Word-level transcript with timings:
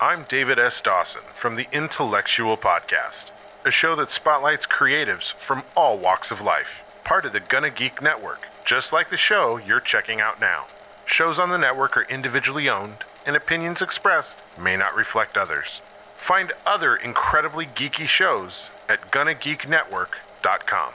I'm 0.00 0.26
David 0.28 0.60
S. 0.60 0.80
Dawson 0.80 1.22
from 1.34 1.56
the 1.56 1.66
Intellectual 1.72 2.56
Podcast, 2.56 3.32
a 3.64 3.72
show 3.72 3.96
that 3.96 4.12
spotlights 4.12 4.64
creatives 4.64 5.32
from 5.34 5.64
all 5.76 5.98
walks 5.98 6.30
of 6.30 6.40
life, 6.40 6.84
part 7.02 7.24
of 7.24 7.32
the 7.32 7.40
Gonna 7.40 7.70
Geek 7.70 8.00
Network, 8.00 8.46
just 8.64 8.92
like 8.92 9.10
the 9.10 9.16
show 9.16 9.56
you're 9.56 9.80
checking 9.80 10.20
out 10.20 10.40
now. 10.40 10.66
Shows 11.04 11.40
on 11.40 11.48
the 11.48 11.58
network 11.58 11.96
are 11.96 12.02
individually 12.02 12.68
owned, 12.68 12.98
and 13.26 13.34
opinions 13.34 13.82
expressed 13.82 14.36
may 14.56 14.76
not 14.76 14.94
reflect 14.94 15.36
others. 15.36 15.80
Find 16.16 16.52
other 16.64 16.94
incredibly 16.94 17.66
geeky 17.66 18.06
shows 18.06 18.70
at 18.88 19.10
GonnaGeekNetwork.com. 19.10 20.92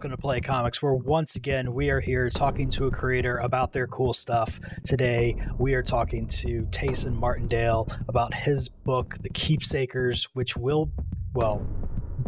welcome 0.00 0.12
to 0.12 0.16
Play 0.16 0.40
Comics, 0.40 0.82
where 0.82 0.94
once 0.94 1.36
again 1.36 1.74
we 1.74 1.90
are 1.90 2.00
here 2.00 2.30
talking 2.30 2.70
to 2.70 2.86
a 2.86 2.90
creator 2.90 3.36
about 3.36 3.74
their 3.74 3.86
cool 3.86 4.14
stuff. 4.14 4.58
Today 4.82 5.36
we 5.58 5.74
are 5.74 5.82
talking 5.82 6.26
to 6.26 6.62
Tayson 6.70 7.12
Martindale 7.12 7.86
about 8.08 8.32
his 8.32 8.70
book, 8.70 9.16
The 9.20 9.28
Keepsakers, 9.28 10.26
which 10.32 10.56
will, 10.56 10.90
well, 11.34 11.66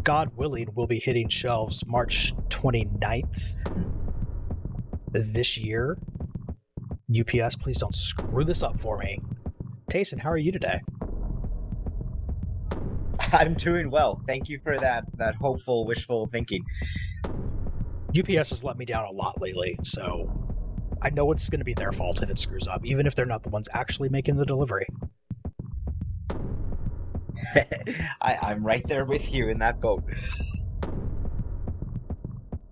God 0.05 0.33
willing, 0.37 0.69
will 0.75 0.87
be 0.87 0.99
hitting 0.99 1.31
shelves 1.31 1.83
March 1.87 2.35
29th 2.51 3.55
this 5.13 5.57
year. 5.57 5.97
UPS, 7.19 7.57
please 7.57 7.79
don't 7.79 7.95
screw 7.95 8.45
this 8.45 8.63
up 8.63 8.79
for 8.79 8.99
me. 8.99 9.19
Tayson, 9.91 10.21
how 10.21 10.31
are 10.31 10.37
you 10.37 10.53
today? 10.53 10.83
I'm 13.33 13.55
doing 13.55 13.91
well. 13.91 14.21
Thank 14.27 14.51
you 14.51 14.59
for 14.59 14.77
that 14.77 15.05
that 15.17 15.37
hopeful, 15.37 15.87
wishful 15.87 16.27
thinking. 16.27 16.63
UPS 18.17 18.51
has 18.51 18.65
let 18.65 18.77
me 18.77 18.85
down 18.85 19.05
a 19.05 19.11
lot 19.11 19.41
lately, 19.41 19.79
so 19.83 20.31
I 21.01 21.11
know 21.11 21.33
it's 21.33 21.49
going 21.49 21.61
to 21.61 21.65
be 21.65 21.75
their 21.75 21.93
fault 21.93 22.23
if 22.23 22.31
it 22.31 22.39
screws 22.39 22.67
up, 22.69 22.85
even 22.85 23.07
if 23.07 23.15
they're 23.15 23.27
not 23.27 23.43
the 23.43 23.49
ones 23.49 23.69
actually 23.73 24.09
making 24.09 24.37
the 24.37 24.45
delivery. 24.45 24.87
I, 28.21 28.39
I'm 28.43 28.65
right 28.65 28.87
there 28.87 29.05
with 29.05 29.33
you 29.33 29.49
in 29.49 29.59
that 29.59 29.81
boat. 29.81 30.05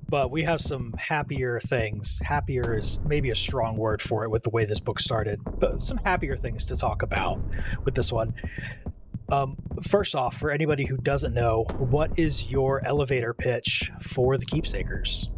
But 0.09 0.31
we 0.33 0.43
have 0.43 0.61
some 0.61 0.93
happier 0.99 1.61
things. 1.61 2.19
Happier 2.23 2.77
is 2.77 2.99
maybe 3.07 3.31
a 3.31 3.35
strong 3.35 3.77
word 3.77 4.03
for 4.03 4.25
it 4.25 4.31
with 4.31 4.43
the 4.43 4.51
way 4.51 4.65
this 4.65 4.81
book 4.81 4.99
started, 4.99 5.41
but 5.59 5.85
some 5.85 5.99
happier 5.99 6.37
things 6.37 6.67
to 6.67 6.77
talk 6.77 7.03
about 7.03 7.41
with 7.85 7.95
this 7.95 8.13
one. 8.13 8.35
Um, 9.31 9.57
first 9.83 10.15
off, 10.15 10.37
for 10.37 10.51
anybody 10.51 10.87
who 10.87 10.97
doesn't 10.97 11.35
know, 11.35 11.65
what 11.79 12.19
is 12.19 12.51
your 12.51 12.85
elevator 12.85 13.33
pitch 13.33 13.91
for 14.03 14.37
the 14.37 14.47
Keepsakers? 14.47 15.29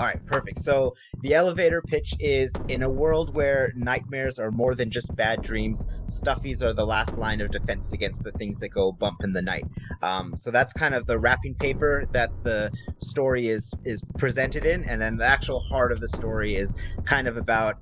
All 0.00 0.06
right, 0.06 0.24
perfect. 0.24 0.58
So 0.60 0.94
the 1.20 1.34
elevator 1.34 1.82
pitch 1.82 2.14
is 2.20 2.54
in 2.68 2.82
a 2.82 2.88
world 2.88 3.34
where 3.34 3.70
nightmares 3.76 4.38
are 4.38 4.50
more 4.50 4.74
than 4.74 4.88
just 4.90 5.14
bad 5.14 5.42
dreams, 5.42 5.88
stuffies 6.06 6.62
are 6.62 6.72
the 6.72 6.86
last 6.86 7.18
line 7.18 7.42
of 7.42 7.50
defense 7.50 7.92
against 7.92 8.24
the 8.24 8.32
things 8.32 8.60
that 8.60 8.70
go 8.70 8.92
bump 8.92 9.22
in 9.22 9.34
the 9.34 9.42
night. 9.42 9.66
Um, 10.00 10.38
so 10.38 10.50
that's 10.50 10.72
kind 10.72 10.94
of 10.94 11.04
the 11.06 11.18
wrapping 11.18 11.54
paper 11.54 12.06
that 12.12 12.30
the 12.44 12.72
story 12.96 13.48
is 13.48 13.74
is 13.84 14.00
presented 14.16 14.64
in, 14.64 14.84
and 14.84 15.02
then 15.02 15.16
the 15.16 15.26
actual 15.26 15.60
heart 15.60 15.92
of 15.92 16.00
the 16.00 16.08
story 16.08 16.56
is 16.56 16.74
kind 17.04 17.28
of 17.28 17.36
about 17.36 17.76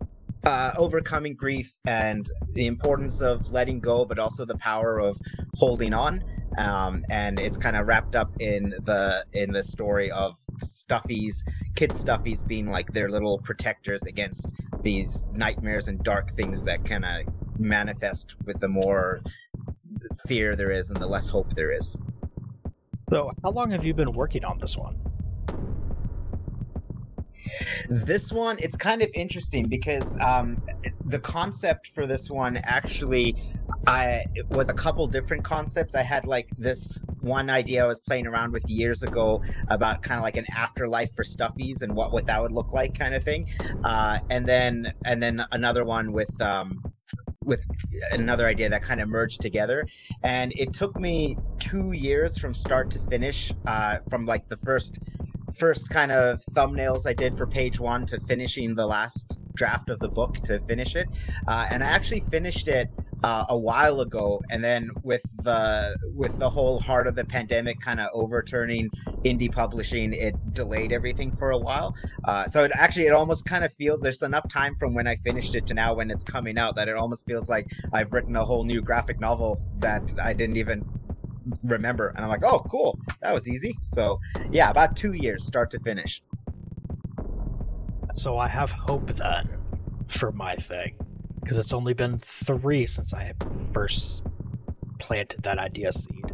uh, 0.44 0.72
overcoming 0.76 1.34
grief 1.34 1.78
and 1.86 2.28
the 2.52 2.66
importance 2.66 3.20
of 3.20 3.52
letting 3.52 3.80
go, 3.80 4.04
but 4.04 4.18
also 4.18 4.44
the 4.44 4.56
power 4.58 4.98
of 4.98 5.18
holding 5.56 5.92
on. 5.92 6.22
Um, 6.56 7.04
and 7.10 7.38
it's 7.38 7.56
kind 7.56 7.76
of 7.76 7.86
wrapped 7.86 8.16
up 8.16 8.32
in 8.40 8.70
the 8.70 9.24
in 9.32 9.52
the 9.52 9.62
story 9.62 10.10
of 10.10 10.36
stuffies, 10.62 11.44
kid 11.76 11.90
stuffies 11.90 12.46
being 12.46 12.70
like 12.70 12.92
their 12.92 13.10
little 13.10 13.38
protectors 13.38 14.02
against 14.04 14.52
these 14.82 15.26
nightmares 15.32 15.88
and 15.88 16.02
dark 16.02 16.30
things 16.30 16.64
that 16.64 16.84
kind 16.84 17.04
of 17.04 17.26
manifest 17.58 18.36
with 18.44 18.60
the 18.60 18.68
more 18.68 19.20
fear 20.26 20.56
there 20.56 20.70
is 20.70 20.90
and 20.90 21.00
the 21.00 21.06
less 21.06 21.28
hope 21.28 21.54
there 21.54 21.70
is. 21.70 21.96
So, 23.10 23.32
how 23.42 23.50
long 23.50 23.70
have 23.70 23.84
you 23.84 23.94
been 23.94 24.12
working 24.12 24.44
on 24.44 24.58
this 24.58 24.76
one? 24.76 24.96
This 27.88 28.32
one, 28.32 28.56
it's 28.60 28.76
kind 28.76 29.02
of 29.02 29.10
interesting 29.14 29.68
because 29.68 30.18
um, 30.20 30.62
the 31.04 31.18
concept 31.18 31.88
for 31.94 32.06
this 32.06 32.30
one 32.30 32.58
actually, 32.64 33.36
I 33.86 34.24
it 34.34 34.48
was 34.48 34.68
a 34.68 34.74
couple 34.74 35.06
different 35.06 35.44
concepts. 35.44 35.94
I 35.94 36.02
had 36.02 36.26
like 36.26 36.48
this 36.58 37.02
one 37.20 37.50
idea 37.50 37.84
I 37.84 37.86
was 37.86 38.00
playing 38.00 38.26
around 38.26 38.52
with 38.52 38.68
years 38.68 39.02
ago 39.02 39.42
about 39.68 40.02
kind 40.02 40.18
of 40.18 40.22
like 40.22 40.36
an 40.36 40.46
afterlife 40.56 41.10
for 41.14 41.24
stuffies 41.24 41.82
and 41.82 41.94
what 41.94 42.12
what 42.12 42.26
that 42.26 42.40
would 42.40 42.52
look 42.52 42.72
like, 42.72 42.98
kind 42.98 43.14
of 43.14 43.24
thing. 43.24 43.48
Uh, 43.84 44.18
and 44.30 44.46
then 44.46 44.92
and 45.04 45.22
then 45.22 45.44
another 45.52 45.84
one 45.84 46.12
with 46.12 46.40
um, 46.40 46.82
with 47.48 47.64
another 48.12 48.46
idea 48.46 48.68
that 48.68 48.82
kind 48.82 49.00
of 49.00 49.08
merged 49.08 49.40
together 49.40 49.86
and 50.22 50.52
it 50.54 50.74
took 50.74 50.98
me 51.00 51.36
two 51.58 51.92
years 51.92 52.38
from 52.38 52.52
start 52.52 52.90
to 52.90 52.98
finish 52.98 53.50
uh, 53.66 53.96
from 54.10 54.26
like 54.26 54.46
the 54.48 54.56
first 54.58 54.98
first 55.56 55.90
kind 55.90 56.12
of 56.12 56.42
thumbnails 56.52 57.06
I 57.06 57.12
did 57.12 57.36
for 57.36 57.46
page 57.46 57.80
one 57.80 58.06
to 58.06 58.20
finishing 58.20 58.74
the 58.74 58.86
last 58.86 59.38
draft 59.54 59.90
of 59.90 59.98
the 59.98 60.08
book 60.08 60.36
to 60.44 60.60
finish 60.60 60.94
it. 60.94 61.08
Uh, 61.46 61.66
and 61.70 61.82
I 61.82 61.86
actually 61.86 62.20
finished 62.20 62.68
it 62.68 62.88
uh, 63.24 63.46
a 63.48 63.58
while 63.58 64.00
ago, 64.00 64.40
and 64.50 64.62
then 64.62 64.90
with 65.02 65.22
the 65.42 65.96
with 66.14 66.38
the 66.38 66.48
whole 66.48 66.78
heart 66.80 67.06
of 67.06 67.16
the 67.16 67.24
pandemic 67.24 67.80
kind 67.80 67.98
of 68.00 68.08
overturning 68.12 68.90
indie 69.24 69.52
publishing, 69.52 70.12
it 70.12 70.34
delayed 70.54 70.92
everything 70.92 71.34
for 71.34 71.50
a 71.50 71.58
while. 71.58 71.94
Uh, 72.24 72.46
so 72.46 72.62
it 72.62 72.70
actually 72.74 73.06
it 73.06 73.12
almost 73.12 73.44
kind 73.44 73.64
of 73.64 73.72
feels 73.74 74.00
there's 74.00 74.22
enough 74.22 74.48
time 74.48 74.74
from 74.76 74.94
when 74.94 75.06
I 75.08 75.16
finished 75.16 75.54
it 75.56 75.66
to 75.66 75.74
now 75.74 75.94
when 75.94 76.10
it's 76.10 76.24
coming 76.24 76.58
out 76.58 76.76
that 76.76 76.88
it 76.88 76.96
almost 76.96 77.26
feels 77.26 77.50
like 77.50 77.66
I've 77.92 78.12
written 78.12 78.36
a 78.36 78.44
whole 78.44 78.64
new 78.64 78.80
graphic 78.80 79.18
novel 79.18 79.60
that 79.78 80.14
I 80.22 80.32
didn't 80.32 80.56
even 80.56 80.84
remember. 81.62 82.08
And 82.08 82.24
I'm 82.24 82.28
like, 82.28 82.44
oh, 82.44 82.60
cool. 82.68 82.98
That 83.20 83.32
was 83.32 83.48
easy. 83.48 83.76
So, 83.80 84.20
yeah, 84.50 84.70
about 84.70 84.96
two 84.96 85.12
years, 85.12 85.44
start 85.44 85.70
to 85.72 85.78
finish. 85.78 86.22
So 88.12 88.38
I 88.38 88.48
have 88.48 88.70
hope 88.70 89.08
then 89.10 89.48
for 90.08 90.32
my 90.32 90.56
thing. 90.56 90.96
Because 91.40 91.58
it's 91.58 91.72
only 91.72 91.94
been 91.94 92.18
three 92.18 92.86
since 92.86 93.14
I 93.14 93.32
first 93.72 94.24
planted 94.98 95.42
that 95.44 95.58
idea 95.58 95.92
seed. 95.92 96.24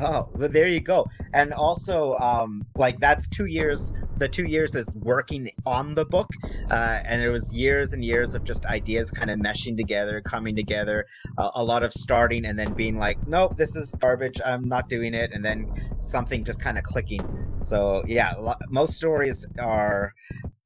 Oh, 0.00 0.28
well, 0.32 0.48
there 0.48 0.68
you 0.68 0.80
go. 0.80 1.06
And 1.34 1.52
also, 1.52 2.14
um, 2.16 2.64
like 2.76 2.98
that's 2.98 3.28
two 3.28 3.46
years. 3.46 3.92
The 4.16 4.28
two 4.28 4.44
years 4.44 4.74
is 4.74 4.94
working 4.96 5.50
on 5.66 5.94
the 5.94 6.04
book, 6.04 6.28
uh, 6.70 7.00
and 7.04 7.22
it 7.22 7.30
was 7.30 7.52
years 7.52 7.92
and 7.92 8.04
years 8.04 8.34
of 8.34 8.44
just 8.44 8.64
ideas 8.66 9.10
kind 9.10 9.30
of 9.30 9.38
meshing 9.38 9.76
together, 9.76 10.20
coming 10.20 10.56
together. 10.56 11.06
Uh, 11.38 11.50
a 11.54 11.64
lot 11.64 11.82
of 11.82 11.92
starting 11.92 12.46
and 12.46 12.58
then 12.58 12.72
being 12.74 12.98
like, 12.98 13.26
"Nope, 13.26 13.56
this 13.56 13.76
is 13.76 13.94
garbage. 13.94 14.40
I'm 14.44 14.68
not 14.68 14.88
doing 14.88 15.14
it," 15.14 15.32
and 15.32 15.44
then 15.44 15.70
something 15.98 16.44
just 16.44 16.60
kind 16.60 16.78
of 16.78 16.84
clicking. 16.84 17.56
So 17.60 18.02
yeah, 18.06 18.34
lo- 18.38 18.54
most 18.70 18.94
stories 18.94 19.46
are 19.58 20.14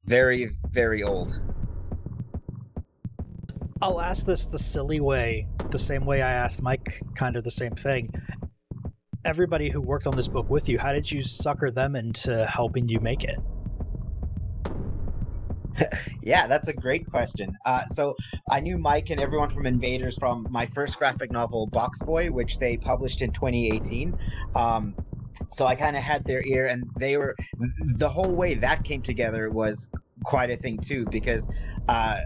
very, 0.05 0.51
very 0.71 1.03
old. 1.03 1.41
I'll 3.81 4.01
ask 4.01 4.25
this 4.25 4.47
the 4.47 4.57
silly 4.57 4.99
way, 4.99 5.47
the 5.69 5.77
same 5.77 6.05
way 6.05 6.21
I 6.21 6.31
asked 6.31 6.63
Mike 6.63 7.01
kind 7.15 7.35
of 7.35 7.43
the 7.43 7.51
same 7.51 7.75
thing 7.75 8.11
everybody 9.27 9.69
who 9.69 9.81
worked 9.81 10.07
on 10.07 10.15
this 10.15 10.29
book 10.29 10.49
with 10.49 10.69
you, 10.69 10.79
how 10.79 10.93
did 10.93 11.11
you 11.11 11.21
sucker 11.21 11.69
them 11.69 11.95
into 11.95 12.45
helping 12.45 12.87
you 12.87 12.99
make 13.01 13.25
it? 13.25 13.37
yeah, 16.23 16.47
that's 16.47 16.69
a 16.69 16.73
great 16.73 17.05
question. 17.05 17.55
Uh, 17.65 17.83
so 17.85 18.15
I 18.49 18.61
knew 18.61 18.77
Mike 18.77 19.09
and 19.09 19.19
everyone 19.19 19.49
from 19.49 19.65
Invaders 19.65 20.17
from 20.17 20.47
my 20.49 20.65
first 20.65 20.97
graphic 20.97 21.29
novel, 21.29 21.67
Box 21.67 22.01
Boy, 22.01 22.31
which 22.31 22.57
they 22.57 22.77
published 22.77 23.21
in 23.21 23.31
2018. 23.31 24.17
Um, 24.55 24.95
so 25.51 25.67
I 25.67 25.75
kind 25.75 25.97
of 25.97 26.03
had 26.03 26.23
their 26.23 26.43
ear, 26.45 26.65
and 26.67 26.85
they 26.97 27.17
were 27.17 27.35
the 27.97 28.09
whole 28.09 28.31
way 28.31 28.55
that 28.55 28.83
came 28.85 29.01
together 29.01 29.49
was 29.49 29.89
quite 30.23 30.49
a 30.49 30.57
thing 30.57 30.79
too, 30.79 31.05
because 31.11 31.49
uh, 31.89 32.21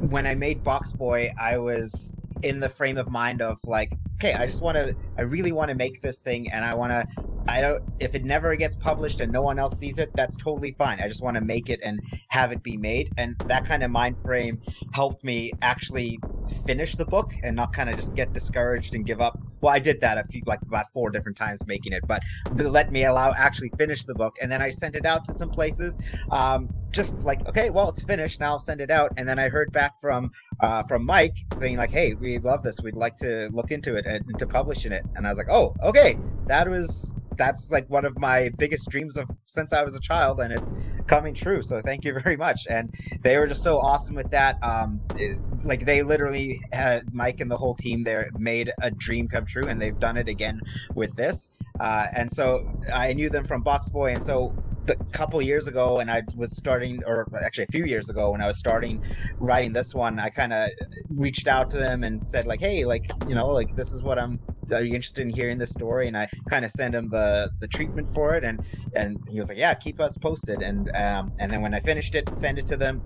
when 0.00 0.26
I 0.26 0.34
made 0.34 0.64
Box 0.64 0.92
Boy, 0.92 1.30
I 1.40 1.58
was 1.58 2.16
in 2.42 2.58
the 2.58 2.68
frame 2.68 2.96
of 2.96 3.10
mind 3.10 3.42
of 3.42 3.58
like, 3.64 3.92
okay, 4.22 4.34
I 4.34 4.46
just 4.46 4.62
want 4.62 4.76
to 4.76 4.94
I 5.18 5.22
really 5.22 5.52
want 5.52 5.70
to 5.70 5.74
make 5.74 6.00
this 6.00 6.22
thing, 6.22 6.50
and 6.50 6.64
I 6.64 6.74
want 6.74 6.92
to. 6.92 7.24
I 7.48 7.60
don't. 7.60 7.82
If 7.98 8.14
it 8.14 8.24
never 8.24 8.54
gets 8.54 8.76
published 8.76 9.20
and 9.20 9.32
no 9.32 9.42
one 9.42 9.58
else 9.58 9.76
sees 9.76 9.98
it, 9.98 10.10
that's 10.14 10.36
totally 10.36 10.70
fine. 10.72 11.00
I 11.00 11.08
just 11.08 11.22
want 11.22 11.34
to 11.34 11.40
make 11.40 11.68
it 11.68 11.80
and 11.82 12.00
have 12.28 12.52
it 12.52 12.62
be 12.62 12.76
made, 12.76 13.12
and 13.16 13.36
that 13.46 13.64
kind 13.64 13.82
of 13.82 13.90
mind 13.90 14.16
frame 14.16 14.60
helped 14.92 15.24
me 15.24 15.52
actually 15.60 16.20
finish 16.52 16.94
the 16.96 17.04
book 17.04 17.32
and 17.42 17.56
not 17.56 17.72
kind 17.72 17.88
of 17.88 17.96
just 17.96 18.14
get 18.14 18.32
discouraged 18.32 18.94
and 18.94 19.04
give 19.04 19.20
up. 19.20 19.38
Well, 19.60 19.74
I 19.74 19.78
did 19.78 20.00
that 20.00 20.18
a 20.18 20.24
few, 20.24 20.42
like 20.46 20.60
about 20.62 20.86
four 20.92 21.10
different 21.10 21.36
times 21.36 21.66
making 21.66 21.92
it, 21.92 22.02
but 22.06 22.22
let 22.54 22.90
me 22.90 23.04
allow 23.04 23.32
actually 23.36 23.70
finish 23.78 24.04
the 24.04 24.14
book, 24.14 24.36
and 24.40 24.50
then 24.50 24.62
I 24.62 24.70
sent 24.70 24.96
it 24.96 25.06
out 25.06 25.24
to 25.26 25.32
some 25.32 25.50
places. 25.50 25.98
Um, 26.30 26.68
just 26.90 27.20
like 27.20 27.46
okay, 27.48 27.70
well, 27.70 27.88
it's 27.88 28.02
finished 28.04 28.40
now. 28.40 28.52
I'll 28.52 28.58
send 28.58 28.80
it 28.80 28.90
out, 28.90 29.12
and 29.16 29.26
then 29.28 29.38
I 29.38 29.48
heard 29.48 29.72
back 29.72 30.00
from 30.00 30.30
uh, 30.60 30.82
from 30.84 31.04
Mike 31.04 31.36
saying 31.56 31.76
like, 31.76 31.90
"Hey, 31.90 32.14
we 32.14 32.38
love 32.38 32.62
this. 32.62 32.80
We'd 32.82 32.96
like 32.96 33.16
to 33.16 33.48
look 33.52 33.70
into 33.70 33.96
it 33.96 34.06
and, 34.06 34.38
to 34.38 34.46
publishing 34.46 34.92
it." 34.92 35.04
And 35.16 35.26
I 35.26 35.30
was 35.30 35.38
like, 35.38 35.48
"Oh, 35.50 35.74
okay." 35.82 36.18
That 36.46 36.68
was 36.68 37.16
that's 37.36 37.70
like 37.70 37.88
one 37.88 38.04
of 38.04 38.18
my 38.18 38.50
biggest 38.58 38.90
dreams 38.90 39.16
of 39.16 39.28
since 39.44 39.72
I 39.72 39.82
was 39.82 39.94
a 39.94 40.00
child, 40.00 40.40
and 40.40 40.52
it's 40.52 40.74
coming 41.06 41.34
true. 41.34 41.62
So 41.62 41.80
thank 41.80 42.04
you 42.04 42.18
very 42.22 42.36
much. 42.36 42.66
And 42.68 42.94
they 43.22 43.38
were 43.38 43.46
just 43.46 43.62
so 43.62 43.78
awesome 43.78 44.14
with 44.14 44.30
that. 44.30 44.62
Um, 44.62 45.00
it, 45.16 45.38
like 45.64 45.84
they 45.84 46.02
literally 46.02 46.60
had 46.72 47.12
Mike 47.14 47.40
and 47.40 47.50
the 47.50 47.56
whole 47.56 47.74
team 47.74 48.04
there 48.04 48.30
made 48.38 48.72
a 48.80 48.90
dream 48.90 49.28
come 49.28 49.46
true, 49.46 49.66
and 49.66 49.80
they've 49.80 49.98
done 49.98 50.16
it 50.16 50.28
again 50.28 50.60
with 50.94 51.14
this. 51.16 51.52
Uh, 51.80 52.06
and 52.14 52.30
so 52.30 52.68
I 52.92 53.12
knew 53.12 53.30
them 53.30 53.44
from 53.44 53.62
Box 53.62 53.88
Boy, 53.88 54.12
and 54.12 54.22
so 54.22 54.54
a 54.88 54.96
couple 55.12 55.40
years 55.40 55.66
ago 55.66 55.96
when 55.96 56.10
I 56.10 56.22
was 56.36 56.56
starting, 56.56 57.02
or 57.04 57.26
actually 57.44 57.64
a 57.64 57.72
few 57.72 57.84
years 57.84 58.10
ago 58.10 58.32
when 58.32 58.40
I 58.40 58.46
was 58.46 58.58
starting 58.58 59.02
writing 59.38 59.72
this 59.72 59.94
one, 59.94 60.18
I 60.18 60.30
kind 60.30 60.52
of 60.52 60.70
reached 61.10 61.46
out 61.46 61.70
to 61.70 61.76
them 61.76 62.04
and 62.04 62.22
said 62.22 62.46
like, 62.46 62.60
"Hey, 62.60 62.84
like 62.84 63.10
you 63.28 63.34
know, 63.34 63.48
like 63.48 63.74
this 63.76 63.92
is 63.92 64.02
what 64.02 64.18
I'm. 64.18 64.40
Are 64.72 64.82
you 64.82 64.94
interested 64.94 65.22
in 65.22 65.30
hearing 65.30 65.58
this 65.58 65.70
story?" 65.70 66.08
And 66.08 66.16
I 66.16 66.28
kind 66.48 66.64
of 66.64 66.70
sent 66.70 66.94
him 66.94 67.08
the 67.08 67.50
the 67.60 67.68
treatment 67.68 68.08
for 68.08 68.34
it, 68.34 68.44
and 68.44 68.64
and 68.94 69.18
he 69.30 69.38
was 69.38 69.48
like, 69.48 69.58
"Yeah, 69.58 69.74
keep 69.74 70.00
us 70.00 70.18
posted." 70.18 70.62
And 70.62 70.90
um, 70.96 71.32
and 71.38 71.50
then 71.50 71.62
when 71.62 71.74
I 71.74 71.80
finished 71.80 72.14
it, 72.14 72.34
send 72.34 72.58
it 72.58 72.66
to 72.68 72.76
them, 72.76 73.02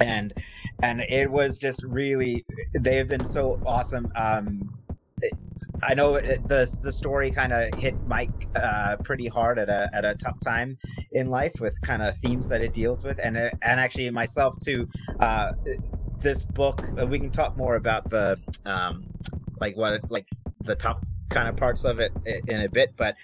and 0.00 0.32
and 0.82 1.00
it 1.08 1.30
was 1.30 1.58
just 1.58 1.84
really 1.84 2.44
they 2.72 2.96
have 2.96 3.08
been 3.08 3.24
so 3.24 3.60
awesome. 3.66 4.12
Um, 4.14 4.78
I 5.82 5.94
know 5.94 6.14
the 6.14 6.78
the 6.82 6.92
story 6.92 7.30
kind 7.30 7.52
of 7.52 7.72
hit 7.74 7.94
Mike 8.06 8.48
uh, 8.54 8.96
pretty 9.04 9.28
hard 9.28 9.58
at 9.58 9.68
a 9.68 9.90
at 9.92 10.04
a 10.04 10.14
tough 10.14 10.38
time 10.40 10.78
in 11.12 11.28
life 11.30 11.52
with 11.60 11.80
kind 11.80 12.02
of 12.02 12.16
themes 12.18 12.48
that 12.48 12.62
it 12.62 12.72
deals 12.72 13.04
with, 13.04 13.20
and 13.22 13.36
and 13.36 13.52
actually 13.62 14.10
myself 14.10 14.58
too. 14.58 14.88
Uh, 15.20 15.52
this 16.18 16.44
book, 16.44 16.88
uh, 17.00 17.06
we 17.06 17.18
can 17.18 17.30
talk 17.30 17.56
more 17.56 17.74
about 17.76 18.10
the 18.10 18.38
um, 18.64 19.04
like 19.60 19.76
what 19.76 20.10
like 20.10 20.28
the 20.60 20.74
tough 20.74 20.98
kind 21.30 21.48
of 21.48 21.56
parts 21.56 21.84
of 21.84 21.98
it 21.98 22.12
in 22.24 22.60
a 22.60 22.68
bit, 22.68 22.94
but 22.96 23.16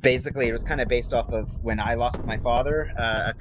basically 0.00 0.48
it 0.48 0.52
was 0.52 0.64
kind 0.64 0.80
of 0.80 0.88
based 0.88 1.14
off 1.14 1.32
of 1.32 1.62
when 1.62 1.80
I 1.80 1.94
lost 1.94 2.24
my 2.26 2.36
father. 2.36 2.92
Uh, 2.98 3.32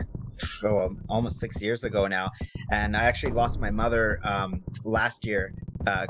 oh, 0.63 0.95
almost 1.09 1.39
six 1.39 1.61
years 1.61 1.83
ago 1.83 2.07
now, 2.07 2.31
and 2.71 2.95
I 2.95 3.03
actually 3.03 3.33
lost 3.33 3.59
my 3.59 3.71
mother 3.71 4.19
um, 4.23 4.63
last 4.83 5.25
year 5.25 5.53
uh, 5.87 6.05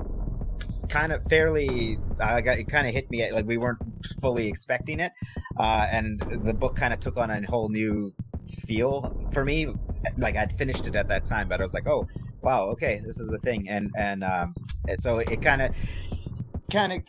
kind 0.89 1.13
of 1.13 1.23
fairly 1.25 1.97
it 2.19 2.67
kind 2.67 2.87
of 2.87 2.93
hit 2.93 3.09
me 3.09 3.31
like 3.31 3.45
we 3.45 3.57
weren't 3.57 3.79
fully 4.19 4.47
expecting 4.47 4.99
it 4.99 5.11
uh, 5.57 5.87
and 5.89 6.19
the 6.43 6.53
book 6.53 6.75
kind 6.75 6.93
of 6.93 6.99
took 6.99 7.17
on 7.17 7.31
a 7.31 7.41
whole 7.47 7.69
new 7.69 8.13
feel 8.67 9.17
for 9.31 9.45
me. 9.45 9.67
Like 10.17 10.35
i'd 10.35 10.51
finished 10.53 10.87
it 10.87 10.95
at 10.95 11.07
that 11.07 11.25
time 11.25 11.47
but 11.47 11.59
i 11.61 11.63
was 11.63 11.73
like 11.73 11.87
oh 11.87 12.07
wow 12.41 12.63
okay 12.65 13.01
this 13.05 13.19
is 13.19 13.31
a 13.31 13.37
thing 13.37 13.69
and 13.69 13.91
and, 13.97 14.23
um, 14.23 14.55
and 14.87 14.99
so 14.99 15.19
it 15.19 15.41
kind 15.41 15.61
of 15.61 15.75
kind 16.71 16.91
of 16.91 17.01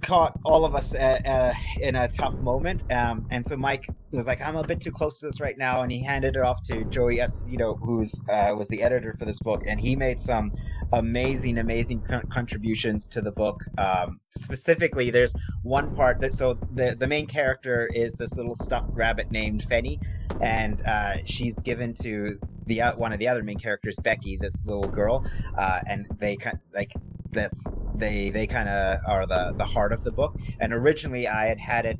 caught 0.00 0.38
all 0.44 0.64
of 0.64 0.74
us 0.74 0.94
at, 0.94 1.26
uh, 1.26 1.52
in 1.80 1.96
a 1.96 2.08
tough 2.08 2.40
moment. 2.40 2.90
Um, 2.92 3.26
and 3.30 3.46
so 3.46 3.56
Mike 3.56 3.88
was 4.10 4.26
like, 4.26 4.40
"I'm 4.40 4.56
a 4.56 4.64
bit 4.64 4.80
too 4.80 4.90
close 4.90 5.20
to 5.20 5.26
this 5.26 5.40
right 5.40 5.56
now," 5.56 5.82
and 5.82 5.92
he 5.92 6.02
handed 6.02 6.36
it 6.36 6.42
off 6.42 6.62
to 6.64 6.84
Joey 6.84 7.18
Esposito, 7.18 7.78
who's 7.80 8.14
uh, 8.28 8.54
was 8.56 8.68
the 8.68 8.82
editor 8.82 9.14
for 9.18 9.24
this 9.24 9.40
book, 9.40 9.62
and 9.66 9.80
he 9.80 9.96
made 9.96 10.20
some 10.20 10.52
amazing, 10.92 11.58
amazing 11.58 12.02
co- 12.02 12.22
contributions 12.28 13.08
to 13.08 13.20
the 13.20 13.30
book. 13.30 13.64
Um, 13.78 14.20
specifically, 14.30 15.10
there's 15.10 15.34
one 15.62 15.94
part 15.94 16.20
that 16.20 16.34
so 16.34 16.54
the 16.54 16.96
the 16.98 17.06
main 17.06 17.26
character 17.26 17.88
is 17.94 18.16
this 18.16 18.36
little 18.36 18.54
stuffed 18.54 18.94
rabbit 18.94 19.30
named 19.30 19.62
Fenny, 19.62 20.00
and 20.40 20.82
uh, 20.86 21.18
she's 21.24 21.58
given 21.60 21.94
to 22.02 22.38
the 22.66 22.82
uh, 22.82 22.96
one 22.96 23.12
of 23.12 23.18
the 23.18 23.28
other 23.28 23.42
main 23.42 23.58
characters, 23.58 23.96
Becky, 24.02 24.36
this 24.36 24.64
little 24.64 24.88
girl, 24.88 25.24
uh, 25.56 25.80
and 25.86 26.06
they 26.18 26.36
kind 26.36 26.58
like 26.74 26.92
that's 27.32 27.70
they 27.94 28.30
they 28.30 28.46
kind 28.46 28.68
of 28.68 28.98
are 29.06 29.26
the 29.26 29.54
the 29.56 29.64
heart 29.64 29.92
of 29.92 30.04
the 30.04 30.12
book. 30.12 30.34
And 30.60 30.72
originally, 30.72 31.28
I 31.28 31.46
had 31.46 31.58
had 31.58 31.86
it 31.86 31.98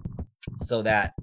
so 0.61 0.82
that 0.82 1.15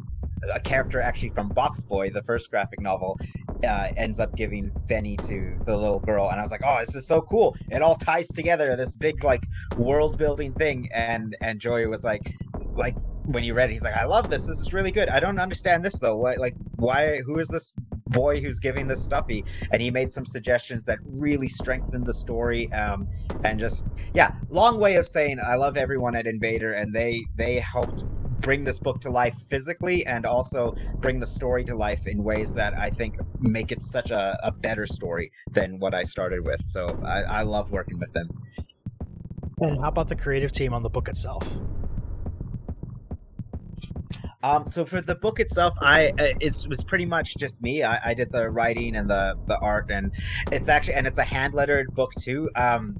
a 0.53 0.59
character 0.59 0.99
actually 0.99 1.29
from 1.29 1.49
Box 1.49 1.83
Boy, 1.83 2.09
the 2.09 2.21
first 2.21 2.49
graphic 2.51 2.79
novel, 2.79 3.19
uh, 3.67 3.89
ends 3.97 4.19
up 4.19 4.35
giving 4.35 4.69
Fenny 4.87 5.17
to 5.27 5.57
the 5.65 5.75
little 5.75 5.99
girl, 5.99 6.29
and 6.29 6.39
I 6.39 6.41
was 6.41 6.51
like, 6.51 6.61
"Oh, 6.63 6.77
this 6.79 6.95
is 6.95 7.07
so 7.07 7.21
cool! 7.21 7.55
It 7.69 7.81
all 7.81 7.95
ties 7.95 8.27
together, 8.27 8.75
this 8.75 8.95
big 8.95 9.23
like 9.23 9.43
world 9.77 10.17
building 10.17 10.53
thing." 10.53 10.89
And 10.93 11.35
and 11.41 11.59
Joey 11.59 11.87
was 11.87 12.03
like, 12.03 12.33
like 12.73 12.95
when 13.25 13.43
you 13.43 13.53
read 13.53 13.69
it, 13.69 13.73
he's 13.73 13.83
like, 13.83 13.95
"I 13.95 14.05
love 14.05 14.29
this. 14.29 14.47
This 14.47 14.59
is 14.59 14.73
really 14.73 14.91
good. 14.91 15.09
I 15.09 15.19
don't 15.19 15.39
understand 15.39 15.83
this 15.83 15.99
though. 15.99 16.15
What 16.15 16.37
like 16.37 16.55
why? 16.75 17.21
Who 17.25 17.39
is 17.39 17.47
this 17.47 17.73
boy 18.07 18.41
who's 18.41 18.59
giving 18.59 18.87
this 18.87 19.03
stuffy?" 19.03 19.43
And 19.71 19.81
he 19.81 19.91
made 19.91 20.11
some 20.11 20.25
suggestions 20.25 20.85
that 20.85 20.99
really 21.03 21.47
strengthened 21.47 22.05
the 22.05 22.13
story. 22.13 22.71
Um, 22.73 23.07
and 23.43 23.59
just 23.59 23.87
yeah, 24.13 24.31
long 24.49 24.79
way 24.79 24.95
of 24.95 25.05
saying 25.05 25.39
I 25.45 25.55
love 25.55 25.77
everyone 25.77 26.15
at 26.15 26.27
Invader, 26.27 26.73
and 26.73 26.93
they 26.93 27.19
they 27.35 27.55
helped 27.59 28.05
bring 28.41 28.63
this 28.63 28.79
book 28.79 29.01
to 29.01 29.09
life 29.09 29.35
physically 29.49 30.05
and 30.05 30.25
also 30.25 30.75
bring 30.99 31.19
the 31.19 31.27
story 31.27 31.63
to 31.65 31.75
life 31.75 32.07
in 32.07 32.23
ways 32.23 32.53
that 32.53 32.73
I 32.77 32.89
think 32.89 33.17
make 33.39 33.71
it 33.71 33.81
such 33.81 34.11
a, 34.11 34.39
a 34.43 34.51
better 34.51 34.85
story 34.85 35.31
than 35.51 35.79
what 35.79 35.93
I 35.93 36.03
started 36.03 36.45
with. 36.45 36.65
So 36.65 36.99
I, 37.05 37.21
I 37.23 37.41
love 37.43 37.71
working 37.71 37.99
with 37.99 38.13
them. 38.13 38.29
And 39.59 39.79
how 39.79 39.87
about 39.87 40.07
the 40.07 40.15
creative 40.15 40.51
team 40.51 40.73
on 40.73 40.83
the 40.83 40.89
book 40.89 41.07
itself? 41.07 41.59
Um, 44.47 44.65
so 44.65 44.85
for 44.85 45.01
the 45.01 45.15
book 45.15 45.41
itself, 45.41 45.73
I 45.81 46.09
uh, 46.11 46.33
it 46.39 46.65
was 46.69 46.81
pretty 46.85 47.05
much 47.05 47.35
just 47.35 47.61
me. 47.61 47.83
I, 47.83 48.11
I, 48.11 48.13
did 48.13 48.31
the 48.31 48.49
writing 48.49 48.95
and 48.95 49.09
the 49.09 49.35
the 49.45 49.59
art, 49.59 49.91
and 49.91 50.13
it's 50.53 50.69
actually 50.69 50.93
and 50.93 51.05
it's 51.05 51.19
a 51.19 51.23
hand 51.23 51.53
lettered 51.53 51.93
book 51.93 52.13
too. 52.21 52.49
Um, 52.55 52.95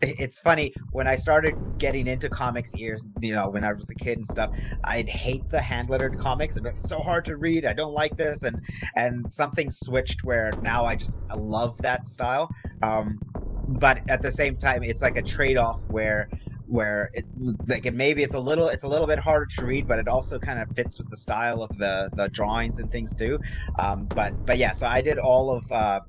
it's 0.00 0.38
funny 0.38 0.72
when 0.92 1.08
I 1.08 1.16
started 1.16 1.54
getting 1.78 2.06
into 2.06 2.28
comics 2.28 2.76
years, 2.78 3.08
you 3.20 3.34
know, 3.34 3.48
when 3.48 3.64
I 3.64 3.72
was 3.72 3.90
a 3.90 3.94
kid 3.96 4.18
and 4.18 4.26
stuff. 4.26 4.50
I'd 4.84 5.08
hate 5.08 5.48
the 5.48 5.60
hand 5.60 5.90
lettered 5.90 6.16
comics. 6.18 6.56
It's 6.56 6.88
so 6.88 7.00
hard 7.00 7.24
to 7.24 7.36
read. 7.38 7.64
I 7.66 7.72
don't 7.72 7.94
like 7.94 8.16
this, 8.16 8.44
and 8.44 8.62
and 8.94 9.30
something 9.32 9.70
switched 9.72 10.22
where 10.22 10.52
now 10.62 10.84
I 10.84 10.94
just 10.94 11.18
I 11.28 11.34
love 11.34 11.76
that 11.78 12.06
style. 12.06 12.48
Um, 12.82 13.18
but 13.66 14.08
at 14.08 14.22
the 14.22 14.30
same 14.30 14.56
time, 14.56 14.84
it's 14.84 15.02
like 15.02 15.16
a 15.16 15.22
trade 15.22 15.56
off 15.56 15.80
where 15.88 16.28
where 16.66 17.10
it 17.12 17.24
like 17.66 17.86
it, 17.86 17.94
maybe 17.94 18.22
it's 18.22 18.34
a 18.34 18.40
little 18.40 18.68
it's 18.68 18.84
a 18.84 18.88
little 18.88 19.06
bit 19.06 19.18
harder 19.18 19.46
to 19.46 19.64
read 19.64 19.86
but 19.86 19.98
it 19.98 20.08
also 20.08 20.38
kind 20.38 20.58
of 20.58 20.68
fits 20.74 20.98
with 20.98 21.08
the 21.10 21.16
style 21.16 21.62
of 21.62 21.76
the 21.78 22.08
the 22.14 22.28
drawings 22.28 22.78
and 22.78 22.90
things 22.90 23.14
too 23.14 23.38
um 23.78 24.06
but 24.06 24.46
but 24.46 24.56
yeah 24.56 24.72
so 24.72 24.86
i 24.86 25.00
did 25.00 25.18
all 25.18 25.50
of 25.50 25.70
uh 25.72 26.00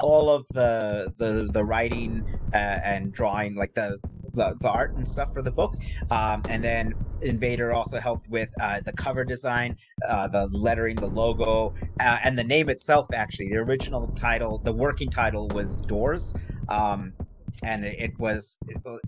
all 0.00 0.30
of 0.30 0.46
the 0.48 1.12
the 1.18 1.48
the 1.52 1.64
writing 1.64 2.24
uh, 2.54 2.80
and 2.84 3.12
drawing, 3.12 3.54
like 3.54 3.74
the, 3.74 3.98
the, 4.34 4.56
the 4.60 4.68
art 4.68 4.94
and 4.94 5.06
stuff 5.06 5.32
for 5.32 5.42
the 5.42 5.50
book. 5.50 5.76
Um, 6.10 6.42
and 6.48 6.62
then 6.62 6.94
Invader 7.22 7.72
also 7.72 7.98
helped 7.98 8.28
with 8.28 8.52
uh, 8.60 8.80
the 8.80 8.92
cover 8.92 9.24
design, 9.24 9.76
uh, 10.06 10.28
the 10.28 10.48
lettering, 10.48 10.96
the 10.96 11.06
logo, 11.06 11.74
uh, 12.00 12.18
and 12.22 12.38
the 12.38 12.44
name 12.44 12.68
itself. 12.68 13.08
Actually, 13.12 13.48
the 13.48 13.56
original 13.56 14.08
title, 14.08 14.58
the 14.58 14.72
working 14.72 15.08
title 15.08 15.48
was 15.48 15.76
Doors. 15.76 16.34
Um, 16.68 17.12
and 17.64 17.84
it 17.84 18.18
was 18.18 18.58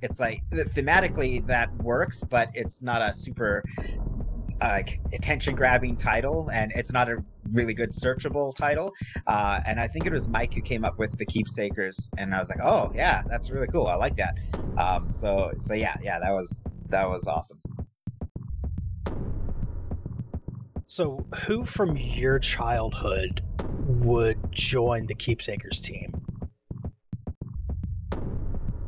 it's 0.02 0.20
like 0.20 0.42
thematically 0.52 1.44
that 1.46 1.74
works 1.82 2.22
but 2.24 2.48
it's 2.54 2.82
not 2.82 3.02
a 3.02 3.12
super 3.12 3.62
uh, 4.60 4.82
attention 5.12 5.54
grabbing 5.54 5.96
title 5.96 6.50
and 6.52 6.70
it's 6.74 6.92
not 6.92 7.08
a 7.08 7.16
really 7.52 7.74
good 7.74 7.90
searchable 7.90 8.54
title. 8.54 8.92
Uh, 9.26 9.60
and 9.66 9.80
i 9.80 9.86
think 9.86 10.06
it 10.06 10.12
was 10.12 10.28
mike 10.28 10.54
who 10.54 10.60
came 10.60 10.84
up 10.84 10.98
with 10.98 11.16
the 11.18 11.26
keepsakers 11.26 12.08
and 12.18 12.34
i 12.34 12.38
was 12.38 12.48
like 12.48 12.60
oh 12.62 12.90
yeah 12.94 13.22
that's 13.26 13.50
really 13.50 13.66
cool. 13.66 13.86
I 13.86 13.94
like 13.94 14.16
that. 14.16 14.38
Um, 14.78 15.10
so 15.10 15.52
so 15.58 15.74
yeah 15.74 15.96
yeah 16.02 16.18
that 16.18 16.32
was 16.32 16.60
that 16.88 17.08
was 17.08 17.26
awesome. 17.26 17.58
So 20.84 21.26
who 21.46 21.64
from 21.64 21.96
your 21.96 22.38
childhood 22.38 23.42
would 23.86 24.38
join 24.52 25.06
the 25.06 25.14
keepsakers 25.14 25.82
team 25.82 26.23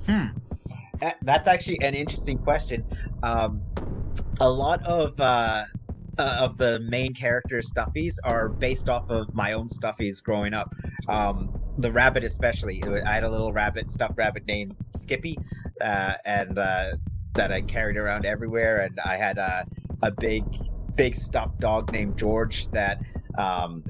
hmm 0.07 0.27
that's 1.23 1.47
actually 1.47 1.79
an 1.83 1.95
interesting 1.95 2.39
question 2.39 2.83
um, 3.23 3.61
a 4.41 4.49
lot 4.49 4.83
of 4.87 5.19
uh, 5.21 5.65
uh, 6.19 6.39
of 6.41 6.57
the 6.57 6.81
main 6.81 7.13
character 7.13 7.59
stuffies 7.59 8.17
are 8.25 8.49
based 8.49 8.89
off 8.89 9.11
of 9.11 9.35
my 9.35 9.53
own 9.53 9.69
stuffies 9.69 10.23
growing 10.23 10.55
up. 10.55 10.75
Um, 11.09 11.61
the 11.79 11.93
rabbit, 11.93 12.25
especially. 12.25 12.83
I 12.85 13.15
had 13.15 13.25
a 13.25 13.29
little 13.29 13.53
rabbit, 13.53 13.91
stuffed 13.91 14.17
rabbit 14.17 14.47
named 14.47 14.77
Skippy, 14.95 15.39
uh, 15.81 16.15
and 16.25 16.59
uh, 16.59 16.93
that 17.35 17.53
I 17.53 17.61
carried 17.61 17.97
around 17.97 18.25
everywhere, 18.25 18.81
and 18.81 18.99
I 19.01 19.17
had 19.17 19.39
a 19.39 19.67
a 20.03 20.11
big 20.11 20.45
big 20.95 21.15
stuffed 21.15 21.61
dog 21.61 21.93
named 21.93 22.17
George 22.19 22.69
that 22.69 23.03
um, 23.37 23.85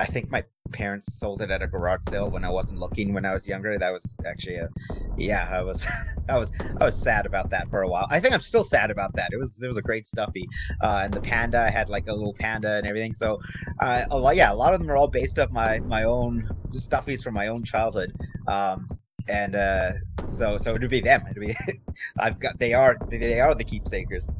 I 0.00 0.06
think 0.06 0.30
my 0.30 0.44
parents 0.72 1.12
sold 1.12 1.42
it 1.42 1.50
at 1.50 1.62
a 1.62 1.66
garage 1.66 2.04
sale 2.08 2.30
when 2.30 2.44
I 2.44 2.50
wasn't 2.50 2.80
looking 2.80 3.12
when 3.12 3.24
I 3.24 3.32
was 3.32 3.46
younger. 3.46 3.78
That 3.78 3.92
was 3.92 4.16
actually 4.26 4.56
a 4.56 4.68
yeah, 5.16 5.48
I 5.50 5.62
was 5.62 5.86
I 6.28 6.38
was 6.38 6.50
I 6.80 6.84
was 6.84 7.00
sad 7.00 7.26
about 7.26 7.50
that 7.50 7.68
for 7.68 7.82
a 7.82 7.88
while. 7.88 8.06
I 8.10 8.20
think 8.20 8.34
I'm 8.34 8.40
still 8.40 8.64
sad 8.64 8.90
about 8.90 9.14
that. 9.14 9.30
It 9.32 9.38
was 9.38 9.62
it 9.62 9.66
was 9.66 9.76
a 9.76 9.82
great 9.82 10.06
stuffy. 10.06 10.48
Uh, 10.80 11.02
and 11.04 11.14
the 11.14 11.20
panda 11.20 11.60
I 11.60 11.70
had 11.70 11.88
like 11.88 12.08
a 12.08 12.12
little 12.12 12.34
panda 12.34 12.74
and 12.74 12.86
everything. 12.86 13.12
So 13.12 13.40
uh, 13.80 14.04
a 14.10 14.18
lot, 14.18 14.36
yeah, 14.36 14.52
a 14.52 14.54
lot 14.54 14.74
of 14.74 14.80
them 14.80 14.90
are 14.90 14.96
all 14.96 15.08
based 15.08 15.38
off 15.38 15.50
my 15.50 15.80
my 15.80 16.04
own 16.04 16.48
stuffies 16.70 17.22
from 17.22 17.34
my 17.34 17.48
own 17.48 17.62
childhood. 17.62 18.14
Um, 18.48 18.88
and 19.28 19.54
uh, 19.54 19.92
so 20.20 20.58
so 20.58 20.74
it'd 20.74 20.90
be 20.90 21.00
them. 21.00 21.22
It'd 21.30 21.40
be 21.40 21.54
I've 22.18 22.40
got 22.40 22.58
they 22.58 22.74
are 22.74 22.96
they 23.08 23.40
are 23.40 23.54
the 23.54 23.64
keepsakers. 23.64 24.34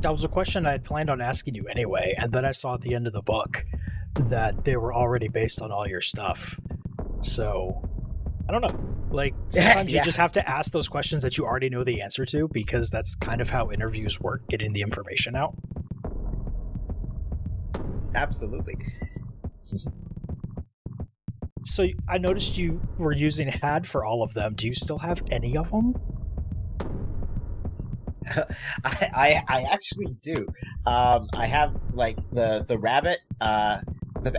That 0.00 0.10
was 0.10 0.24
a 0.24 0.28
question 0.28 0.66
I 0.66 0.72
had 0.72 0.84
planned 0.84 1.08
on 1.08 1.22
asking 1.22 1.54
you 1.54 1.66
anyway, 1.68 2.14
and 2.18 2.30
then 2.30 2.44
I 2.44 2.52
saw 2.52 2.74
at 2.74 2.82
the 2.82 2.94
end 2.94 3.06
of 3.06 3.14
the 3.14 3.22
book 3.22 3.64
that 4.20 4.64
they 4.64 4.76
were 4.76 4.94
already 4.94 5.28
based 5.28 5.60
on 5.60 5.72
all 5.72 5.88
your 5.88 6.00
stuff. 6.00 6.58
So 7.20 7.82
I 8.48 8.52
don't 8.52 8.62
know. 8.62 8.78
Like 9.10 9.34
sometimes 9.48 9.92
yeah. 9.92 10.00
you 10.00 10.04
just 10.04 10.16
have 10.18 10.32
to 10.32 10.48
ask 10.48 10.72
those 10.72 10.88
questions 10.88 11.22
that 11.22 11.38
you 11.38 11.44
already 11.44 11.68
know 11.68 11.84
the 11.84 12.00
answer 12.00 12.24
to 12.26 12.48
because 12.48 12.90
that's 12.90 13.14
kind 13.14 13.40
of 13.40 13.50
how 13.50 13.70
interviews 13.70 14.20
work, 14.20 14.42
getting 14.48 14.72
the 14.72 14.82
information 14.82 15.36
out. 15.36 15.54
Absolutely. 18.14 18.76
so 21.64 21.86
I 22.08 22.18
noticed 22.18 22.56
you 22.56 22.80
were 22.98 23.12
using 23.12 23.48
HAD 23.48 23.86
for 23.86 24.04
all 24.04 24.22
of 24.22 24.34
them. 24.34 24.54
Do 24.54 24.66
you 24.66 24.74
still 24.74 24.98
have 24.98 25.22
any 25.30 25.56
of 25.56 25.70
them? 25.70 25.94
I, 28.84 29.10
I, 29.14 29.42
I 29.48 29.62
actually 29.70 30.16
do. 30.22 30.46
Um, 30.86 31.28
I 31.34 31.46
have 31.46 31.76
like 31.92 32.16
the 32.30 32.64
the 32.66 32.78
rabbit. 32.78 33.20
Uh, 33.40 33.80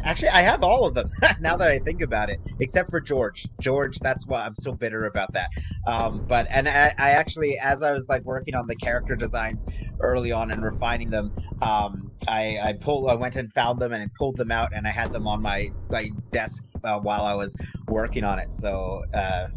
Actually, 0.04 0.30
I 0.30 0.42
have 0.42 0.63
all 0.63 0.86
of 0.86 0.94
them 0.94 1.10
now 1.39 1.58
that 1.58 1.68
I 1.68 1.80
think 1.80 2.01
about 2.01 2.30
it, 2.30 2.39
except 2.60 2.89
for 2.89 3.00
George. 3.00 3.48
George, 3.60 4.00
that's 4.00 4.25
why 4.27 4.46
I'm 4.46 4.56
so 4.56 4.74
bitter 4.74 5.06
about 5.06 5.34
that. 5.34 5.50
Um, 5.88 6.25
but 6.27 6.48
and 6.50 6.68
I, 6.68 6.94
I, 6.98 7.12
actually, 7.12 7.58
as 7.60 7.84
I 7.84 7.92
was 7.92 8.10
like 8.10 8.24
working 8.24 8.56
on 8.56 8.68
the 8.68 8.75
character 8.75 9.15
designs 9.15 9.65
early 10.00 10.32
on 10.32 10.51
and 10.51 10.63
refining 10.63 11.10
them, 11.10 11.34
um, 11.62 12.12
I 12.27 12.60
I 12.63 12.74
pulled, 12.74 13.10
I 13.10 13.15
went 13.15 13.36
and 13.36 13.51
found 13.54 13.80
them 13.80 13.94
and 13.94 14.13
pulled 14.13 14.38
them 14.38 14.51
out, 14.51 14.74
and 14.74 14.88
I 14.88 14.92
had 14.92 15.13
them 15.13 15.27
on 15.27 15.42
my 15.42 15.70
my 15.89 16.10
desk 16.32 16.65
uh, 16.84 17.00
while 17.00 17.24
I 17.24 17.34
was 17.34 17.56
working 17.88 18.24
on 18.24 18.39
it. 18.39 18.54
So 18.54 19.04
uh, 19.13 19.48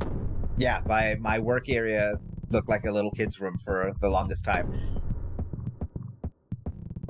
yeah, 0.56 0.80
my 0.86 1.16
my 1.20 1.38
work 1.38 1.68
area 1.68 2.14
looked 2.50 2.68
like 2.68 2.84
a 2.84 2.90
little 2.90 3.10
kid's 3.10 3.40
room 3.40 3.58
for 3.58 3.92
the 4.00 4.08
longest 4.08 4.44
time 4.44 4.72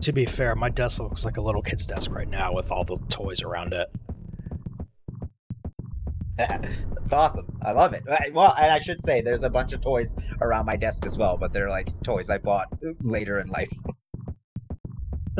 to 0.03 0.13
be 0.13 0.25
fair, 0.25 0.55
my 0.55 0.69
desk 0.69 1.01
looks 1.01 1.25
like 1.25 1.37
a 1.37 1.41
little 1.41 1.63
kid's 1.63 1.87
desk 1.87 2.11
right 2.13 2.29
now 2.29 2.53
with 2.53 2.71
all 2.71 2.85
the 2.85 2.99
toys 3.09 3.43
around 3.43 3.73
it. 3.73 3.89
That's 6.39 7.13
awesome. 7.13 7.59
I 7.63 7.73
love 7.73 7.95
it. 7.95 8.05
Well, 8.33 8.55
and 8.57 8.73
I 8.73 8.79
should 8.79 9.03
say 9.03 9.21
there's 9.21 9.43
a 9.43 9.51
bunch 9.51 9.73
of 9.73 9.81
toys 9.81 10.15
around 10.41 10.67
my 10.67 10.77
desk 10.77 11.05
as 11.05 11.19
well, 11.19 11.37
but 11.37 11.53
they're 11.53 11.69
like 11.69 11.89
toys 12.03 12.31
I 12.31 12.39
bought 12.39 12.69
later 13.01 13.41
in 13.41 13.49
life. 13.49 13.73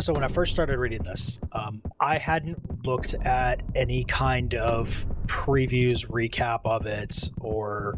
So 0.01 0.13
when 0.13 0.23
I 0.23 0.29
first 0.29 0.53
started 0.53 0.79
reading 0.79 1.03
this, 1.03 1.41
um, 1.51 1.83
I 1.99 2.19
hadn't 2.19 2.87
looked 2.87 3.15
at 3.15 3.65
any 3.75 4.05
kind 4.05 4.55
of 4.55 5.05
previews, 5.27 6.07
recap 6.07 6.61
of 6.65 6.87
it, 6.87 7.33
or 7.41 7.97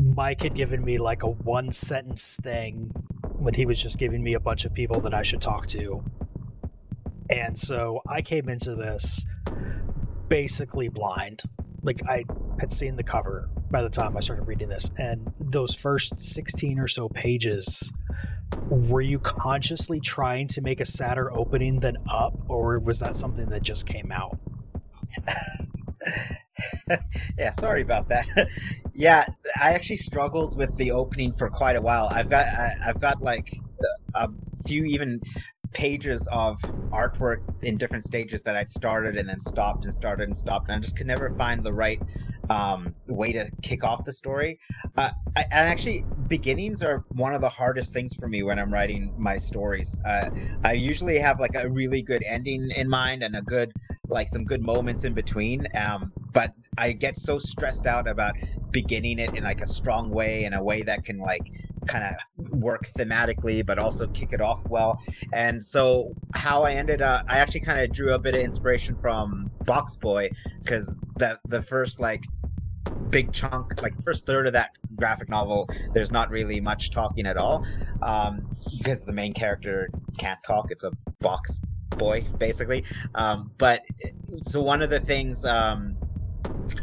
Mike 0.00 0.42
had 0.42 0.54
given 0.54 0.84
me 0.84 0.98
like 0.98 1.24
a 1.24 1.28
one 1.28 1.72
sentence 1.72 2.38
thing 2.40 2.92
when 3.38 3.54
he 3.54 3.66
was 3.66 3.80
just 3.80 3.98
giving 3.98 4.22
me 4.22 4.34
a 4.34 4.40
bunch 4.40 4.64
of 4.64 4.74
people 4.74 5.00
that 5.00 5.14
I 5.14 5.22
should 5.22 5.40
talk 5.40 5.66
to. 5.68 6.02
And 7.30 7.56
so 7.56 8.00
I 8.08 8.22
came 8.22 8.48
into 8.48 8.74
this 8.74 9.26
basically 10.28 10.88
blind. 10.88 11.42
Like 11.82 12.02
I 12.08 12.24
had 12.58 12.72
seen 12.72 12.96
the 12.96 13.02
cover 13.02 13.48
by 13.70 13.82
the 13.82 13.90
time 13.90 14.16
I 14.16 14.20
started 14.20 14.48
reading 14.48 14.68
this, 14.68 14.90
and 14.96 15.32
those 15.38 15.74
first 15.74 16.20
16 16.20 16.78
or 16.78 16.88
so 16.88 17.08
pages 17.08 17.92
were 18.68 19.02
you 19.02 19.18
consciously 19.18 20.00
trying 20.00 20.48
to 20.48 20.62
make 20.62 20.80
a 20.80 20.84
sadder 20.84 21.30
opening 21.36 21.80
than 21.80 21.98
up 22.10 22.34
or 22.48 22.78
was 22.78 23.00
that 23.00 23.14
something 23.14 23.50
that 23.50 23.62
just 23.62 23.86
came 23.86 24.10
out 24.10 24.38
yeah, 27.38 27.50
sorry 27.50 27.82
about 27.82 28.08
that. 28.08 28.26
yeah, 28.94 29.26
I 29.60 29.72
actually 29.72 29.96
struggled 29.96 30.56
with 30.56 30.76
the 30.76 30.90
opening 30.90 31.32
for 31.32 31.48
quite 31.50 31.76
a 31.76 31.80
while. 31.80 32.08
I've 32.10 32.28
got 32.28 32.46
I, 32.46 32.74
have 32.84 33.00
got 33.00 33.20
like 33.20 33.52
a 34.14 34.28
few 34.66 34.84
even 34.84 35.20
pages 35.72 36.26
of 36.32 36.56
artwork 36.90 37.42
in 37.62 37.76
different 37.76 38.04
stages 38.04 38.42
that 38.42 38.56
I'd 38.56 38.70
started 38.70 39.16
and 39.16 39.28
then 39.28 39.40
stopped 39.40 39.84
and 39.84 39.92
started 39.92 40.24
and 40.24 40.36
stopped, 40.36 40.68
and 40.68 40.76
I 40.76 40.80
just 40.80 40.96
could 40.96 41.06
never 41.06 41.30
find 41.30 41.62
the 41.62 41.72
right 41.72 42.00
um, 42.50 42.94
way 43.06 43.32
to 43.32 43.50
kick 43.62 43.84
off 43.84 44.04
the 44.04 44.12
story. 44.12 44.58
Uh, 44.96 45.10
I, 45.36 45.42
and 45.50 45.68
actually, 45.68 46.04
beginnings 46.28 46.82
are 46.82 47.04
one 47.08 47.34
of 47.34 47.40
the 47.40 47.48
hardest 47.48 47.92
things 47.92 48.14
for 48.14 48.28
me 48.28 48.42
when 48.42 48.58
I'm 48.58 48.72
writing 48.72 49.14
my 49.16 49.36
stories. 49.36 49.96
Uh, 50.04 50.30
I 50.64 50.72
usually 50.72 51.18
have 51.18 51.40
like 51.40 51.54
a 51.54 51.68
really 51.68 52.02
good 52.02 52.22
ending 52.26 52.70
in 52.70 52.88
mind 52.88 53.22
and 53.22 53.36
a 53.36 53.42
good 53.42 53.72
like 54.08 54.28
some 54.28 54.44
good 54.44 54.62
moments 54.62 55.04
in 55.04 55.14
between. 55.14 55.66
Um, 55.74 56.12
but 56.32 56.54
I 56.76 56.92
get 56.92 57.16
so 57.16 57.38
stressed 57.38 57.86
out 57.86 58.08
about 58.08 58.34
beginning 58.70 59.18
it 59.18 59.34
in 59.34 59.44
like 59.44 59.60
a 59.60 59.66
strong 59.66 60.10
way, 60.10 60.44
in 60.44 60.54
a 60.54 60.62
way 60.62 60.82
that 60.82 61.04
can 61.04 61.18
like 61.18 61.50
kind 61.86 62.04
of 62.04 62.50
work 62.50 62.86
thematically, 62.96 63.64
but 63.64 63.78
also 63.78 64.06
kick 64.08 64.32
it 64.32 64.40
off 64.40 64.66
well. 64.68 65.00
And 65.32 65.62
so, 65.62 66.14
how 66.34 66.62
I 66.62 66.72
ended 66.72 67.02
up, 67.02 67.24
I 67.28 67.38
actually 67.38 67.60
kind 67.60 67.80
of 67.80 67.92
drew 67.92 68.14
a 68.14 68.18
bit 68.18 68.34
of 68.34 68.40
inspiration 68.40 68.94
from 68.96 69.50
Box 69.64 69.96
Boy 69.96 70.30
because 70.62 70.94
the 71.16 71.38
the 71.46 71.62
first 71.62 72.00
like 72.00 72.24
big 73.10 73.32
chunk, 73.32 73.82
like 73.82 74.00
first 74.02 74.26
third 74.26 74.46
of 74.46 74.52
that 74.52 74.70
graphic 74.96 75.28
novel, 75.28 75.68
there's 75.92 76.12
not 76.12 76.30
really 76.30 76.60
much 76.60 76.90
talking 76.90 77.26
at 77.26 77.36
all 77.36 77.64
um, 78.02 78.46
because 78.76 79.04
the 79.04 79.12
main 79.12 79.32
character 79.32 79.88
can't 80.18 80.42
talk. 80.44 80.70
It's 80.70 80.84
a 80.84 80.92
box 81.20 81.60
boy, 81.90 82.26
basically. 82.38 82.84
Um, 83.14 83.50
but 83.58 83.82
so 84.42 84.62
one 84.62 84.82
of 84.82 84.90
the 84.90 85.00
things 85.00 85.44
um, 85.44 85.96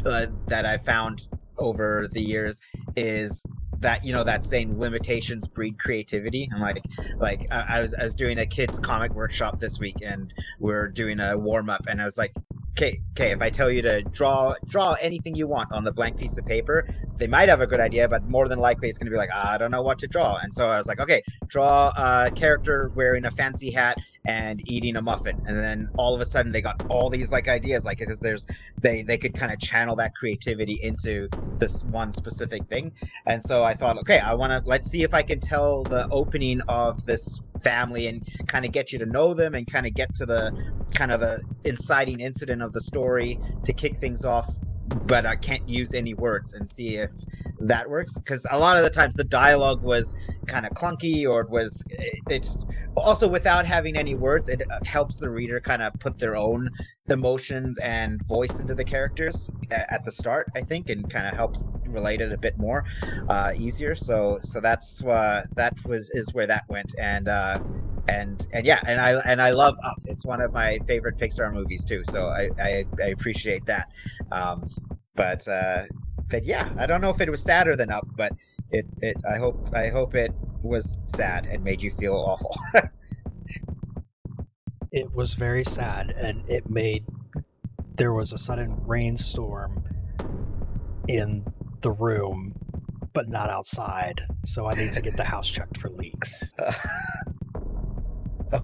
uh, 0.04 0.26
that 0.48 0.66
I 0.66 0.78
found 0.78 1.28
over 1.58 2.08
the 2.10 2.20
years 2.20 2.60
is 2.96 3.46
that 3.80 4.04
you 4.04 4.12
know 4.12 4.24
that 4.24 4.44
saying 4.44 4.78
limitations 4.78 5.48
breed 5.48 5.78
creativity. 5.78 6.48
And 6.50 6.60
like 6.60 6.84
like 7.18 7.46
I, 7.50 7.78
I, 7.78 7.80
was 7.80 7.94
I 7.94 8.04
was 8.04 8.14
doing 8.14 8.38
a 8.38 8.46
kids 8.46 8.78
comic 8.78 9.12
workshop 9.14 9.60
this 9.60 9.78
week 9.78 9.96
and 10.04 10.32
we 10.58 10.72
are 10.72 10.88
doing 10.88 11.20
a 11.20 11.36
warm 11.36 11.70
up 11.70 11.86
and 11.88 12.00
I 12.00 12.04
was 12.04 12.18
like 12.18 12.32
okay 12.72 13.00
okay 13.12 13.32
if 13.32 13.40
I 13.40 13.50
tell 13.50 13.70
you 13.70 13.82
to 13.82 14.02
draw 14.02 14.54
draw 14.66 14.96
anything 15.00 15.34
you 15.34 15.46
want 15.46 15.72
on 15.72 15.84
the 15.84 15.92
blank 15.92 16.18
piece 16.18 16.36
of 16.38 16.44
paper 16.44 16.86
they 17.16 17.26
might 17.26 17.48
have 17.48 17.60
a 17.60 17.66
good 17.66 17.80
idea 17.80 18.08
but 18.08 18.24
more 18.24 18.48
than 18.48 18.58
likely 18.58 18.88
it's 18.88 18.98
gonna 18.98 19.10
be 19.10 19.16
like 19.16 19.32
I 19.32 19.58
don't 19.58 19.70
know 19.70 19.82
what 19.82 19.98
to 20.00 20.06
draw. 20.06 20.36
And 20.36 20.54
so 20.54 20.70
I 20.70 20.76
was 20.76 20.86
like 20.86 21.00
okay 21.00 21.22
draw 21.46 21.92
a 21.96 22.30
character 22.30 22.90
wearing 22.94 23.24
a 23.24 23.30
fancy 23.30 23.70
hat 23.70 23.98
and 24.26 24.68
eating 24.68 24.96
a 24.96 25.02
muffin. 25.02 25.40
And 25.46 25.56
then 25.56 25.88
all 25.96 26.14
of 26.14 26.20
a 26.20 26.24
sudden 26.24 26.52
they 26.52 26.60
got 26.60 26.84
all 26.90 27.08
these 27.08 27.32
like 27.32 27.48
ideas 27.48 27.84
like 27.84 27.98
because 27.98 28.20
there's 28.20 28.46
they 28.80 29.02
they 29.02 29.18
could 29.18 29.34
kind 29.34 29.52
of 29.52 29.58
channel 29.58 29.96
that 29.96 30.14
creativity 30.14 30.74
into 30.82 31.28
this 31.58 31.84
one 31.84 32.12
specific 32.12 32.66
thing. 32.66 32.92
And 33.24 33.42
so 33.42 33.64
i 33.64 33.74
thought 33.74 33.98
okay 33.98 34.18
i 34.18 34.34
want 34.34 34.50
to 34.50 34.68
let's 34.68 34.90
see 34.90 35.02
if 35.02 35.14
i 35.14 35.22
can 35.22 35.40
tell 35.40 35.84
the 35.84 36.08
opening 36.10 36.60
of 36.68 37.06
this 37.06 37.40
family 37.62 38.06
and 38.06 38.26
kind 38.48 38.64
of 38.64 38.72
get 38.72 38.92
you 38.92 38.98
to 38.98 39.06
know 39.06 39.34
them 39.34 39.54
and 39.54 39.66
kind 39.66 39.86
of 39.86 39.94
get 39.94 40.14
to 40.16 40.26
the 40.26 40.52
kind 40.94 41.12
of 41.12 41.20
the 41.20 41.40
inciting 41.64 42.20
incident 42.20 42.62
of 42.62 42.72
the 42.72 42.80
story 42.80 43.38
to 43.64 43.72
kick 43.72 43.96
things 43.96 44.24
off 44.24 44.56
but 45.06 45.24
i 45.24 45.36
can't 45.36 45.68
use 45.68 45.94
any 45.94 46.14
words 46.14 46.52
and 46.52 46.68
see 46.68 46.96
if 46.96 47.12
that 47.60 47.88
works 47.88 48.18
because 48.18 48.46
a 48.50 48.58
lot 48.58 48.76
of 48.76 48.82
the 48.82 48.90
times 48.90 49.14
the 49.14 49.24
dialogue 49.24 49.82
was 49.82 50.14
kind 50.46 50.66
of 50.66 50.72
clunky 50.72 51.28
or 51.28 51.40
it 51.40 51.50
was 51.50 51.84
it's 52.28 52.64
also 52.96 53.28
without 53.28 53.66
having 53.66 53.96
any 53.96 54.14
words 54.14 54.48
it 54.48 54.62
uh, 54.70 54.78
helps 54.84 55.18
the 55.18 55.28
reader 55.30 55.60
kind 55.60 55.82
of 55.82 55.92
put 55.98 56.18
their 56.18 56.36
own 56.36 56.70
emotions 57.08 57.78
and 57.78 58.22
voice 58.26 58.60
into 58.60 58.74
the 58.74 58.84
characters 58.84 59.50
at 59.70 60.04
the 60.04 60.12
start 60.12 60.48
i 60.54 60.60
think 60.60 60.90
and 60.90 61.10
kind 61.10 61.26
of 61.26 61.34
helps 61.34 61.68
relate 61.88 62.20
it 62.20 62.32
a 62.32 62.36
bit 62.36 62.58
more 62.58 62.84
uh, 63.28 63.52
easier. 63.56 63.94
So 63.94 64.38
so 64.42 64.60
that's 64.60 65.04
uh, 65.04 65.44
that 65.56 65.74
was 65.84 66.10
is 66.10 66.32
where 66.34 66.46
that 66.46 66.64
went 66.68 66.94
and 66.98 67.28
uh 67.28 67.58
and 68.08 68.46
and 68.52 68.64
yeah 68.64 68.80
and 68.86 69.00
i 69.00 69.12
and 69.26 69.42
i 69.42 69.50
love 69.50 69.76
up. 69.82 69.98
It's 70.06 70.24
one 70.24 70.40
of 70.40 70.52
my 70.52 70.78
favorite 70.86 71.18
pixar 71.18 71.52
movies 71.52 71.84
too 71.84 72.02
so 72.04 72.28
i 72.28 72.50
i, 72.60 72.84
I 73.02 73.08
appreciate 73.08 73.66
that. 73.66 73.88
Um 74.30 74.68
but 75.14 75.46
uh 76.32 76.38
yeah, 76.42 76.70
I 76.78 76.86
don't 76.86 77.00
know 77.00 77.10
if 77.10 77.20
it 77.20 77.30
was 77.30 77.42
sadder 77.42 77.76
than 77.76 77.90
Up, 77.90 78.06
but 78.16 78.32
it 78.70 78.86
it 79.00 79.16
I 79.28 79.38
hope 79.38 79.70
I 79.74 79.88
hope 79.88 80.14
it 80.14 80.32
was 80.62 80.98
sad 81.06 81.46
and 81.46 81.62
made 81.62 81.82
you 81.82 81.90
feel 81.90 82.14
awful. 82.14 82.54
it 84.92 85.14
was 85.14 85.34
very 85.34 85.64
sad, 85.64 86.10
and 86.10 86.42
it 86.48 86.68
made 86.68 87.04
there 87.94 88.12
was 88.12 88.32
a 88.32 88.38
sudden 88.38 88.76
rainstorm 88.86 89.84
in 91.08 91.44
the 91.80 91.90
room 91.90 92.54
but 93.14 93.28
not 93.30 93.48
outside. 93.48 94.26
So 94.44 94.66
I 94.66 94.74
need 94.74 94.92
to 94.92 95.00
get 95.00 95.16
the 95.16 95.24
house 95.34 95.48
checked 95.48 95.78
for 95.78 95.88
leaks. 95.90 96.52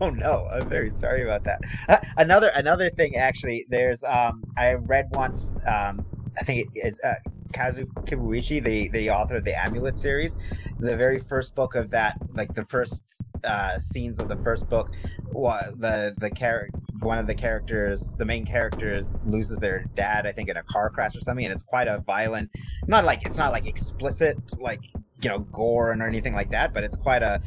Oh 0.01 0.11
no, 0.11 0.49
I'm 0.51 0.69
very 0.69 0.91
sorry 0.91 1.25
about 1.25 1.43
that. 1.45 1.61
Uh, 1.89 1.99
another 2.17 2.49
another 2.55 2.89
thing, 2.89 3.17
actually, 3.17 3.67
there's 3.69 4.05
um 4.05 4.45
I 4.57 4.75
read 4.75 5.09
once 5.13 5.53
um 5.67 6.07
I 6.39 6.45
think 6.45 6.69
it 6.75 6.87
is 6.87 7.01
uh, 7.05 7.15
Kazu 7.53 7.87
Kibuishi, 8.05 8.63
the 8.63 8.89
the 8.89 9.11
author 9.11 9.37
of 9.37 9.45
the 9.45 9.55
Amulet 9.55 9.99
series. 9.99 10.37
The 10.79 10.97
very 10.97 11.21
first 11.21 11.55
book 11.55 11.75
of 11.75 11.91
that, 11.91 12.17
like 12.35 12.55
the 12.55 12.65
first 12.65 13.25
uh, 13.45 13.79
scenes 13.79 14.19
of 14.19 14.29
the 14.29 14.37
first 14.37 14.69
book, 14.69 14.91
what 15.31 15.81
the 15.81 16.15
the 16.19 16.31
character, 16.31 16.79
one 17.01 17.19
of 17.19 17.27
the 17.27 17.35
characters, 17.35 18.15
the 18.19 18.25
main 18.25 18.45
characters 18.45 19.09
loses 19.25 19.59
their 19.59 19.85
dad, 19.95 20.27
I 20.27 20.33
think, 20.33 20.49
in 20.49 20.57
a 20.57 20.63
car 20.63 20.91
crash 20.91 21.17
or 21.17 21.21
something, 21.21 21.45
and 21.45 21.53
it's 21.53 21.63
quite 21.63 21.89
a 21.89 21.99
violent. 21.99 22.51
Not 22.87 23.05
like 23.05 23.25
it's 23.25 23.39
not 23.39 23.53
like 23.53 23.67
explicit, 23.67 24.39
like 24.59 24.81
you 25.23 25.29
know, 25.29 25.41
gore 25.41 25.93
and 25.93 26.03
or 26.03 26.07
anything 26.07 26.35
like 26.35 26.51
that, 26.51 26.75
but 26.75 26.85
it's 26.85 26.97
quite 26.97 27.23
a 27.23 27.41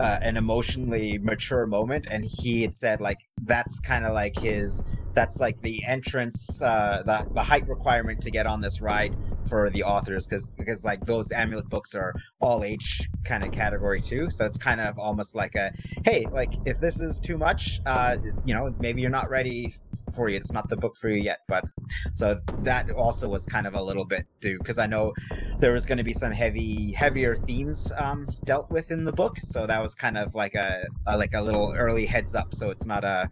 uh, 0.00 0.18
an 0.22 0.36
emotionally 0.36 1.18
mature 1.18 1.66
moment. 1.66 2.06
And 2.10 2.24
he 2.24 2.62
had 2.62 2.74
said 2.74 3.00
like 3.00 3.18
that's 3.42 3.80
kind 3.80 4.04
of 4.04 4.14
like 4.14 4.38
his 4.38 4.84
that's 5.14 5.40
like 5.40 5.60
the 5.62 5.82
entrance 5.84 6.62
uh 6.62 7.02
the, 7.04 7.26
the 7.34 7.42
height 7.42 7.66
requirement 7.68 8.20
to 8.22 8.30
get 8.30 8.46
on 8.46 8.60
this 8.60 8.80
ride 8.80 9.16
for 9.48 9.70
the 9.70 9.82
authors 9.82 10.26
because 10.26 10.52
because 10.54 10.84
like 10.84 11.04
those 11.06 11.32
amulet 11.32 11.68
books 11.68 11.94
are 11.94 12.14
all 12.40 12.64
age 12.64 13.08
kind 13.24 13.44
of 13.44 13.52
category 13.52 14.00
too. 14.00 14.30
So 14.30 14.44
it's 14.44 14.58
kind 14.58 14.80
of 14.80 14.98
almost 14.98 15.34
like 15.34 15.54
a 15.54 15.72
hey 16.04 16.26
like 16.30 16.52
if 16.66 16.78
this 16.78 17.00
is 17.00 17.20
too 17.20 17.38
much 17.38 17.80
uh 17.86 18.16
you 18.44 18.54
know 18.54 18.74
maybe 18.78 19.00
you're 19.00 19.10
not 19.10 19.30
ready 19.30 19.72
for 20.14 20.28
you. 20.28 20.36
It's 20.36 20.52
not 20.52 20.68
the 20.68 20.76
book 20.76 20.96
for 20.96 21.08
you 21.08 21.22
yet. 21.22 21.40
But 21.48 21.64
so 22.12 22.40
that 22.62 22.90
also 22.90 23.28
was 23.28 23.44
kind 23.46 23.66
of 23.66 23.74
a 23.74 23.82
little 23.82 24.04
bit 24.04 24.26
too 24.40 24.58
because 24.58 24.78
i 24.78 24.86
know 24.86 25.12
there 25.58 25.72
was 25.72 25.86
going 25.86 25.98
to 25.98 26.04
be 26.04 26.12
some 26.12 26.32
heavy 26.32 26.92
heavier 26.92 27.34
themes 27.34 27.92
um 27.98 28.28
dealt 28.44 28.70
with 28.70 28.90
in 28.90 29.04
the 29.04 29.12
book. 29.12 29.38
So 29.38 29.66
that 29.66 29.82
was 29.82 29.94
kind 29.94 30.16
of 30.16 30.34
like 30.34 30.54
a, 30.54 30.86
a 31.06 31.16
like 31.16 31.34
a 31.34 31.42
little 31.42 31.74
early 31.76 32.06
heads 32.06 32.34
up. 32.34 32.54
So 32.54 32.70
it's 32.70 32.86
not 32.86 33.04
a 33.04 33.30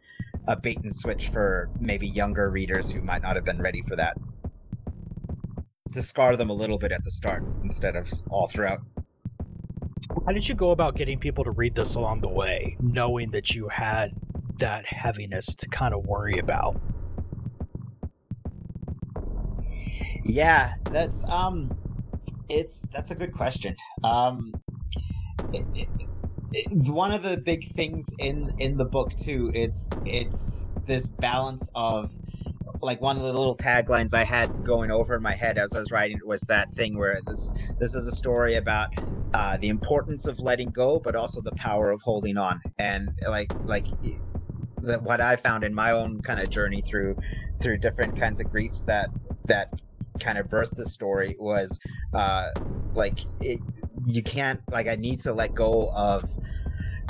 a 0.49 0.57
bait 0.57 0.79
and 0.85 0.95
switch 0.95 1.29
for 1.29 1.69
maybe 1.81 2.07
younger 2.07 2.51
readers 2.51 2.91
who 2.91 3.01
might 3.01 3.23
not 3.23 3.35
have 3.35 3.45
been 3.45 3.61
ready 3.61 3.83
for 3.83 3.97
that 3.97 4.17
to 5.97 6.03
scar 6.03 6.37
them 6.37 6.51
a 6.51 6.53
little 6.53 6.79
bit 6.79 6.93
at 6.93 7.05
the 7.05 7.11
start 7.11 7.43
instead 7.65 7.97
of 7.97 8.13
all 8.29 8.47
throughout. 8.47 8.81
How 10.27 10.33
did 10.33 10.49
you 10.49 10.55
go 10.55 10.71
about 10.71 10.95
getting 10.95 11.19
people 11.19 11.43
to 11.45 11.51
read 11.51 11.75
this 11.75 11.95
along 11.95 12.21
the 12.21 12.29
way, 12.29 12.77
knowing 12.81 13.31
that 13.31 13.55
you 13.55 13.69
had 13.69 14.13
that 14.59 14.87
heaviness 14.87 15.55
to 15.57 15.69
kind 15.69 15.95
of 15.95 16.07
worry 16.07 16.39
about? 16.39 16.81
Yeah, 20.25 20.75
that's 20.91 21.27
um 21.29 21.77
it's 22.49 22.87
that's 22.93 23.11
a 23.11 23.15
good 23.15 23.33
question. 23.33 23.75
Um 24.05 24.53
it, 25.53 25.65
it, 25.75 25.89
it, 26.53 26.91
one 26.91 27.13
of 27.13 27.23
the 27.23 27.37
big 27.37 27.65
things 27.65 28.15
in 28.19 28.55
in 28.59 28.77
the 28.77 28.85
book 28.85 29.15
too 29.17 29.51
it's 29.55 29.89
it's 30.05 30.73
this 30.87 31.09
balance 31.09 31.71
of 31.75 32.13
like 32.81 33.01
one 33.01 33.17
of 33.17 33.23
the 33.23 33.33
little 33.33 33.57
taglines 33.57 34.15
I 34.15 34.25
had 34.25 34.65
going 34.65 34.91
over 34.91 35.15
in 35.15 35.23
my 35.23 35.33
head 35.33 35.59
as 35.59 35.73
I 35.75 35.81
was 35.81 35.91
writing 35.91 36.19
it 36.19 36.27
was 36.27 36.43
that 36.43 36.73
thing 36.73 36.97
where 36.99 37.21
this 37.27 37.53
this 37.79 37.95
is 37.95 38.07
a 38.07 38.13
story 38.13 38.55
about 38.55 38.95
uh, 39.35 39.57
the 39.57 39.69
importance 39.69 40.27
of 40.27 40.41
letting 40.41 40.71
go, 40.71 40.99
but 40.99 41.17
also 41.17 41.41
the 41.41 41.53
power 41.53 41.91
of 41.91 42.03
holding 42.03 42.37
on. 42.37 42.61
And 42.79 43.11
like 43.27 43.53
like 43.65 43.87
the, 44.81 44.99
what 45.03 45.21
I 45.21 45.37
found 45.37 45.65
in 45.65 45.75
my 45.75 45.91
own 45.91 46.21
kind 46.23 46.41
of 46.41 46.51
journey 46.51 46.83
through 46.83 47.17
through 47.61 47.79
different 47.79 48.19
kinds 48.19 48.41
of 48.41 48.51
griefs 48.51 48.83
that 48.85 49.11
that 49.47 49.81
kind 50.21 50.39
of 50.39 50.49
birthed 50.49 50.77
the 50.77 50.87
story 50.87 51.37
was 51.39 51.79
uh, 52.15 52.49
like 52.95 53.21
it, 53.41 53.61
you 54.07 54.23
can't 54.23 54.61
like 54.71 54.89
I 54.89 54.97
need 54.97 55.21
to 55.21 55.33
let 55.33 55.55
go 55.55 55.91
of 55.95 56.25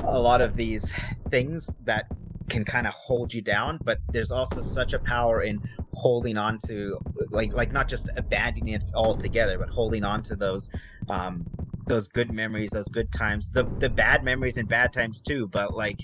a 0.02 0.18
lot 0.18 0.40
of 0.40 0.56
these 0.56 0.92
things 1.28 1.78
that 1.84 2.06
can 2.48 2.64
kind 2.64 2.86
of 2.86 2.94
hold 2.94 3.32
you 3.32 3.42
down 3.42 3.78
but 3.82 3.98
there's 4.12 4.30
also 4.30 4.60
such 4.60 4.92
a 4.92 4.98
power 4.98 5.42
in 5.42 5.60
holding 5.94 6.36
on 6.36 6.58
to 6.58 6.98
like 7.30 7.52
like 7.54 7.72
not 7.72 7.88
just 7.88 8.08
abandoning 8.16 8.74
it 8.74 8.82
altogether 8.94 9.58
but 9.58 9.68
holding 9.68 10.04
on 10.04 10.22
to 10.22 10.36
those 10.36 10.70
um 11.08 11.44
those 11.86 12.08
good 12.08 12.32
memories 12.32 12.70
those 12.70 12.88
good 12.88 13.10
times 13.12 13.50
the 13.50 13.64
the 13.78 13.88
bad 13.88 14.24
memories 14.24 14.56
and 14.56 14.68
bad 14.68 14.92
times 14.92 15.20
too 15.20 15.48
but 15.48 15.74
like 15.74 16.00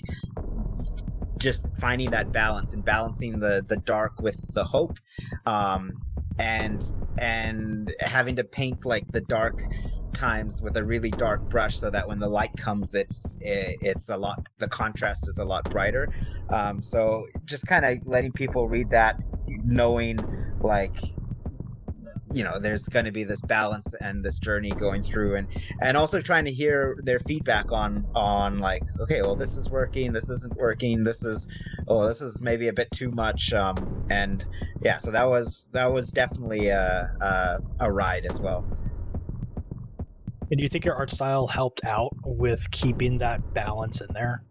just 1.37 1.65
finding 1.77 2.09
that 2.09 2.31
balance 2.31 2.73
and 2.73 2.85
balancing 2.85 3.39
the 3.39 3.63
the 3.67 3.77
dark 3.77 4.21
with 4.21 4.53
the 4.53 4.63
hope 4.63 4.97
um 5.45 5.91
and 6.39 6.93
and 7.19 7.93
having 7.99 8.35
to 8.35 8.43
paint 8.43 8.85
like 8.85 9.07
the 9.09 9.21
dark 9.21 9.61
times 10.13 10.61
with 10.61 10.77
a 10.77 10.83
really 10.83 11.11
dark 11.11 11.41
brush 11.49 11.77
so 11.77 11.89
that 11.89 12.07
when 12.07 12.19
the 12.19 12.27
light 12.27 12.55
comes 12.57 12.95
it's 12.95 13.37
it's 13.41 14.09
a 14.09 14.17
lot 14.17 14.47
the 14.59 14.67
contrast 14.67 15.27
is 15.27 15.39
a 15.39 15.45
lot 15.45 15.69
brighter. 15.69 16.13
Um, 16.49 16.81
so 16.81 17.27
just 17.45 17.67
kind 17.67 17.85
of 17.85 18.05
letting 18.05 18.31
people 18.31 18.67
read 18.67 18.89
that 18.91 19.19
knowing 19.47 20.19
like 20.61 20.95
you 22.33 22.43
know 22.43 22.59
there's 22.59 22.87
going 22.87 23.05
to 23.05 23.11
be 23.11 23.23
this 23.23 23.41
balance 23.41 23.93
and 24.01 24.25
this 24.25 24.39
journey 24.39 24.71
going 24.71 25.03
through 25.03 25.35
and 25.35 25.47
and 25.81 25.95
also 25.95 26.19
trying 26.19 26.45
to 26.45 26.51
hear 26.51 26.97
their 27.03 27.19
feedback 27.19 27.71
on 27.71 28.05
on 28.15 28.59
like 28.59 28.81
okay 28.99 29.21
well 29.21 29.35
this 29.35 29.55
is 29.55 29.69
working 29.69 30.11
this 30.11 30.29
isn't 30.29 30.55
working 30.57 31.03
this 31.03 31.23
is 31.23 31.47
oh 31.87 32.07
this 32.07 32.21
is 32.21 32.41
maybe 32.41 32.67
a 32.67 32.73
bit 32.73 32.89
too 32.91 33.11
much 33.11 33.53
um 33.53 34.05
and 34.09 34.45
yeah 34.81 34.97
so 34.97 35.11
that 35.11 35.29
was 35.29 35.67
that 35.73 35.91
was 35.91 36.09
definitely 36.11 36.69
a 36.69 37.11
a, 37.21 37.85
a 37.85 37.91
ride 37.91 38.25
as 38.25 38.41
well 38.41 38.65
and 40.53 40.59
do 40.59 40.61
you 40.61 40.69
think 40.69 40.85
your 40.85 40.93
art 40.93 41.09
style 41.09 41.47
helped 41.47 41.83
out 41.83 42.15
with 42.23 42.69
keeping 42.69 43.17
that 43.17 43.55
balance 43.55 44.01
in 44.01 44.07
there 44.13 44.43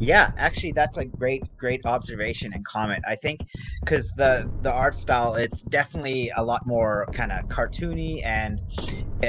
yeah, 0.00 0.32
actually, 0.38 0.72
that's 0.72 0.96
a 0.96 1.04
great, 1.04 1.44
great 1.58 1.84
observation 1.84 2.52
and 2.54 2.64
comment. 2.64 3.04
I 3.06 3.16
think 3.16 3.46
because 3.80 4.12
the 4.12 4.50
the 4.62 4.72
art 4.72 4.96
style, 4.96 5.34
it's 5.34 5.62
definitely 5.62 6.32
a 6.34 6.42
lot 6.42 6.66
more 6.66 7.06
kind 7.12 7.30
of 7.30 7.46
cartoony, 7.48 8.24
and 8.24 8.60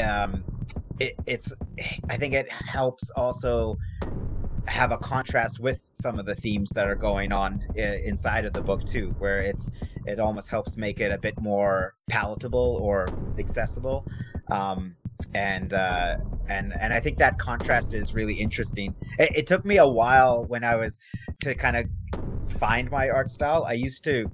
um, 0.02 0.44
it, 0.98 1.14
it's. 1.26 1.54
I 2.10 2.16
think 2.16 2.34
it 2.34 2.50
helps 2.50 3.12
also 3.12 3.78
have 4.68 4.92
a 4.92 4.98
contrast 4.98 5.60
with 5.60 5.86
some 5.92 6.18
of 6.18 6.26
the 6.26 6.36
themes 6.36 6.70
that 6.70 6.88
are 6.88 6.96
going 6.96 7.34
on 7.34 7.62
inside 7.76 8.46
of 8.46 8.54
the 8.54 8.62
book 8.62 8.86
too, 8.86 9.14
where 9.20 9.42
it's 9.42 9.72
it 10.06 10.20
almost 10.20 10.50
helps 10.50 10.78
make 10.78 11.00
it 11.00 11.12
a 11.12 11.18
bit 11.18 11.40
more 11.40 11.96
palatable 12.10 12.80
or 12.82 13.08
accessible. 13.38 14.06
Um, 14.50 14.96
and 15.36 15.74
uh, 15.74 16.18
and 16.50 16.74
and 16.80 16.94
I 16.94 17.00
think 17.00 17.18
that 17.20 17.38
contrast 17.38 17.94
is 17.94 18.16
really 18.16 18.34
interesting. 18.34 18.96
It, 19.20 19.36
it 19.38 19.48
took 19.48 19.66
me 19.66 19.78
a 19.78 19.88
while 19.88 20.44
when 20.46 20.64
I 20.64 20.76
was 20.76 21.00
to 21.42 21.56
kind 21.56 21.78
of 21.78 21.86
find 22.52 22.90
my 22.90 23.10
art 23.10 23.30
style. 23.30 23.64
I 23.64 23.74
used 23.74 24.04
to 24.06 24.30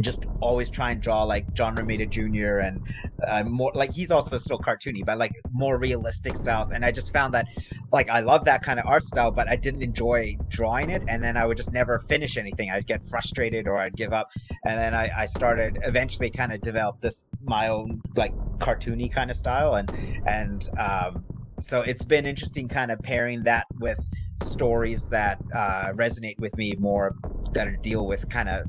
just 0.00 0.26
always 0.40 0.70
try 0.70 0.90
and 0.92 1.00
draw 1.00 1.24
like 1.24 1.52
John 1.54 1.76
Romita 1.76 2.08
Jr. 2.08 2.58
and 2.58 2.82
uh, 3.26 3.42
more 3.44 3.72
like 3.74 3.92
he's 3.92 4.10
also 4.10 4.38
still 4.38 4.58
cartoony, 4.58 5.04
but 5.04 5.18
like 5.18 5.32
more 5.52 5.78
realistic 5.78 6.36
styles. 6.36 6.72
And 6.72 6.84
I 6.84 6.90
just 6.92 7.12
found 7.12 7.34
that 7.34 7.46
like 7.92 8.08
I 8.08 8.20
love 8.20 8.46
that 8.46 8.62
kind 8.62 8.80
of 8.80 8.86
art 8.86 9.04
style, 9.04 9.30
but 9.30 9.48
I 9.48 9.56
didn't 9.56 9.82
enjoy 9.82 10.36
drawing 10.48 10.90
it. 10.90 11.02
And 11.08 11.22
then 11.22 11.36
I 11.36 11.44
would 11.44 11.56
just 11.56 11.72
never 11.72 11.98
finish 11.98 12.36
anything. 12.36 12.70
I'd 12.70 12.86
get 12.86 13.04
frustrated 13.04 13.68
or 13.68 13.76
I'd 13.76 13.96
give 13.96 14.12
up. 14.12 14.30
And 14.64 14.78
then 14.78 14.94
I, 14.94 15.10
I 15.16 15.26
started 15.26 15.78
eventually 15.82 16.30
kind 16.30 16.52
of 16.52 16.60
develop 16.62 17.00
this 17.00 17.26
my 17.44 17.68
own 17.68 18.00
like 18.16 18.34
cartoony 18.58 19.12
kind 19.12 19.30
of 19.30 19.36
style. 19.36 19.74
And 19.74 19.90
and 20.26 20.68
um, 20.78 21.24
so 21.60 21.82
it's 21.82 22.04
been 22.04 22.26
interesting 22.26 22.66
kind 22.66 22.90
of 22.90 22.98
pairing 23.00 23.42
that 23.44 23.66
with 23.78 24.00
stories 24.42 25.08
that 25.10 25.38
uh, 25.54 25.92
resonate 25.92 26.38
with 26.38 26.56
me 26.56 26.74
more 26.78 27.14
that 27.52 27.82
deal 27.82 28.06
with 28.06 28.28
kind 28.28 28.48
of 28.48 28.66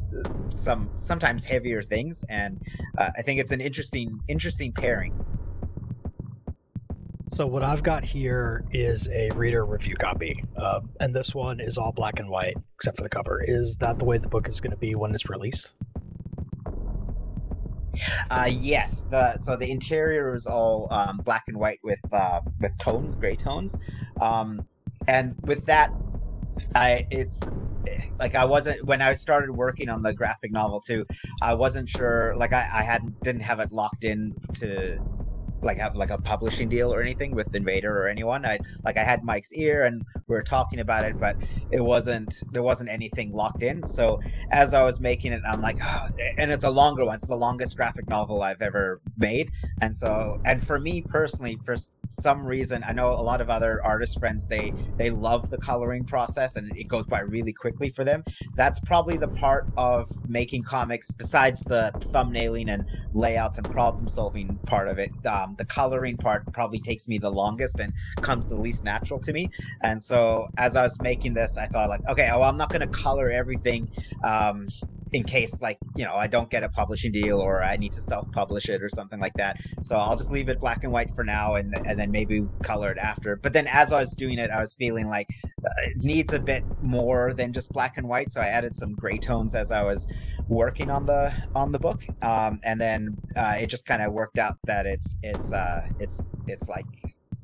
some 0.49 0.89
sometimes 0.95 1.45
heavier 1.45 1.81
things 1.81 2.25
and 2.29 2.62
uh, 2.97 3.09
i 3.17 3.21
think 3.21 3.39
it's 3.39 3.51
an 3.51 3.62
interesting 3.62 4.19
interesting 4.27 4.73
pairing 4.73 5.13
so 7.34 7.48
what 7.48 7.63
i've 7.63 7.82
got 7.82 8.04
here 8.04 8.63
is 8.72 9.10
a 9.10 9.32
reader 9.32 9.65
review 9.65 9.96
copy 9.96 10.43
uh, 10.56 10.80
and 11.00 11.15
this 11.15 11.34
one 11.34 11.60
is 11.60 11.80
all 11.80 11.91
black 11.91 12.19
and 12.19 12.30
white 12.30 12.56
except 12.76 12.96
for 12.96 13.02
the 13.02 13.10
cover 13.10 13.43
is 13.43 13.78
that 13.78 13.98
the 13.98 14.06
way 14.06 14.19
the 14.19 14.28
book 14.28 14.48
is 14.48 14.62
going 14.62 14.69
to 14.69 14.78
be 14.78 14.93
when 14.93 15.13
it's 15.15 15.30
released 15.30 15.74
uh, 18.32 18.50
yes. 18.50 19.06
The 19.06 19.38
so 19.38 19.56
the 19.56 19.69
interior 19.69 20.34
is 20.34 20.48
all 20.48 20.88
um, 20.91 21.17
black 21.17 21.43
and 21.48 21.58
white 21.58 21.80
with 21.84 22.00
uh, 22.12 22.41
with 22.60 22.76
tones, 22.80 23.15
gray 23.15 23.36
tones, 23.36 23.78
um, 24.19 24.65
and 25.08 25.36
with 25.43 25.67
that, 25.67 25.91
I 26.74 27.06
it's 27.12 27.52
like 28.17 28.34
I 28.34 28.46
wasn't 28.46 28.84
when 28.86 29.04
I 29.04 29.13
started 29.13 29.52
working 29.52 29.89
on 29.89 30.02
the 30.02 30.12
graphic 30.12 30.52
novel 30.52 30.82
too. 30.82 31.06
I 31.39 31.54
wasn't 31.54 31.88
sure, 31.88 32.36
like 32.36 32.52
I, 32.52 32.67
I 32.74 32.82
hadn't 32.82 33.22
didn't 33.22 33.43
have 33.43 33.60
it 33.60 33.72
locked 33.72 34.04
in 34.04 34.34
to 34.56 34.98
like 35.63 35.78
have 35.78 35.95
like 35.95 36.10
a 36.10 36.17
publishing 36.17 36.69
deal 36.69 36.93
or 36.93 37.02
anything 37.02 37.36
with 37.36 37.54
Invader 37.56 37.95
or 37.95 38.08
anyone. 38.08 38.45
I 38.45 38.60
like 38.84 38.97
I 38.97 39.04
had 39.04 39.23
Mike's 39.23 39.54
ear 39.54 39.86
and 39.86 40.04
we 40.28 40.36
were 40.36 40.43
talking 40.43 40.80
about 40.80 41.06
it, 41.06 41.17
but 41.19 41.36
it 41.71 41.82
wasn't 41.82 42.43
there 42.52 42.63
wasn't 42.63 42.89
anything 42.89 43.34
locked 43.34 43.63
in. 43.63 43.84
So 43.84 44.21
as 44.52 44.73
I 44.73 44.84
was 44.84 44.99
making 44.99 45.34
it, 45.34 45.41
I'm 45.47 45.62
like, 45.62 45.78
oh, 45.82 46.08
and 46.38 46.52
it's 46.52 46.63
a 46.63 46.69
longer 46.69 47.06
one. 47.06 47.15
It's 47.15 47.28
the 47.28 47.36
longest 47.36 47.78
graphic 47.78 48.08
novel 48.10 48.41
I've 48.41 48.62
ever 48.62 49.02
made, 49.17 49.52
and 49.82 49.95
so 49.95 50.39
and 50.45 50.65
for 50.65 50.80
me 50.80 51.02
personally, 51.02 51.58
for 51.65 51.76
some 52.13 52.45
reason, 52.45 52.84
I 52.88 52.93
know 52.93 53.10
a 53.10 53.23
lot 53.23 53.41
of 53.41 53.49
other 53.49 53.84
artist 53.84 54.19
friends 54.19 54.45
they 54.45 54.73
they 54.97 55.10
love 55.10 55.49
the 55.49 55.58
coloring 55.58 56.06
process 56.06 56.56
and 56.56 56.76
it 56.78 56.88
goes 56.88 57.06
by 57.06 57.19
really 57.19 57.54
quickly 57.54 57.89
for 57.89 58.04
them. 58.04 58.23
That's 58.56 58.80
probably 58.80 59.17
the 59.17 59.28
part 59.28 59.67
of 59.78 60.10
making 60.30 60.63
comics 60.63 61.12
besides 61.12 61.62
the 61.63 61.91
thumbnailing 61.95 62.69
and 62.69 62.86
layouts 63.13 63.58
and 63.58 63.69
problem 63.69 64.08
solving 64.08 64.60
part 64.65 64.88
of 64.88 64.99
it. 64.99 65.12
Um, 65.26 65.56
the 65.58 65.65
coloring 65.65 66.17
part 66.17 66.52
probably 66.54 66.80
takes 66.80 67.08
me 67.08 67.17
the 67.17 67.32
longest 67.32 67.80
and 67.80 67.93
comes 68.21 68.47
the 68.47 68.56
least 68.56 68.84
natural 68.84 69.19
to 69.19 69.34
me. 69.34 69.49
And 69.82 70.04
so 70.04 70.49
as 70.58 70.76
I 70.76 70.84
was 70.84 71.02
making 71.02 71.34
this, 71.34 71.58
I 71.58 71.67
thought 71.67 71.89
like, 71.89 72.08
okay, 72.08 72.30
well, 72.32 72.43
I'm 72.43 72.58
not 72.58 72.69
going 72.69 72.82
to 72.82 72.88
color 72.88 73.32
everything. 73.32 73.89
Um, 74.23 74.67
in 75.13 75.23
case 75.23 75.62
like 75.62 75.78
you 75.95 76.04
know 76.04 76.15
I 76.15 76.28
don't 76.28 76.49
get 76.49 76.63
a 76.63 76.69
publishing 76.69 77.12
deal 77.12 77.39
or 77.39 77.63
I 77.63 77.78
need 77.78 77.91
to 77.93 78.02
self-publish 78.02 78.69
it 78.69 78.82
or 78.82 78.89
something 78.89 79.19
like 79.19 79.34
that. 79.36 79.58
So 79.84 79.95
I'll 79.95 80.17
just 80.17 80.32
leave 80.32 80.49
it 80.49 80.60
black 80.60 80.84
and 80.84 80.91
white 80.91 81.12
for 81.15 81.23
now, 81.23 81.56
and 81.56 81.73
and 81.86 81.99
then 81.99 82.12
maybe 82.12 82.45
color 82.63 82.91
it 82.91 82.97
after. 82.97 83.36
But 83.36 83.54
then 83.54 83.67
as 83.67 83.93
I 83.93 83.99
was 83.99 84.13
doing 84.15 84.39
it, 84.39 84.49
I 84.49 84.60
was 84.60 84.73
feeling 84.73 85.08
like 85.08 85.30
uh, 85.63 85.69
it 85.86 86.04
needs 86.04 86.34
a 86.34 86.39
bit 86.39 86.63
more 86.82 87.34
than 87.34 87.54
just 87.54 87.69
black 87.69 87.97
and 87.97 88.08
white. 88.10 88.32
So 88.32 88.41
I 88.41 88.47
added 88.47 88.76
some 88.76 88.93
gray 88.93 89.17
tones 89.17 89.56
as 89.56 89.71
I 89.71 89.84
was 89.84 90.08
working 90.47 90.89
on 90.89 91.06
the 91.06 91.34
on 91.56 91.71
the 91.71 91.80
book, 91.80 92.04
um, 92.21 92.60
and 92.63 92.82
then 92.82 93.17
uh, 93.36 93.56
it 93.60 93.67
just 93.67 93.86
kind 93.86 94.02
of 94.02 94.12
worked 94.13 94.39
out 94.39 94.58
that 94.65 94.86
it's 94.86 95.17
it's 95.21 95.54
uh, 95.54 95.88
it's 95.99 96.23
it's 96.47 96.67
like 96.67 96.86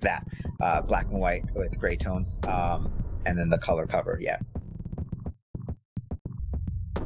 that 0.02 0.26
uh, 0.60 0.82
black 0.82 1.06
and 1.06 1.20
white 1.20 1.44
with 1.54 1.78
gray 1.78 1.96
tones, 1.96 2.40
um, 2.48 2.92
and 3.26 3.38
then 3.38 3.50
the 3.50 3.58
color 3.58 3.86
cover. 3.86 4.18
Yeah. 4.20 4.40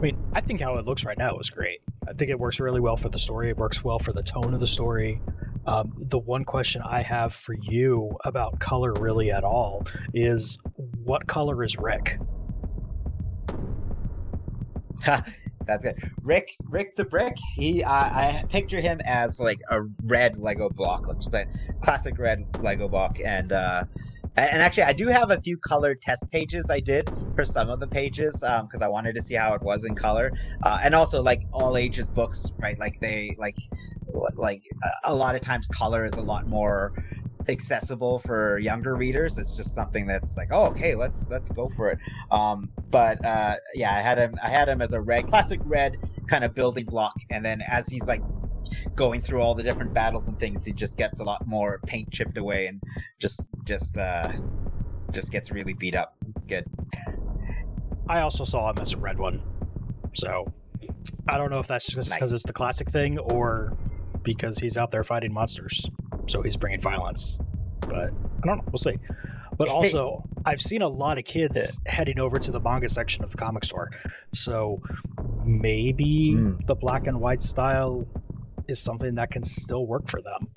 I 0.03 0.05
mean, 0.07 0.17
I 0.33 0.41
think 0.41 0.59
how 0.59 0.75
it 0.79 0.85
looks 0.85 1.05
right 1.05 1.17
now 1.17 1.37
is 1.39 1.49
great. 1.49 1.79
I 2.05 2.11
think 2.11 2.29
it 2.29 2.37
works 2.37 2.59
really 2.59 2.81
well 2.81 2.97
for 2.97 3.07
the 3.07 3.17
story. 3.17 3.49
It 3.49 3.55
works 3.55 3.85
well 3.85 3.99
for 3.99 4.11
the 4.11 4.21
tone 4.21 4.53
of 4.53 4.59
the 4.59 4.67
story. 4.67 5.21
Um, 5.65 5.93
the 5.97 6.19
one 6.19 6.43
question 6.43 6.81
I 6.81 7.01
have 7.01 7.33
for 7.33 7.55
you 7.61 8.11
about 8.25 8.59
color, 8.59 8.91
really 8.91 9.31
at 9.31 9.45
all, 9.45 9.85
is 10.13 10.59
what 11.05 11.25
color 11.27 11.63
is 11.63 11.77
Rick? 11.77 12.19
That's 15.65 15.85
it. 15.85 15.95
Rick, 16.21 16.49
Rick 16.65 16.97
the 16.97 17.05
Brick. 17.05 17.37
He, 17.55 17.85
I 17.85 18.43
picture 18.49 18.81
him 18.81 18.99
as 19.05 19.39
like 19.39 19.61
a 19.69 19.83
red 20.03 20.37
Lego 20.37 20.67
block, 20.67 21.07
looks 21.07 21.29
the 21.29 21.45
classic 21.81 22.19
red 22.19 22.43
Lego 22.61 22.89
block, 22.89 23.19
and 23.23 23.53
uh, 23.53 23.85
and 24.35 24.61
actually, 24.61 24.83
I 24.83 24.93
do 24.93 25.07
have 25.07 25.31
a 25.31 25.39
few 25.41 25.57
colored 25.57 26.01
test 26.01 26.29
pages 26.31 26.69
I 26.69 26.79
did 26.79 27.11
for 27.35 27.45
some 27.45 27.69
of 27.69 27.79
the 27.79 27.87
pages 27.87 28.39
because 28.41 28.81
um, 28.81 28.83
I 28.83 28.87
wanted 28.87 29.15
to 29.15 29.21
see 29.21 29.35
how 29.35 29.53
it 29.53 29.61
was 29.61 29.85
in 29.85 29.95
color. 29.95 30.31
Uh, 30.63 30.79
and 30.83 30.95
also, 30.95 31.21
like 31.21 31.43
all 31.51 31.77
ages 31.77 32.07
books, 32.07 32.51
right? 32.57 32.77
Like 32.79 32.99
they 32.99 33.35
like 33.37 33.57
like 34.35 34.63
a 35.05 35.13
lot 35.13 35.35
of 35.35 35.41
times 35.41 35.67
color 35.67 36.05
is 36.05 36.13
a 36.13 36.21
lot 36.21 36.47
more 36.47 36.93
accessible 37.49 38.19
for 38.19 38.57
younger 38.57 38.95
readers. 38.95 39.37
It's 39.37 39.55
just 39.57 39.73
something 39.73 40.07
that's 40.07 40.37
like, 40.37 40.49
oh, 40.51 40.65
okay, 40.67 40.95
let's 40.95 41.29
let's 41.29 41.51
go 41.51 41.69
for 41.69 41.91
it. 41.91 41.99
Um, 42.31 42.69
but 42.89 43.23
uh, 43.23 43.55
yeah, 43.73 43.95
I 43.95 44.01
had 44.01 44.17
him. 44.17 44.35
I 44.41 44.49
had 44.49 44.69
him 44.69 44.81
as 44.81 44.93
a 44.93 45.01
red, 45.01 45.27
classic 45.27 45.59
red 45.63 45.97
kind 46.27 46.43
of 46.43 46.53
building 46.53 46.85
block, 46.85 47.13
and 47.29 47.43
then 47.45 47.61
as 47.69 47.87
he's 47.87 48.07
like 48.07 48.21
going 48.95 49.21
through 49.21 49.41
all 49.41 49.55
the 49.55 49.63
different 49.63 49.93
battles 49.93 50.27
and 50.27 50.39
things, 50.39 50.65
he 50.65 50.73
just 50.73 50.97
gets 50.97 51.19
a 51.19 51.23
lot 51.23 51.45
more 51.47 51.79
paint 51.85 52.11
chipped 52.11 52.37
away 52.37 52.67
and 52.67 52.81
just 53.19 53.45
just 53.63 53.97
uh 53.97 54.31
just 55.11 55.31
gets 55.31 55.51
really 55.51 55.73
beat 55.73 55.95
up. 55.95 56.15
It's 56.27 56.45
good. 56.45 56.65
I 58.07 58.21
also 58.21 58.43
saw 58.43 58.69
him 58.69 58.79
as 58.79 58.93
a 58.93 58.97
red 58.97 59.17
one, 59.17 59.41
so 60.13 60.51
I 61.27 61.37
don't 61.37 61.49
know 61.49 61.59
if 61.59 61.67
that's 61.67 61.85
just 61.85 62.13
because 62.13 62.31
nice. 62.31 62.37
it's 62.37 62.45
the 62.45 62.53
classic 62.53 62.89
thing 62.89 63.17
or 63.19 63.77
because 64.23 64.59
he's 64.59 64.77
out 64.77 64.91
there 64.91 65.03
fighting 65.03 65.33
monsters, 65.33 65.89
so 66.27 66.41
he's 66.41 66.57
bringing 66.57 66.81
violence. 66.81 67.39
But 67.81 68.11
I 68.11 68.45
don't 68.45 68.57
know. 68.57 68.63
We'll 68.71 68.77
see. 68.77 68.97
But 69.57 69.67
also, 69.69 70.23
I've 70.45 70.61
seen 70.61 70.81
a 70.81 70.87
lot 70.87 71.17
of 71.17 71.25
kids 71.25 71.79
yeah. 71.85 71.91
heading 71.91 72.19
over 72.19 72.39
to 72.39 72.51
the 72.51 72.59
manga 72.59 72.89
section 72.89 73.23
of 73.23 73.31
the 73.31 73.37
comic 73.37 73.63
store, 73.63 73.91
so 74.33 74.81
maybe 75.45 76.33
mm. 76.35 76.65
the 76.65 76.75
black 76.75 77.07
and 77.07 77.19
white 77.19 77.41
style 77.41 78.07
is 78.73 78.81
something 78.81 79.15
that 79.15 79.31
can 79.31 79.43
still 79.43 79.85
work 79.85 80.09
for 80.09 80.21
them. 80.21 80.49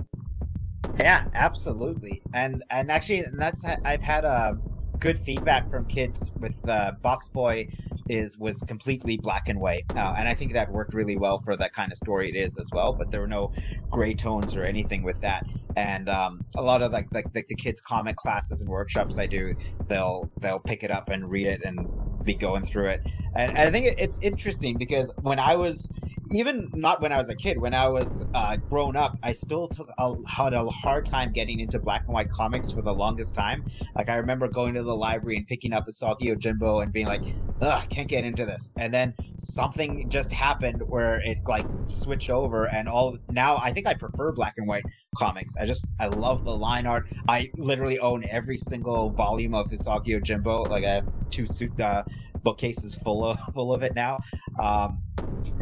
Yeah, 0.99 1.27
absolutely. 1.35 2.23
And 2.35 2.65
and 2.71 2.91
actually, 2.91 3.21
and 3.21 3.39
that's 3.39 3.65
I've 3.85 4.03
had 4.03 4.25
a 4.25 4.29
uh, 4.29 4.53
good 4.99 5.19
feedback 5.19 5.71
from 5.71 5.85
kids 5.85 6.33
with 6.41 6.57
uh, 6.69 6.93
Box 7.03 7.29
Boy 7.29 7.69
is 8.09 8.39
was 8.39 8.63
completely 8.63 9.19
black 9.19 9.49
and 9.49 9.61
white, 9.61 9.85
uh, 9.95 10.15
and 10.17 10.27
I 10.27 10.35
think 10.35 10.55
that 10.55 10.73
worked 10.73 10.95
really 10.95 11.17
well 11.17 11.39
for 11.39 11.57
that 11.57 11.73
kind 11.75 11.93
of 11.93 11.99
story 11.99 12.31
it 12.31 12.37
is 12.37 12.59
as 12.59 12.69
well. 12.73 12.93
But 12.93 13.11
there 13.11 13.21
were 13.21 13.27
no 13.29 13.53
gray 13.91 14.15
tones 14.15 14.57
or 14.57 14.65
anything 14.65 15.03
with 15.03 15.21
that. 15.21 15.45
And 15.77 16.09
um, 16.09 16.43
a 16.57 16.63
lot 16.63 16.81
of 16.81 16.93
like, 16.93 17.13
like 17.13 17.27
like 17.35 17.49
the 17.49 17.55
kids 17.55 17.83
comic 17.83 18.17
classes 18.17 18.63
and 18.63 18.71
workshops 18.71 19.19
I 19.19 19.27
do, 19.27 19.55
they'll 19.89 20.31
they'll 20.41 20.61
pick 20.61 20.83
it 20.83 20.91
up 20.91 21.11
and 21.11 21.31
read 21.31 21.47
it 21.47 21.61
and 21.63 21.87
be 22.25 22.35
going 22.35 22.63
through 22.63 22.89
it. 22.89 23.01
And, 23.35 23.51
and 23.51 23.69
I 23.69 23.71
think 23.71 23.95
it's 23.99 24.19
interesting 24.21 24.79
because 24.79 25.13
when 25.21 25.39
I 25.39 25.55
was 25.57 25.91
even 26.31 26.71
not 26.75 27.01
when 27.01 27.13
I 27.13 27.17
was 27.17 27.29
a 27.29 27.35
kid, 27.35 27.59
when 27.61 27.75
I 27.75 27.89
was 27.89 28.25
uh, 28.35 28.57
grown 28.57 28.97
up, 28.97 29.17
I 29.23 29.33
still 29.33 29.69
took 29.69 29.89
a, 29.99 30.15
had 30.27 30.55
a 30.55 30.69
hard 30.71 31.07
time 31.07 31.33
getting 31.33 31.61
into 31.61 31.79
black 31.79 32.05
and 32.07 32.15
white 32.15 32.29
comics 32.29 32.71
for 32.71 32.83
the 32.83 32.93
longest 32.93 33.35
time. 33.35 33.65
Like 33.95 34.09
I 34.09 34.17
remember 34.17 34.49
going 34.49 34.75
to 34.75 34.83
the 34.83 34.95
library 34.95 35.37
and 35.37 35.47
picking 35.47 35.73
up 35.73 35.87
Usagi 35.87 36.23
Yojimbo 36.23 36.83
and 36.83 36.93
being 36.93 37.07
like, 37.07 37.23
"Ugh, 37.61 37.89
can't 37.89 38.09
get 38.09 38.25
into 38.25 38.45
this." 38.45 38.73
And 38.77 38.93
then 38.93 39.15
something 39.37 40.09
just 40.09 40.33
happened 40.33 40.83
where 40.87 41.21
it 41.21 41.39
like 41.47 41.67
switched 41.87 42.31
over, 42.31 42.67
and 42.67 42.89
all 42.89 43.17
now 43.31 43.57
I 43.57 43.73
think 43.73 43.87
I 43.87 43.95
prefer 43.95 44.33
black 44.33 44.55
and 44.57 44.67
white 44.67 44.85
comics. 45.17 45.57
I 45.57 45.67
just 45.67 45.89
I 46.01 46.09
love 46.09 46.45
the 46.45 46.57
line 46.57 46.87
art. 46.87 47.07
I 47.29 47.51
literally 47.57 47.99
own 47.99 48.25
every 48.31 48.59
single 48.59 49.11
volume 49.11 49.55
of 49.55 49.71
Usagi 49.71 50.09
Yojimbo. 50.09 50.69
Like 50.69 50.85
I 50.85 50.91
have 50.91 51.13
two 51.31 51.47
suit. 51.47 51.79
Uh, 51.81 52.03
bookcases 52.47 52.95
full 52.95 53.25
of 53.25 53.41
full 53.55 53.75
of 53.75 53.83
it 53.83 53.95
now. 53.97 54.21
Um, 54.59 55.03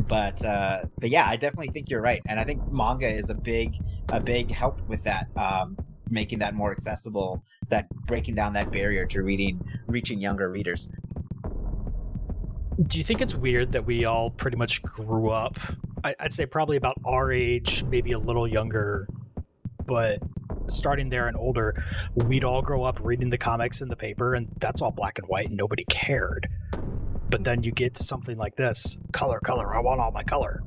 but 0.06 0.44
uh, 0.44 0.82
but 0.98 1.08
yeah, 1.08 1.26
I 1.26 1.36
definitely 1.36 1.72
think 1.72 1.88
you're 1.88 2.02
right, 2.02 2.20
and 2.28 2.38
I 2.38 2.44
think 2.44 2.70
manga 2.70 3.08
is 3.08 3.30
a 3.30 3.34
big 3.34 3.76
a 4.10 4.20
big 4.20 4.50
help 4.50 4.78
with 4.86 5.02
that, 5.04 5.34
um, 5.36 5.78
making 6.10 6.40
that 6.40 6.54
more 6.54 6.70
accessible, 6.70 7.42
that 7.70 7.88
breaking 8.06 8.34
down 8.34 8.52
that 8.52 8.70
barrier 8.70 9.06
to 9.06 9.22
reading, 9.22 9.66
reaching 9.86 10.20
younger 10.20 10.50
readers. 10.50 10.90
Do 12.82 12.98
you 12.98 13.04
think 13.04 13.22
it's 13.22 13.34
weird 13.34 13.72
that 13.72 13.86
we 13.86 14.04
all 14.04 14.30
pretty 14.30 14.58
much 14.58 14.82
grew 14.82 15.30
up? 15.30 15.56
I'd 16.04 16.34
say 16.34 16.44
probably 16.44 16.76
about 16.76 16.96
our 17.06 17.32
age, 17.32 17.82
maybe 17.84 18.12
a 18.12 18.18
little 18.18 18.46
younger, 18.46 19.08
but 19.86 20.18
starting 20.68 21.08
there 21.08 21.28
and 21.28 21.36
older, 21.36 21.82
we'd 22.14 22.44
all 22.44 22.62
grow 22.62 22.82
up 22.84 23.00
reading 23.02 23.30
the 23.30 23.38
comics 23.38 23.80
in 23.80 23.88
the 23.88 23.96
paper, 23.96 24.34
and 24.34 24.48
that's 24.58 24.82
all 24.82 24.90
black 24.90 25.18
and 25.18 25.28
white, 25.28 25.48
and 25.48 25.56
nobody 25.56 25.84
cared. 25.88 26.48
But 27.30 27.44
then 27.44 27.62
you 27.62 27.72
get 27.72 27.96
something 27.96 28.36
like 28.36 28.56
this 28.56 28.98
color, 29.12 29.40
color, 29.40 29.74
I 29.74 29.80
want 29.80 30.00
all 30.00 30.12
my 30.12 30.22
color. 30.22 30.62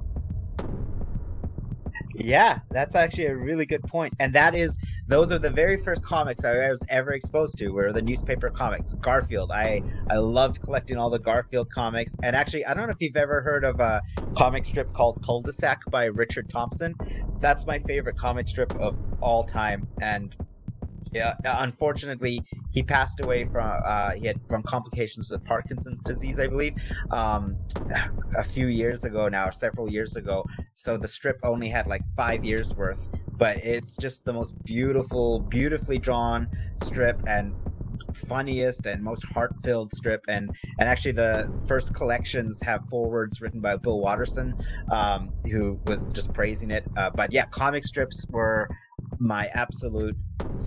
Yeah, 2.20 2.62
that's 2.72 2.96
actually 2.96 3.28
a 3.28 3.36
really 3.36 3.66
good 3.66 3.84
point. 3.84 4.16
And 4.20 4.34
that 4.34 4.56
is 4.56 4.80
those 5.08 5.32
are 5.32 5.38
the 5.38 5.52
very 5.52 5.78
first 5.78 6.04
comics 6.04 6.44
I 6.44 6.70
was 6.70 6.84
ever 6.90 7.12
exposed 7.14 7.60
to 7.60 7.70
were 7.70 7.94
the 7.94 8.02
newspaper 8.02 8.50
comics. 8.50 8.94
Garfield. 8.94 9.52
I 9.52 9.84
I 10.10 10.18
loved 10.18 10.62
collecting 10.62 10.98
all 10.98 11.12
the 11.12 11.20
Garfield 11.20 11.70
comics. 11.72 12.16
And 12.24 12.36
actually, 12.36 12.66
I 12.66 12.74
don't 12.74 12.88
know 12.88 12.94
if 12.94 13.02
you've 13.02 13.18
ever 13.18 13.42
heard 13.42 13.64
of 13.64 13.80
a 13.80 14.02
comic 14.36 14.66
strip 14.66 14.94
called 14.94 15.24
Cul-de-sac 15.24 15.82
by 15.92 16.06
Richard 16.06 16.50
Thompson. 16.50 16.96
That's 17.40 17.68
my 17.68 17.78
favorite 17.80 18.18
comic 18.18 18.48
strip 18.48 18.74
of 18.76 18.96
all 19.22 19.44
time. 19.44 19.88
And 20.02 20.36
yeah, 21.14 21.36
unfortunately, 21.44 22.42
he 22.72 22.84
passed 22.84 23.20
away 23.20 23.46
from 23.46 23.82
uh, 23.86 24.12
he 24.12 24.28
had 24.28 24.40
from 24.48 24.64
complications 24.64 25.32
with 25.32 25.44
Parkinson's 25.46 26.02
disease, 26.02 26.40
I 26.40 26.48
believe, 26.48 26.76
um, 27.12 27.58
a 28.38 28.44
few 28.44 28.68
years 28.68 29.04
ago 29.04 29.28
now, 29.28 29.50
several 29.50 29.90
years 29.92 30.16
ago. 30.16 30.46
So 30.76 30.98
the 30.98 31.08
strip 31.08 31.40
only 31.44 31.70
had 31.70 31.88
like 31.88 32.02
five 32.16 32.44
years 32.44 32.76
worth, 32.76 33.08
but 33.32 33.58
it's 33.58 33.98
just 33.98 34.26
the 34.26 34.34
most 34.34 34.64
beautiful, 34.64 35.40
beautifully 35.40 36.00
drawn 36.00 36.48
strip 36.78 37.22
and 37.28 37.54
funniest 38.14 38.86
and 38.86 39.04
most 39.04 39.24
heart-filled 39.26 39.92
strip 39.94 40.24
and 40.28 40.56
and 40.80 40.88
actually 40.88 41.12
the 41.12 41.50
first 41.68 41.94
collections 41.94 42.62
have 42.62 42.84
forwards 42.90 43.42
written 43.42 43.60
by 43.60 43.76
bill 43.76 44.00
watterson 44.00 44.56
um, 44.92 45.32
who 45.52 45.80
was 45.86 46.08
just 46.08 46.34
praising 46.34 46.72
it 46.72 46.86
uh, 46.96 47.10
but 47.10 47.32
yeah 47.32 47.46
comic 47.46 47.84
strips 47.84 48.26
were 48.30 48.68
my 49.20 49.48
absolute 49.54 50.16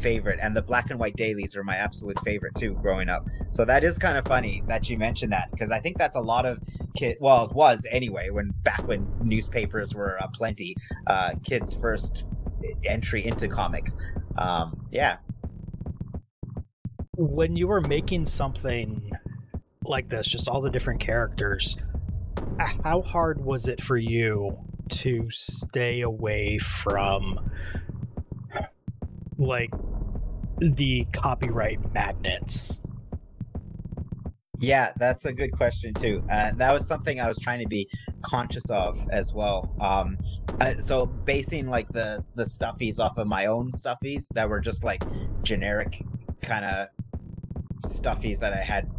favorite 0.01 0.39
and 0.43 0.57
the 0.57 0.63
black 0.63 0.91
and 0.91 0.99
white 0.99 1.17
dailies 1.17 1.57
are 1.57 1.65
my 1.65 1.77
absolute 1.77 2.19
favorite 2.21 2.55
too 2.55 2.75
growing 2.83 3.09
up 3.09 3.27
so 3.53 3.65
that 3.65 3.85
is 3.85 3.99
kind 3.99 4.17
of 4.17 4.25
funny 4.25 4.63
that 4.67 4.89
you 4.89 4.97
mentioned 4.99 5.33
that 5.33 5.51
because 5.51 5.71
i 5.71 5.79
think 5.79 5.99
that's 5.99 6.17
a 6.17 6.21
lot 6.21 6.47
of 6.47 6.59
kid 6.97 7.17
well 7.21 7.45
it 7.45 7.53
was 7.53 7.87
anyway 7.91 8.31
when 8.31 8.51
back 8.63 8.87
when 8.87 9.07
newspapers 9.23 9.95
were 9.95 10.21
uh, 10.23 10.27
plenty 10.33 10.75
uh, 11.07 11.33
kids 11.45 11.75
first 11.75 12.25
entry 12.85 13.27
into 13.27 13.49
comics. 13.49 13.97
Um, 14.37 14.87
yeah. 14.91 15.19
When 17.17 17.57
you 17.57 17.69
were 17.69 17.81
making 17.81 18.27
something 18.27 19.11
like 19.85 20.09
this, 20.09 20.27
just 20.27 20.49
all 20.49 20.61
the 20.61 20.71
different 20.71 21.01
characters, 21.01 21.77
how 22.85 23.03
hard 23.03 23.45
was 23.45 23.69
it 23.69 23.81
for 23.81 23.97
you 23.97 24.59
to 24.89 25.31
stay 25.31 26.01
away 26.01 26.59
from 26.59 27.51
like 29.41 29.71
the 30.59 31.07
copyright 31.13 31.93
magnets? 31.93 32.81
Yeah, 34.61 34.93
that's 34.97 35.25
a 35.25 35.33
good 35.33 35.53
question 35.53 35.95
too. 35.95 36.23
Uh, 36.31 36.53
that 36.57 36.71
was 36.71 36.87
something 36.87 37.19
I 37.19 37.27
was 37.27 37.39
trying 37.39 37.61
to 37.61 37.67
be 37.67 37.89
conscious 38.21 38.69
of 38.71 39.09
as 39.11 39.33
well. 39.33 39.75
Um, 39.81 40.19
uh, 40.61 40.77
so 40.79 41.07
basing 41.07 41.67
like 41.67 41.89
the 41.89 42.23
the 42.35 42.45
stuffies 42.45 43.01
off 43.01 43.17
of 43.17 43.27
my 43.27 43.47
own 43.47 43.71
stuffies 43.71 44.27
that 44.35 44.51
were 44.51 44.61
just 44.61 44.85
like 44.85 45.03
generic 45.43 46.03
kind 46.43 46.67
of 46.67 46.89
stuffies 47.91 48.39
that 48.41 48.53
I 48.53 48.63
had 48.63 48.91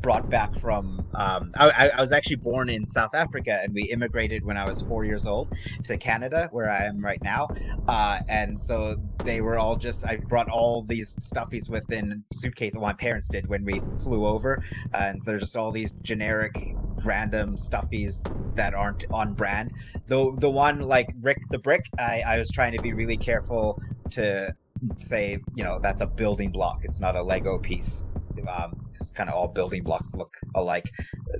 brought 0.00 0.28
back 0.28 0.58
from. 0.58 1.06
Um, 1.14 1.52
I, 1.56 1.90
I, 1.96 2.00
was 2.00 2.12
actually 2.12 2.36
born 2.36 2.68
in 2.68 2.84
South 2.84 3.14
Africa, 3.14 3.60
and 3.62 3.72
we 3.74 3.84
immigrated 3.84 4.44
when 4.44 4.56
I 4.56 4.66
was 4.66 4.82
four 4.82 5.04
years 5.04 5.26
old 5.26 5.52
to 5.84 5.96
Canada, 5.96 6.48
where 6.52 6.70
I 6.70 6.84
am 6.84 7.04
right 7.04 7.22
now. 7.22 7.48
Uh, 7.88 8.20
and 8.28 8.58
so 8.58 8.96
they 9.24 9.40
were 9.40 9.58
all 9.58 9.76
just. 9.76 10.06
I 10.06 10.16
brought 10.16 10.48
all 10.48 10.82
these 10.82 11.16
stuffies 11.16 11.68
within 11.68 12.24
suitcase. 12.32 12.74
Well, 12.74 12.82
my 12.82 12.92
parents 12.92 13.28
did 13.28 13.48
when 13.48 13.64
we 13.64 13.80
flew 14.02 14.26
over, 14.26 14.64
and 14.94 15.22
there's 15.24 15.42
just 15.42 15.56
all 15.56 15.70
these 15.70 15.92
generic, 16.02 16.56
random 17.04 17.56
stuffies 17.56 18.22
that 18.56 18.74
aren't 18.74 19.04
on 19.12 19.34
brand. 19.34 19.72
Though 20.06 20.32
the 20.32 20.50
one 20.50 20.80
like 20.80 21.14
Rick 21.20 21.42
the 21.50 21.58
Brick, 21.58 21.86
I, 21.98 22.22
I 22.26 22.38
was 22.38 22.50
trying 22.50 22.72
to 22.76 22.82
be 22.82 22.92
really 22.92 23.16
careful 23.16 23.80
to 24.10 24.54
say, 24.98 25.38
you 25.54 25.64
know, 25.64 25.78
that's 25.78 26.00
a 26.00 26.06
building 26.06 26.50
block. 26.50 26.84
It's 26.84 27.00
not 27.00 27.16
a 27.16 27.22
Lego 27.22 27.58
piece 27.58 28.04
um, 28.48 28.86
just 28.92 29.14
kind 29.14 29.28
of 29.28 29.34
all 29.34 29.48
building 29.48 29.82
blocks 29.82 30.14
look 30.14 30.36
alike. 30.54 30.90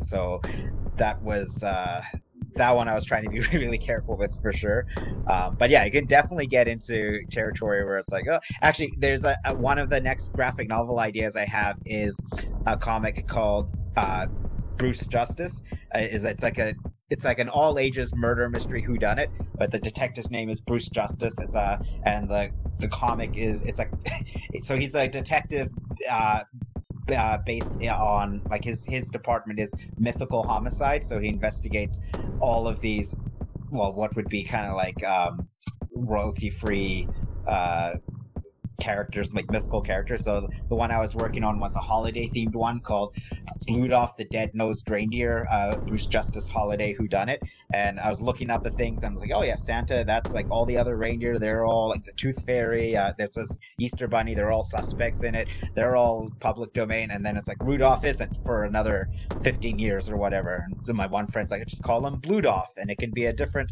So 0.01 0.41
that 0.97 1.21
was 1.23 1.65
uh, 1.65 2.03
that 2.55 2.75
one 2.75 2.89
I 2.89 2.95
was 2.95 3.05
trying 3.05 3.25
to 3.25 3.31
be 3.31 3.41
really 3.59 3.79
careful 3.79 4.17
with 4.17 4.41
for 4.41 4.53
sure. 4.53 4.87
Um, 5.27 5.57
but 5.57 5.71
yeah, 5.71 5.85
you 5.85 5.91
can 5.91 6.07
definitely 6.07 6.47
get 6.47 6.69
into 6.69 7.21
territory 7.31 7.85
where 7.85 7.99
it's 7.99 8.11
like, 8.11 8.27
oh, 8.29 8.41
actually, 8.63 8.93
there's 8.99 9.25
a, 9.25 9.37
a 9.45 9.55
one 9.55 9.79
of 9.79 9.91
the 9.91 10.01
next 10.01 10.33
graphic 10.33 10.69
novel 10.69 11.01
ideas 11.01 11.37
I 11.37 11.45
have 11.45 11.79
is 11.87 12.21
a 12.67 12.77
comic 12.77 13.27
called 13.27 13.69
uh, 13.97 14.27
Bruce 14.77 15.07
Justice. 15.07 15.63
Uh, 15.95 15.99
is 15.99 16.25
it's 16.25 16.43
like 16.43 16.59
a 16.59 16.75
it's 17.11 17.25
like 17.25 17.41
an 17.41 17.49
all 17.49 17.79
ages 17.79 18.15
murder 18.15 18.49
mystery 18.49 18.81
who 18.81 18.97
done 18.97 19.19
it 19.19 19.31
but 19.59 19.71
the 19.71 19.79
detective's 19.79 20.31
name 20.31 20.49
is 20.49 20.61
bruce 20.61 20.89
justice 20.89 21.39
it's 21.41 21.57
a 21.57 21.81
and 22.05 22.29
the 22.29 22.51
the 22.79 22.89
comic 22.89 23.37
is 23.37 23.63
it's 23.63 23.79
like 23.79 23.91
so 24.61 24.77
he's 24.77 24.95
a 24.95 25.09
detective 25.09 25.69
uh 26.09 26.43
uh, 27.09 27.39
based 27.39 27.83
on 27.83 28.43
like 28.49 28.65
his 28.65 28.87
his 28.87 29.11
department 29.11 29.59
is 29.59 29.75
mythical 29.99 30.43
homicide, 30.43 31.05
so 31.05 31.19
he 31.19 31.29
investigates 31.29 32.01
all 32.41 32.69
of 32.69 32.81
these. 32.81 33.15
Well, 33.71 33.93
what 33.93 34.17
would 34.17 34.29
be 34.29 34.43
kind 34.43 34.67
of 34.67 34.75
like 34.75 35.05
um, 35.05 35.49
royalty 35.95 36.51
free 36.51 37.09
uh, 37.47 37.97
characters, 38.81 39.33
like 39.33 39.51
mythical 39.51 39.81
characters. 39.81 40.25
So 40.25 40.49
the 40.69 40.75
one 40.75 40.91
I 40.91 40.99
was 40.99 41.15
working 41.15 41.45
on 41.45 41.61
was 41.61 41.77
a 41.77 41.81
holiday 41.81 42.29
themed 42.29 42.55
one 42.55 42.81
called 42.81 43.15
Rudolph 43.69 44.17
the 44.17 44.25
Dead 44.25 44.51
Nosed 44.55 44.91
Reindeer, 44.91 45.47
uh, 45.51 45.77
Bruce 45.77 46.07
Justice 46.07 46.49
Holiday 46.49 46.93
Who 46.93 47.07
Done 47.07 47.29
It. 47.29 47.43
And 47.73 48.01
I 48.01 48.09
was 48.09 48.21
looking 48.21 48.51
up 48.51 48.63
the 48.63 48.71
things 48.71 49.03
and 49.03 49.11
I 49.11 49.13
was 49.13 49.23
like, 49.23 49.33
oh 49.35 49.43
yeah, 49.43 49.57
Santa, 49.57 50.05
that's 50.05 50.33
like 50.33 50.51
all 50.51 50.65
the 50.65 50.77
other 50.77 50.97
reindeer. 50.97 51.39
They're 51.39 51.65
all 51.65 51.89
like 51.89 52.05
the 52.05 52.13
Tooth 52.13 52.45
Fairy, 52.45 52.97
uh, 52.97 53.13
there's 53.17 53.31
this 53.31 53.57
Easter 53.79 54.09
Bunny, 54.09 54.35
they're 54.35 54.51
all 54.51 54.63
suspects 54.63 55.23
in 55.23 55.35
it. 55.35 55.49
They're 55.75 55.97
all 55.97 56.31
public 56.41 56.73
domain. 56.73 57.11
And 57.11 57.25
then 57.25 57.37
it's 57.37 57.49
like 57.49 57.63
Rudolph 57.63 58.05
isn't 58.05 58.43
for 58.45 58.65
another 58.65 59.09
15 59.43 59.79
years 59.79 60.09
or 60.09 60.17
whatever. 60.17 60.67
And 60.67 60.87
so 60.87 60.93
my 60.93 61.07
one 61.07 61.27
friend's 61.27 61.53
like, 61.53 61.61
I 61.61 61.65
just 61.65 61.83
call 61.83 62.07
him 62.07 62.21
Bluedolph 62.21 62.77
and 62.77 62.91
it 62.91 62.99
can 62.99 63.11
be 63.11 63.27
a 63.27 63.33
different 63.33 63.71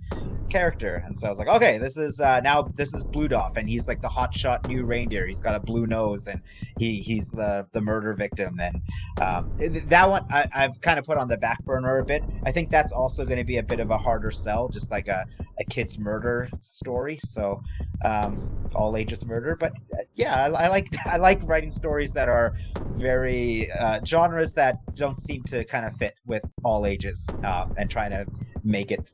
character. 0.49 1.03
And 1.05 1.17
so 1.17 1.27
I 1.27 1.31
was 1.31 1.39
like, 1.39 1.49
okay, 1.49 1.79
this 1.79 1.97
is 1.97 2.21
uh, 2.21 2.41
now 2.41 2.63
this 2.75 2.95
is 2.95 3.05
Bluedolph 3.05 3.57
and 3.57 3.69
he's 3.69 3.89
like 3.89 4.01
the 4.01 4.09
hotshot 4.09 4.67
new 4.69 4.85
reindeer. 4.85 4.98
He's 5.07 5.43
got 5.43 5.55
a 5.55 5.61
blue 5.61 5.87
nose 5.87 6.27
and 6.27 6.41
he 6.79 7.01
he's 7.01 7.31
the 7.31 7.67
the 7.73 7.81
murder 7.81 8.15
victim. 8.15 8.59
And 8.61 8.83
um, 9.21 9.53
that 9.87 10.09
one 10.09 10.25
I, 10.31 10.49
have 10.53 10.81
kind 10.81 10.99
of 10.99 11.05
put 11.05 11.19
on 11.19 11.29
the 11.29 11.37
back 11.37 11.63
burner 11.65 11.99
a 11.99 12.05
bit. 12.05 12.23
I 12.45 12.53
think 12.53 12.71
that's 12.71 12.93
also 12.93 13.25
going 13.25 13.39
to 13.39 13.45
be 13.45 13.59
a 13.59 13.63
bit 13.63 13.81
of 13.81 13.91
a 13.91 13.99
harder 13.99 14.31
sell, 14.31 14.69
just 14.69 14.91
like 14.91 15.09
a, 15.09 15.27
a 15.59 15.65
kid's 15.65 15.99
murder 15.99 16.49
story. 16.61 17.19
So 17.25 17.63
um, 18.05 18.71
all 18.75 18.97
ages 18.97 19.25
murder. 19.27 19.57
But 19.57 19.73
uh, 19.93 20.03
yeah, 20.15 20.35
I, 20.35 20.65
I, 20.65 20.69
like 20.69 20.89
I 21.07 21.17
like 21.17 21.43
writing 21.45 21.71
stories 21.71 22.13
that 22.13 22.29
are 22.29 22.55
very 22.87 23.71
uh, 23.73 24.01
genres 24.05 24.55
that 24.55 24.79
don't 24.95 25.19
seem 25.19 25.43
to 25.45 25.65
kind 25.65 25.87
of 25.87 25.97
fit 25.97 26.15
with 26.27 26.45
all 26.65 26.87
ages 26.87 27.29
uh, 27.45 27.67
and 27.77 27.91
trying 27.91 28.11
to 28.11 28.27
make 28.65 28.91
it 28.91 29.09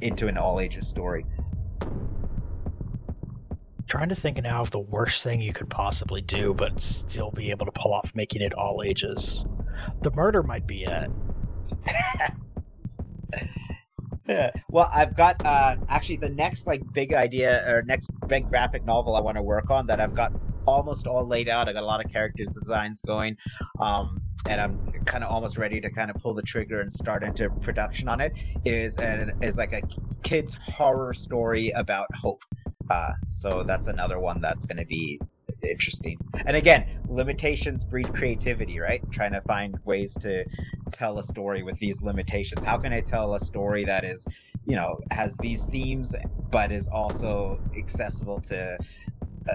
into 0.00 0.28
an 0.28 0.38
all 0.38 0.60
ages 0.60 0.86
story. 0.86 1.24
Trying 3.88 4.10
to 4.10 4.14
think 4.14 4.42
now 4.42 4.60
of 4.60 4.70
the 4.70 4.78
worst 4.78 5.24
thing 5.24 5.40
you 5.40 5.52
could 5.52 5.70
possibly 5.70 6.20
do, 6.20 6.52
but 6.52 6.80
still 6.80 7.30
be 7.30 7.50
able 7.50 7.64
to 7.66 7.72
pull 7.72 7.94
off 7.94 8.14
making 8.14 8.42
it 8.42 8.52
all 8.54 8.82
ages. 8.84 9.46
The 10.02 10.10
murder 10.10 10.42
might 10.42 10.66
be 10.66 10.84
it. 10.84 11.10
Well, 14.70 14.90
I've 14.94 15.16
got 15.16 15.44
uh, 15.44 15.76
actually 15.88 16.16
the 16.16 16.28
next 16.28 16.66
like 16.66 16.82
big 16.92 17.14
idea 17.14 17.64
or 17.66 17.82
next 17.82 18.10
big 18.26 18.48
graphic 18.48 18.84
novel 18.84 19.16
I 19.16 19.20
want 19.20 19.36
to 19.36 19.42
work 19.42 19.70
on 19.70 19.86
that 19.86 20.00
I've 20.00 20.14
got 20.14 20.32
almost 20.66 21.06
all 21.06 21.26
laid 21.26 21.48
out. 21.48 21.66
I 21.68 21.72
got 21.72 21.82
a 21.82 21.86
lot 21.86 22.04
of 22.04 22.12
characters 22.12 22.48
designs 22.48 23.00
going, 23.00 23.38
um, 23.80 24.20
and 24.46 24.60
I'm 24.60 24.92
kind 25.06 25.24
of 25.24 25.30
almost 25.30 25.56
ready 25.56 25.80
to 25.80 25.90
kind 25.90 26.10
of 26.10 26.16
pull 26.16 26.34
the 26.34 26.42
trigger 26.42 26.82
and 26.82 26.92
start 26.92 27.24
into 27.24 27.48
production 27.48 28.08
on 28.08 28.20
it. 28.20 28.32
Is 28.66 28.98
and 28.98 29.32
is 29.42 29.56
like 29.56 29.72
a 29.72 29.80
kids 30.22 30.58
horror 30.62 31.14
story 31.14 31.70
about 31.70 32.06
hope. 32.14 32.44
Uh, 32.90 33.12
so 33.26 33.62
that's 33.62 33.86
another 33.86 34.18
one 34.18 34.40
that's 34.40 34.66
going 34.66 34.78
to 34.78 34.86
be 34.86 35.20
interesting. 35.62 36.18
And 36.46 36.56
again, 36.56 36.86
limitations 37.08 37.84
breed 37.84 38.12
creativity, 38.14 38.78
right? 38.78 39.02
Trying 39.10 39.32
to 39.32 39.40
find 39.42 39.78
ways 39.84 40.14
to 40.18 40.44
tell 40.92 41.18
a 41.18 41.22
story 41.22 41.62
with 41.62 41.78
these 41.78 42.02
limitations. 42.02 42.64
How 42.64 42.78
can 42.78 42.92
I 42.92 43.00
tell 43.00 43.34
a 43.34 43.40
story 43.40 43.84
that 43.84 44.04
is, 44.04 44.26
you 44.66 44.76
know, 44.76 44.98
has 45.10 45.36
these 45.38 45.64
themes, 45.64 46.14
but 46.50 46.72
is 46.72 46.88
also 46.88 47.60
accessible 47.76 48.40
to 48.42 48.78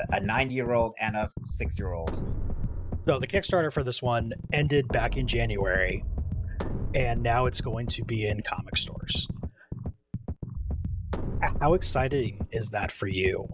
a 0.10 0.19
90 0.19 0.54
year 0.54 0.74
old 0.74 0.96
and 1.00 1.15
a 1.15 1.30
six 1.46 1.80
year 1.80 1.93
old? 1.93 2.24
No, 3.06 3.19
the 3.19 3.28
Kickstarter 3.28 3.72
for 3.72 3.84
this 3.84 4.02
one 4.02 4.34
ended 4.54 4.88
back 4.88 5.17
in 5.17 5.28
January, 5.28 6.06
and 6.96 7.22
now 7.22 7.48
it's 7.48 7.60
going 7.60 7.88
to 7.88 8.04
be 8.04 8.26
in 8.26 8.41
comic 8.41 8.78
stores. 8.78 9.28
How 11.60 11.74
exciting 11.74 12.48
is 12.52 12.70
that 12.72 12.92
for 12.92 13.08
you? 13.08 13.48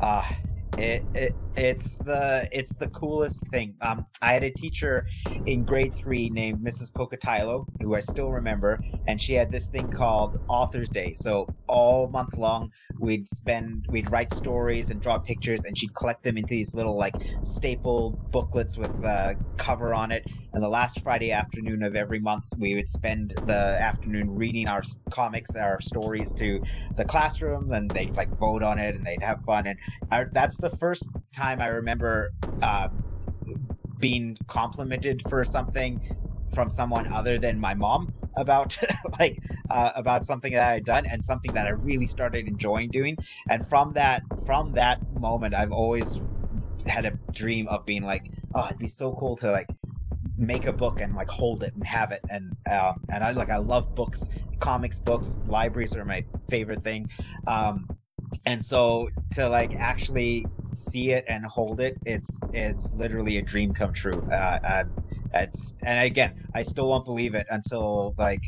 Uh, 0.00 0.26
it, 0.78 1.04
it 1.14 1.34
it's 1.56 1.98
the 1.98 2.48
it's 2.52 2.76
the 2.76 2.88
coolest 2.88 3.46
thing. 3.48 3.74
Um, 3.80 4.06
I 4.22 4.32
had 4.32 4.44
a 4.44 4.50
teacher 4.50 5.06
in 5.46 5.64
grade 5.64 5.92
three 5.92 6.30
named 6.30 6.64
Mrs. 6.64 6.92
Kokatilo, 6.92 7.66
who 7.80 7.94
I 7.94 8.00
still 8.00 8.30
remember, 8.30 8.80
and 9.06 9.20
she 9.20 9.34
had 9.34 9.50
this 9.50 9.68
thing 9.68 9.90
called 9.90 10.40
Author's 10.48 10.90
Day. 10.90 11.12
So 11.14 11.48
all 11.66 12.08
month 12.08 12.36
long, 12.36 12.70
we'd 12.98 13.28
spend 13.28 13.86
we'd 13.88 14.10
write 14.10 14.32
stories 14.32 14.90
and 14.90 15.00
draw 15.00 15.18
pictures, 15.18 15.64
and 15.64 15.76
she'd 15.76 15.94
collect 15.94 16.22
them 16.22 16.36
into 16.36 16.48
these 16.48 16.74
little 16.74 16.96
like 16.96 17.14
stapled 17.42 18.30
booklets 18.30 18.78
with 18.78 18.92
a 19.04 19.36
cover 19.56 19.94
on 19.94 20.12
it. 20.12 20.26
And 20.52 20.62
the 20.62 20.68
last 20.68 21.00
Friday 21.00 21.30
afternoon 21.30 21.84
of 21.84 21.94
every 21.94 22.18
month, 22.18 22.44
we 22.58 22.74
would 22.74 22.88
spend 22.88 23.34
the 23.46 23.76
afternoon 23.80 24.34
reading 24.34 24.66
our 24.66 24.82
comics, 25.10 25.54
our 25.54 25.80
stories 25.80 26.32
to 26.34 26.60
the 26.96 27.04
classroom, 27.04 27.70
and 27.72 27.90
they'd 27.90 28.16
like 28.16 28.36
vote 28.36 28.62
on 28.62 28.78
it, 28.78 28.94
and 28.94 29.04
they'd 29.04 29.22
have 29.22 29.40
fun. 29.42 29.66
And 29.66 29.78
that's 30.32 30.56
the 30.58 30.70
first 30.70 31.08
time 31.32 31.39
I 31.40 31.68
remember 31.68 32.32
uh, 32.62 32.88
being 33.98 34.36
complimented 34.46 35.22
for 35.28 35.44
something 35.44 36.16
from 36.54 36.70
someone 36.70 37.12
other 37.12 37.38
than 37.38 37.60
my 37.60 37.74
mom 37.74 38.12
about 38.36 38.76
like 39.20 39.38
uh, 39.70 39.90
about 39.94 40.26
something 40.26 40.52
that 40.52 40.62
I 40.62 40.72
had 40.74 40.84
done 40.84 41.06
and 41.06 41.22
something 41.22 41.52
that 41.54 41.66
I 41.66 41.70
really 41.70 42.06
started 42.06 42.48
enjoying 42.48 42.90
doing. 42.90 43.16
And 43.48 43.66
from 43.66 43.92
that 43.94 44.22
from 44.44 44.72
that 44.72 45.00
moment, 45.18 45.54
I've 45.54 45.72
always 45.72 46.20
had 46.86 47.04
a 47.04 47.12
dream 47.32 47.68
of 47.68 47.84
being 47.86 48.02
like, 48.02 48.30
oh, 48.54 48.66
it'd 48.66 48.78
be 48.78 48.88
so 48.88 49.12
cool 49.12 49.36
to 49.36 49.50
like 49.50 49.68
make 50.36 50.66
a 50.66 50.72
book 50.72 51.00
and 51.00 51.14
like 51.14 51.28
hold 51.28 51.62
it 51.62 51.74
and 51.74 51.86
have 51.86 52.12
it 52.12 52.20
and 52.30 52.56
um, 52.70 53.04
and 53.10 53.22
I 53.22 53.32
like 53.32 53.50
I 53.50 53.58
love 53.58 53.94
books, 53.94 54.28
comics 54.58 54.98
books, 54.98 55.38
libraries 55.46 55.94
are 55.96 56.04
my 56.04 56.24
favorite 56.48 56.82
thing. 56.82 57.10
Um, 57.46 57.86
and 58.46 58.64
so 58.64 59.08
to 59.32 59.48
like 59.48 59.74
actually 59.76 60.46
see 60.66 61.10
it 61.10 61.24
and 61.28 61.44
hold 61.44 61.80
it 61.80 61.96
it's 62.06 62.42
it's 62.52 62.92
literally 62.94 63.38
a 63.38 63.42
dream 63.42 63.72
come 63.72 63.92
true 63.92 64.26
uh, 64.30 64.58
uh, 64.64 64.84
it's 65.34 65.74
and 65.82 66.04
again 66.04 66.46
i 66.54 66.62
still 66.62 66.88
won't 66.88 67.04
believe 67.04 67.34
it 67.34 67.46
until 67.50 68.14
like 68.18 68.42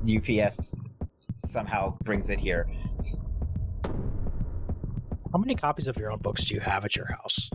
ups 0.00 0.74
somehow 1.38 1.96
brings 2.04 2.30
it 2.30 2.40
here 2.40 2.66
How 5.36 5.38
many 5.38 5.54
copies 5.54 5.86
of 5.86 5.98
your 5.98 6.10
own 6.12 6.20
books 6.20 6.46
do 6.46 6.54
you 6.54 6.60
have 6.60 6.82
at 6.86 6.96
your 6.96 7.08
house? 7.12 7.50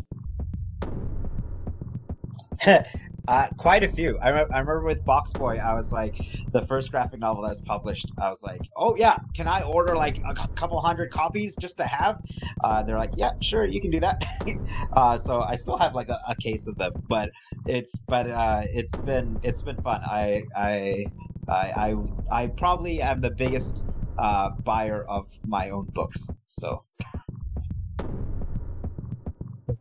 uh, 3.28 3.48
quite 3.58 3.84
a 3.84 3.88
few. 3.88 4.18
I, 4.20 4.30
re- 4.30 4.46
I 4.52 4.60
remember 4.60 4.84
with 4.84 5.06
Box 5.06 5.34
Boy, 5.34 5.58
I 5.58 5.74
was 5.74 5.92
like, 5.92 6.18
the 6.52 6.66
first 6.66 6.92
graphic 6.92 7.20
novel 7.20 7.44
that 7.44 7.50
was 7.50 7.62
published, 7.62 8.12
I 8.18 8.30
was 8.30 8.42
like, 8.42 8.62
oh 8.76 8.96
yeah, 8.96 9.18
can 9.36 9.48
I 9.48 9.62
order 9.62 9.96
like 9.96 10.22
a 10.26 10.34
couple 10.50 10.80
hundred 10.82 11.12
copies 11.12 11.56
just 11.56 11.78
to 11.78 11.86
have? 11.86 12.22
Uh, 12.64 12.84
they're 12.84 12.98
like, 12.98 13.12
yeah, 13.16 13.32
sure, 13.42 13.66
you 13.66 13.80
can 13.80 13.92
do 13.92 14.00
that. 14.00 14.24
uh, 14.94 15.18
so 15.18 15.42
I 15.42 15.56
still 15.56 15.78
have 15.78 15.94
like 15.94 16.10
a, 16.10 16.20
a, 16.28 16.36
case 16.36 16.68
of 16.68 16.76
them, 16.78 16.94
but 17.08 17.30
it's 17.68 17.98
but 18.08 18.30
uh, 18.30 18.64
it's 18.66 19.00
been 19.00 19.40
it's 19.44 19.62
been 19.62 19.78
fun. 19.78 20.02
I 20.04 20.44
I 20.56 21.06
I 21.48 21.96
I, 22.32 22.44
I 22.44 22.48
probably 22.48 23.02
am 23.02 23.22
the 23.22 23.30
biggest 23.30 23.86
uh, 24.18 24.50
buyer 24.64 25.04
of 25.04 25.28
my 25.46 25.70
own 25.70 25.86
books. 25.94 26.32
So 26.48 26.84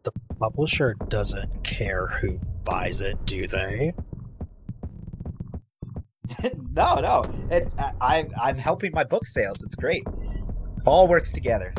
the 0.02 0.12
publisher 0.38 0.96
doesn't 1.08 1.64
care 1.64 2.06
who 2.06 2.38
buys 2.70 3.00
it, 3.00 3.24
do 3.26 3.48
they? 3.48 3.92
no, 6.72 6.94
no. 7.00 7.24
It, 7.50 7.68
I, 8.00 8.28
I'm 8.40 8.58
helping 8.58 8.92
my 8.92 9.02
book 9.02 9.26
sales. 9.26 9.62
It's 9.64 9.74
great. 9.74 10.04
All 10.86 11.08
works 11.08 11.32
together. 11.32 11.74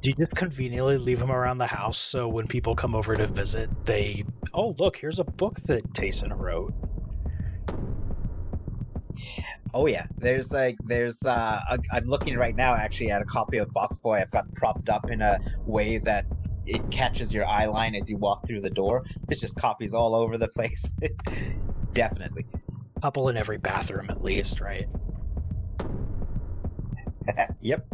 Do 0.00 0.10
you 0.10 0.14
just 0.14 0.36
conveniently 0.36 0.98
leave 0.98 1.18
them 1.18 1.32
around 1.32 1.58
the 1.58 1.66
house 1.66 1.98
so 1.98 2.28
when 2.28 2.46
people 2.46 2.76
come 2.76 2.94
over 2.94 3.16
to 3.16 3.26
visit, 3.26 3.70
they, 3.86 4.24
oh, 4.52 4.74
look, 4.78 4.98
here's 4.98 5.18
a 5.18 5.24
book 5.24 5.56
that 5.62 5.90
Tayson 5.94 6.36
wrote? 6.38 6.74
Oh 9.74 9.86
yeah, 9.86 10.06
there's 10.16 10.52
like 10.52 10.76
there's 10.86 11.22
uh 11.26 11.60
I'm 11.92 12.06
looking 12.06 12.36
right 12.38 12.56
now 12.56 12.74
actually 12.74 13.10
at 13.10 13.20
a 13.20 13.26
copy 13.26 13.58
of 13.58 13.70
Box 13.74 13.98
Boy. 13.98 14.20
I've 14.20 14.30
got 14.30 14.46
propped 14.54 14.88
up 14.88 15.10
in 15.10 15.20
a 15.20 15.38
way 15.66 15.98
that 15.98 16.24
it 16.66 16.90
catches 16.90 17.32
your 17.32 17.46
eye 17.46 17.66
line 17.66 17.94
as 17.94 18.10
you 18.10 18.16
walk 18.16 18.46
through 18.46 18.60
the 18.60 18.70
door. 18.70 19.04
It's 19.28 19.40
just 19.40 19.56
copies 19.56 19.94
all 19.94 20.14
over 20.14 20.36
the 20.36 20.48
place. 20.48 20.92
Definitely. 21.92 22.46
Couple 23.00 23.28
in 23.28 23.36
every 23.36 23.58
bathroom 23.58 24.10
at 24.10 24.22
least, 24.22 24.60
right? 24.60 24.88
yep. 27.60 27.86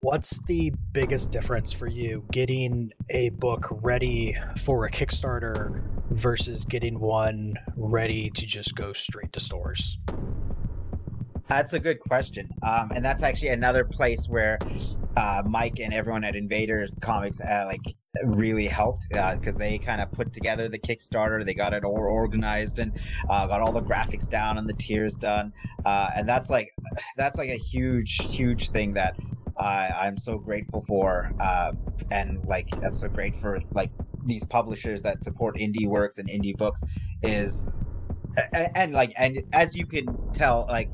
What's 0.00 0.40
the 0.46 0.72
biggest 0.92 1.30
difference 1.30 1.72
for 1.72 1.88
you 1.88 2.24
getting 2.30 2.92
a 3.10 3.30
book 3.30 3.66
ready 3.70 4.36
for 4.56 4.84
a 4.84 4.90
Kickstarter 4.90 5.82
versus 6.10 6.64
getting 6.64 7.00
one 7.00 7.56
ready 7.76 8.30
to 8.30 8.46
just 8.46 8.76
go 8.76 8.92
straight 8.92 9.32
to 9.32 9.40
stores? 9.40 9.98
That's 11.48 11.72
a 11.72 11.80
good 11.80 12.00
question. 12.00 12.50
Um, 12.62 12.90
and 12.94 13.04
that's 13.04 13.22
actually 13.22 13.50
another 13.50 13.84
place 13.84 14.26
where 14.28 14.58
uh, 15.16 15.42
Mike 15.46 15.78
and 15.78 15.94
everyone 15.94 16.24
at 16.24 16.34
Invaders 16.34 16.98
Comics 17.00 17.40
uh, 17.40 17.64
like 17.66 17.80
really 18.24 18.66
helped 18.66 19.06
because 19.10 19.56
uh, 19.56 19.58
they 19.58 19.78
kind 19.78 20.00
of 20.00 20.10
put 20.10 20.32
together 20.32 20.68
the 20.68 20.78
Kickstarter. 20.78 21.44
They 21.44 21.54
got 21.54 21.72
it 21.72 21.84
all 21.84 21.98
organized 21.98 22.78
and 22.78 22.98
uh, 23.30 23.46
got 23.46 23.60
all 23.60 23.72
the 23.72 23.82
graphics 23.82 24.28
down 24.28 24.58
and 24.58 24.68
the 24.68 24.74
tiers 24.74 25.16
done. 25.16 25.52
Uh, 25.84 26.10
and 26.16 26.28
that's 26.28 26.50
like 26.50 26.74
that's 27.16 27.38
like 27.38 27.50
a 27.50 27.58
huge, 27.58 28.16
huge 28.28 28.70
thing 28.70 28.94
that 28.94 29.16
I'm 29.58 30.18
so 30.18 30.38
grateful 30.38 30.80
for. 30.80 31.32
Uh, 31.40 31.72
and 32.10 32.44
like 32.44 32.68
I'm 32.84 32.94
so 32.94 33.08
great 33.08 33.36
for 33.36 33.60
like 33.72 33.92
these 34.24 34.44
publishers 34.44 35.02
that 35.02 35.22
support 35.22 35.56
indie 35.56 35.86
works 35.86 36.18
and 36.18 36.28
indie 36.28 36.56
books 36.56 36.82
is 37.22 37.70
and, 38.52 38.70
and, 38.74 38.92
like 38.92 39.12
and 39.16 39.42
as 39.52 39.76
you 39.76 39.86
can 39.86 40.32
tell 40.32 40.66
like 40.68 40.90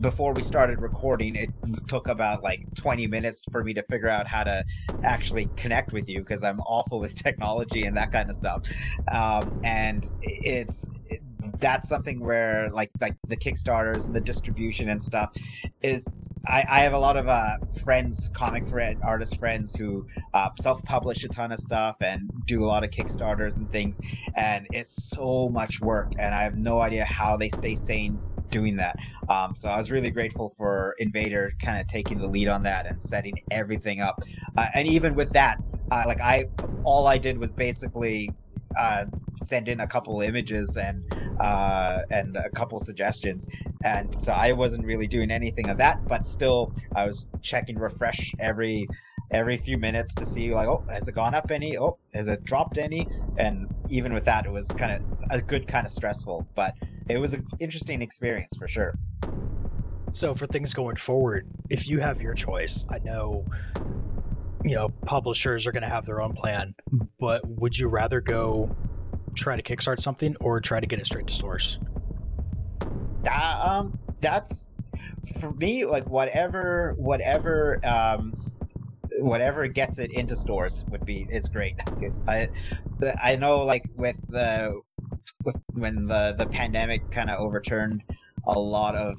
before 0.00 0.32
we 0.32 0.42
started 0.42 0.80
recording, 0.80 1.36
it 1.36 1.50
took 1.88 2.08
about 2.08 2.42
like 2.42 2.60
20 2.74 3.06
minutes 3.06 3.44
for 3.50 3.64
me 3.64 3.74
to 3.74 3.82
figure 3.84 4.08
out 4.08 4.26
how 4.26 4.44
to 4.44 4.64
actually 5.02 5.48
connect 5.56 5.92
with 5.92 6.08
you 6.08 6.20
because 6.20 6.42
I'm 6.42 6.60
awful 6.60 7.00
with 7.00 7.14
technology 7.22 7.84
and 7.84 7.96
that 7.96 8.12
kind 8.12 8.30
of 8.30 8.36
stuff. 8.36 8.62
Um, 9.10 9.60
and 9.64 10.10
it's 10.22 10.90
it, 11.06 11.20
that's 11.60 11.88
something 11.88 12.20
where 12.20 12.70
like 12.70 12.90
like 13.00 13.16
the 13.28 13.36
kickstarters 13.36 14.06
and 14.06 14.14
the 14.14 14.20
distribution 14.20 14.88
and 14.88 15.02
stuff 15.02 15.30
is 15.82 16.06
i, 16.46 16.64
I 16.68 16.80
have 16.80 16.94
a 16.94 16.98
lot 16.98 17.16
of 17.16 17.28
uh, 17.28 17.56
friends 17.82 18.30
comic 18.34 18.66
friend 18.66 19.00
artist 19.02 19.38
friends 19.38 19.76
who 19.76 20.06
uh, 20.32 20.50
self-publish 20.60 21.24
a 21.24 21.28
ton 21.28 21.52
of 21.52 21.58
stuff 21.58 21.96
and 22.00 22.30
do 22.46 22.64
a 22.64 22.66
lot 22.66 22.84
of 22.84 22.90
kickstarters 22.90 23.58
and 23.58 23.70
things 23.70 24.00
and 24.34 24.66
it's 24.72 25.10
so 25.10 25.48
much 25.48 25.80
work 25.80 26.12
and 26.18 26.34
i 26.34 26.42
have 26.42 26.56
no 26.56 26.80
idea 26.80 27.04
how 27.04 27.36
they 27.36 27.48
stay 27.48 27.74
sane 27.74 28.18
doing 28.54 28.76
that. 28.76 28.96
Um, 29.28 29.54
so 29.54 29.68
I 29.68 29.76
was 29.76 29.90
really 29.90 30.10
grateful 30.10 30.48
for 30.48 30.94
Invader 30.98 31.52
kind 31.64 31.80
of 31.80 31.88
taking 31.88 32.18
the 32.18 32.28
lead 32.28 32.48
on 32.48 32.62
that 32.62 32.86
and 32.86 33.02
setting 33.02 33.34
everything 33.50 34.00
up. 34.00 34.16
Uh, 34.56 34.68
and 34.74 34.86
even 34.86 35.14
with 35.14 35.30
that, 35.30 35.56
uh, 35.90 36.04
like 36.06 36.20
I, 36.20 36.46
all 36.84 37.06
I 37.08 37.18
did 37.18 37.36
was 37.36 37.52
basically 37.52 38.30
uh, 38.78 39.06
send 39.36 39.68
in 39.68 39.80
a 39.80 39.86
couple 39.86 40.20
images 40.20 40.76
and 40.76 41.02
uh, 41.40 42.02
and 42.10 42.36
a 42.36 42.50
couple 42.50 42.78
suggestions, 42.78 43.48
and 43.84 44.06
so 44.22 44.32
I 44.32 44.52
wasn't 44.52 44.84
really 44.84 45.08
doing 45.08 45.30
anything 45.32 45.68
of 45.68 45.78
that. 45.78 46.06
But 46.06 46.26
still, 46.26 46.72
I 46.94 47.06
was 47.06 47.26
checking 47.42 47.76
refresh 47.76 48.32
every 48.38 48.86
every 49.30 49.56
few 49.56 49.78
minutes 49.78 50.14
to 50.14 50.26
see 50.26 50.54
like, 50.54 50.68
oh, 50.68 50.84
has 50.88 51.08
it 51.08 51.14
gone 51.14 51.34
up 51.34 51.50
any? 51.50 51.76
Oh, 51.76 51.98
has 52.12 52.28
it 52.28 52.44
dropped 52.44 52.78
any? 52.78 53.08
And 53.36 53.66
even 53.90 54.12
with 54.14 54.24
that, 54.26 54.46
it 54.46 54.52
was 54.52 54.68
kind 54.68 54.92
of 54.92 55.02
a 55.30 55.40
good 55.40 55.66
kind 55.66 55.86
of 55.86 55.92
stressful, 55.92 56.46
but 56.54 56.74
it 57.08 57.18
was 57.18 57.34
an 57.34 57.46
interesting 57.60 58.02
experience 58.02 58.56
for 58.56 58.68
sure. 58.68 58.98
So 60.12 60.34
for 60.34 60.46
things 60.46 60.72
going 60.74 60.96
forward, 60.96 61.48
if 61.68 61.88
you 61.88 62.00
have 62.00 62.22
your 62.22 62.34
choice, 62.34 62.84
I 62.88 62.98
know 62.98 63.44
you 64.64 64.74
know 64.74 64.88
publishers 65.04 65.66
are 65.66 65.72
going 65.72 65.82
to 65.82 65.88
have 65.88 66.06
their 66.06 66.20
own 66.20 66.34
plan, 66.34 66.74
but 67.18 67.46
would 67.46 67.76
you 67.76 67.88
rather 67.88 68.20
go 68.20 68.74
try 69.34 69.56
to 69.60 69.62
kickstart 69.62 70.00
something 70.00 70.36
or 70.40 70.60
try 70.60 70.80
to 70.80 70.86
get 70.86 70.98
it 70.98 71.06
straight 71.06 71.26
to 71.26 71.32
stores? 71.32 71.78
Uh, 73.28 73.80
um, 73.80 73.98
that's 74.20 74.70
for 75.40 75.52
me 75.54 75.84
like 75.86 76.08
whatever 76.08 76.94
whatever 76.98 77.80
um 77.84 78.34
whatever 79.20 79.66
gets 79.68 79.98
it 79.98 80.12
into 80.12 80.36
stores 80.36 80.84
would 80.90 81.04
be 81.04 81.26
is 81.30 81.48
great. 81.48 81.76
I 82.28 82.48
I 83.22 83.36
know 83.36 83.64
like 83.64 83.84
with 83.96 84.26
the 84.28 84.80
with 85.44 85.56
when 85.72 86.06
the 86.06 86.34
the 86.36 86.46
pandemic 86.46 87.10
kind 87.10 87.30
of 87.30 87.38
overturned 87.38 88.04
a 88.46 88.58
lot 88.58 88.94
of 88.94 89.18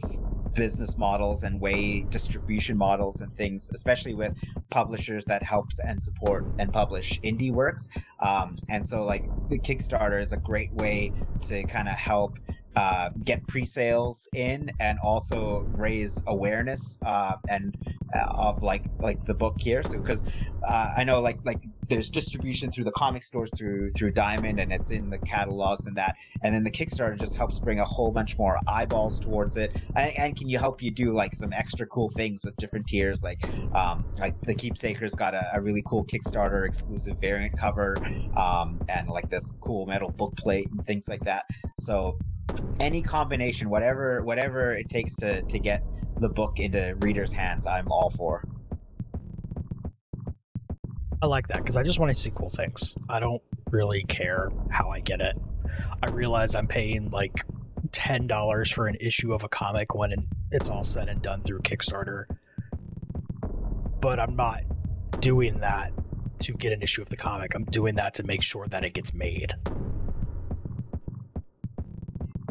business 0.56 0.98
models 0.98 1.44
and 1.44 1.60
way 1.60 2.06
distribution 2.10 2.78
models 2.78 3.22
and 3.22 3.36
things, 3.36 3.70
especially 3.74 4.14
with 4.14 4.38
publishers 4.70 5.26
that 5.26 5.44
helps 5.44 5.80
and 5.80 6.02
support 6.02 6.46
and 6.58 6.72
publish 6.74 7.20
indie 7.22 7.52
works. 7.52 7.90
Um, 8.20 8.56
and 8.70 8.86
so, 8.86 9.04
like, 9.04 9.26
the 9.50 9.60
Kickstarter 9.60 10.22
is 10.22 10.34
a 10.34 10.38
great 10.38 10.74
way 10.74 11.12
to 11.42 11.64
kind 11.66 11.88
of 11.88 11.96
help 11.96 12.40
uh, 12.76 13.10
get 13.24 13.46
pre-sales 13.48 14.28
in 14.34 14.72
and 14.80 15.00
also 15.00 15.66
raise 15.72 16.22
awareness 16.28 17.00
uh, 17.06 17.36
and 17.50 17.76
uh, 18.14 18.20
of 18.28 18.62
like 18.64 18.86
like 19.00 19.26
the 19.26 19.34
book 19.34 19.56
here. 19.60 19.82
So 19.84 20.00
because 20.00 20.24
uh, 20.68 20.94
i 20.98 21.04
know 21.04 21.22
like 21.22 21.40
like 21.46 21.62
there's 21.90 22.10
distribution 22.10 22.72
through 22.72 22.84
the 22.84 22.92
comic 22.92 23.24
stores 23.24 23.52
through 23.56 23.92
through 23.92 24.12
diamond 24.12 24.60
and 24.60 24.74
it's 24.74 24.90
in 24.92 25.10
the 25.10 25.18
catalogs 25.20 25.88
and 25.88 25.96
that. 25.98 26.16
And 26.42 26.54
then 26.54 26.64
the 26.64 26.72
kickstarter 26.72 27.20
just 27.20 27.36
helps 27.36 27.60
bring 27.60 27.80
a 27.80 27.86
whole 27.86 28.12
bunch 28.12 28.38
more 28.38 28.60
eyeballs 28.68 29.20
towards 29.20 29.58
it. 29.58 29.72
And, 29.96 30.18
and 30.18 30.36
can 30.36 30.50
you 30.50 30.58
help 30.58 30.82
you 30.82 30.92
do 30.92 31.14
like 31.14 31.34
some 31.34 31.54
extra 31.54 31.86
cool 31.86 32.10
things 32.10 32.44
with 32.44 32.56
different 32.58 32.88
tiers? 32.88 33.24
Like 33.24 33.44
um 33.74 34.06
like 34.20 34.40
the 34.42 34.56
keepsakers 34.56 35.16
got 35.16 35.34
a, 35.34 35.50
a 35.54 35.62
really 35.62 35.84
cool 35.86 36.06
kickstarter 36.06 36.66
exclusive 36.66 37.20
variant 37.20 37.58
cover 37.58 37.96
um 38.36 38.82
and 38.90 39.08
like 39.08 39.30
this 39.30 39.54
cool 39.62 39.86
metal 39.86 40.10
book 40.10 40.36
plate 40.36 40.70
and 40.72 40.86
things 40.86 41.08
like 41.08 41.22
that. 41.22 41.46
So 41.80 42.18
any 42.80 43.02
combination, 43.02 43.70
whatever 43.70 44.22
whatever 44.24 44.72
it 44.72 44.90
takes 44.90 45.16
to 45.18 45.42
to 45.44 45.60
get 45.60 45.84
the 46.20 46.30
book 46.30 46.60
into 46.60 46.96
readers' 47.00 47.32
hands, 47.32 47.68
I'm 47.68 47.92
all 47.92 48.10
for. 48.10 48.48
I 51.22 51.28
like 51.28 51.48
that 51.48 51.58
because 51.58 51.78
I 51.78 51.84
just 51.84 52.00
want 52.00 52.16
to 52.16 52.22
see 52.22 52.32
cool 52.34 52.50
things. 52.50 52.96
I 53.10 53.20
don't 53.20 53.42
really 53.72 54.04
care 54.04 54.52
how 54.70 54.90
I 54.90 55.00
get 55.00 55.22
it. 55.22 55.36
I 56.04 56.10
realize 56.10 56.56
I'm 56.56 56.68
paying 56.68 57.10
like 57.10 57.46
ten 57.92 58.28
dollars 58.28 58.72
for 58.72 58.88
an 58.88 58.96
issue 59.00 59.34
of 59.34 59.44
a 59.44 59.50
comic 59.50 59.96
when 59.96 60.14
it's 60.52 60.70
all 60.70 60.84
said 60.84 61.10
and 61.10 61.22
done 61.22 61.42
through 61.42 61.60
Kickstarter, 61.60 62.26
but 64.00 64.20
I'm 64.20 64.36
not 64.36 64.64
doing 65.20 65.60
that 65.62 65.92
to 66.42 66.54
get 66.54 66.74
an 66.74 66.82
issue 66.82 67.02
of 67.02 67.10
the 67.10 67.18
comic. 67.18 67.56
I'm 67.56 67.66
doing 67.66 67.96
that 67.96 68.14
to 68.16 68.24
make 68.24 68.44
sure 68.44 68.68
that 68.68 68.84
it 68.84 68.94
gets 68.94 69.14
made. 69.14 69.56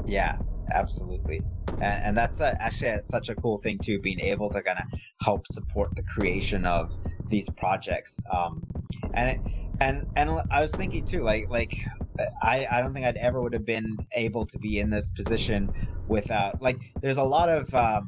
Yeah, 0.07 0.39
absolutely. 0.73 1.43
And, 1.75 2.05
and 2.05 2.17
that's 2.17 2.41
a, 2.41 2.61
actually 2.63 2.91
a, 2.91 3.03
such 3.03 3.29
a 3.29 3.35
cool 3.35 3.59
thing 3.59 3.79
too, 3.79 3.99
being 4.01 4.21
able 4.21 4.51
to 4.51 4.63
kind 4.63 4.79
of 4.79 5.01
help 5.23 5.47
support 5.47 5.95
the 5.97 6.03
creation 6.03 6.67
of 6.67 6.97
these 7.29 7.49
projects. 7.51 8.23
Um, 8.33 8.63
and 9.15 9.31
it, 9.31 9.41
and 9.81 10.07
and 10.17 10.31
I 10.51 10.61
was 10.61 10.73
thinking 10.73 11.05
too, 11.05 11.23
like 11.23 11.49
like 11.51 11.75
I 12.43 12.67
I 12.71 12.81
don't 12.81 12.95
think 12.95 13.07
I'd 13.07 13.17
ever 13.17 13.41
would 13.43 13.53
have 13.53 13.67
been 13.67 13.97
able 14.15 14.47
to 14.47 14.59
be 14.59 14.79
in 14.79 14.91
this 14.91 15.11
position 15.11 15.71
without 16.07 16.63
like 16.63 16.79
there's 17.01 17.17
a 17.17 17.25
lot 17.25 17.49
of 17.49 17.75
um, 17.75 18.07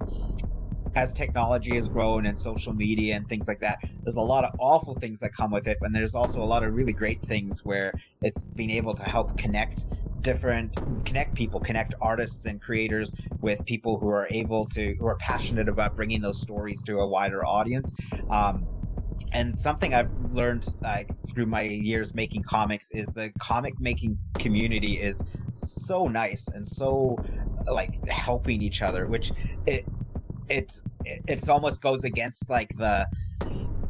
as 0.94 1.12
technology 1.12 1.74
has 1.74 1.88
grown 1.88 2.24
and 2.26 2.38
social 2.38 2.72
media 2.72 3.16
and 3.16 3.28
things 3.28 3.49
like 3.49 3.61
that, 3.61 3.78
there's 4.03 4.16
a 4.16 4.20
lot 4.20 4.44
of 4.44 4.55
awful 4.59 4.94
things 4.94 5.20
that 5.20 5.34
come 5.34 5.51
with 5.51 5.66
it, 5.66 5.76
and 5.82 5.94
there's 5.94 6.14
also 6.14 6.42
a 6.42 6.44
lot 6.44 6.62
of 6.62 6.74
really 6.74 6.92
great 6.92 7.20
things 7.20 7.64
where 7.64 7.92
it's 8.22 8.42
being 8.42 8.70
able 8.70 8.94
to 8.94 9.05
help 9.05 9.36
connect 9.36 9.86
different 10.27 10.74
connect 11.07 11.37
people 11.37 11.61
connect 11.61 11.95
artists 12.01 12.47
and 12.47 12.61
creators 12.61 13.14
with 13.41 13.64
people 13.64 13.97
who 14.01 14.09
are 14.09 14.27
able 14.31 14.66
to 14.66 14.97
who 14.99 15.07
are 15.07 15.14
passionate 15.16 15.68
about 15.68 15.95
bringing 15.95 16.20
those 16.20 16.41
stories 16.41 16.83
to 16.83 16.99
a 16.99 17.07
wider 17.07 17.47
audience. 17.47 17.95
Um, 18.29 18.66
and 19.33 19.59
something 19.59 19.95
I've 19.95 20.12
learned 20.33 20.66
uh, 20.85 21.05
through 21.29 21.47
my 21.47 21.62
years 21.62 22.12
making 22.12 22.43
comics 22.43 22.91
is 22.91 23.07
the 23.09 23.31
comic 23.39 23.79
making 23.79 24.18
community 24.39 24.95
is 24.95 25.24
so 25.53 26.09
nice 26.09 26.49
and 26.49 26.66
so 26.66 27.16
like 27.64 27.93
helping 28.09 28.62
each 28.62 28.83
other, 28.83 29.07
which 29.07 29.31
it 29.64 29.87
it's 30.49 30.83
it's 31.05 31.49
almost 31.49 31.81
goes 31.81 32.03
against 32.03 32.51
like 32.51 32.77
the 32.77 33.07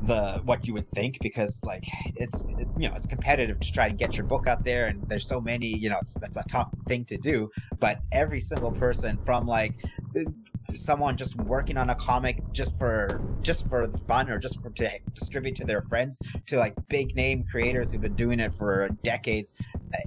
the 0.02 0.40
what 0.44 0.66
you 0.66 0.74
would 0.74 0.86
think 0.86 1.18
because 1.20 1.60
like 1.64 1.84
it's 2.14 2.44
it, 2.58 2.65
you 2.76 2.88
know 2.88 2.94
it's 2.94 3.06
competitive 3.06 3.58
to 3.60 3.72
try 3.72 3.88
to 3.88 3.94
get 3.94 4.16
your 4.16 4.26
book 4.26 4.46
out 4.46 4.64
there 4.64 4.86
and 4.86 5.08
there's 5.08 5.26
so 5.26 5.40
many 5.40 5.66
you 5.66 5.88
know 5.88 6.00
that's 6.20 6.36
a 6.36 6.44
tough 6.48 6.72
thing 6.86 7.04
to 7.04 7.16
do 7.16 7.50
but 7.78 8.00
every 8.12 8.40
single 8.40 8.70
person 8.70 9.18
from 9.18 9.46
like 9.46 9.74
someone 10.74 11.16
just 11.16 11.36
working 11.36 11.76
on 11.76 11.90
a 11.90 11.94
comic 11.94 12.40
just 12.52 12.78
for 12.78 13.20
just 13.40 13.68
for 13.68 13.88
fun 14.06 14.28
or 14.28 14.38
just 14.38 14.60
for 14.60 14.70
to 14.70 14.90
distribute 15.14 15.54
to 15.54 15.64
their 15.64 15.80
friends 15.80 16.18
to 16.46 16.58
like 16.58 16.74
big 16.88 17.14
name 17.14 17.44
creators 17.50 17.92
who've 17.92 18.02
been 18.02 18.14
doing 18.14 18.40
it 18.40 18.52
for 18.52 18.88
decades 19.02 19.54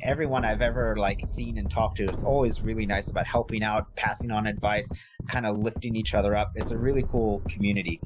everyone 0.04 0.44
i've 0.44 0.62
ever 0.62 0.96
like 0.98 1.22
seen 1.22 1.58
and 1.58 1.72
talked 1.72 1.98
to 1.98 2.04
is 2.06 2.24
always 2.24 2.62
really 2.62 2.86
nice 2.86 3.10
about 3.10 3.26
helping 3.26 3.64
out 3.64 3.96
passing 3.96 4.32
on 4.32 4.46
advice 4.46 4.90
kind 5.28 5.46
of 5.46 5.58
lifting 5.58 5.96
each 5.96 6.14
other 6.14 6.36
up 6.36 6.52
it's 6.56 6.72
a 6.72 6.78
really 6.78 7.04
cool 7.04 7.42
community 7.48 8.00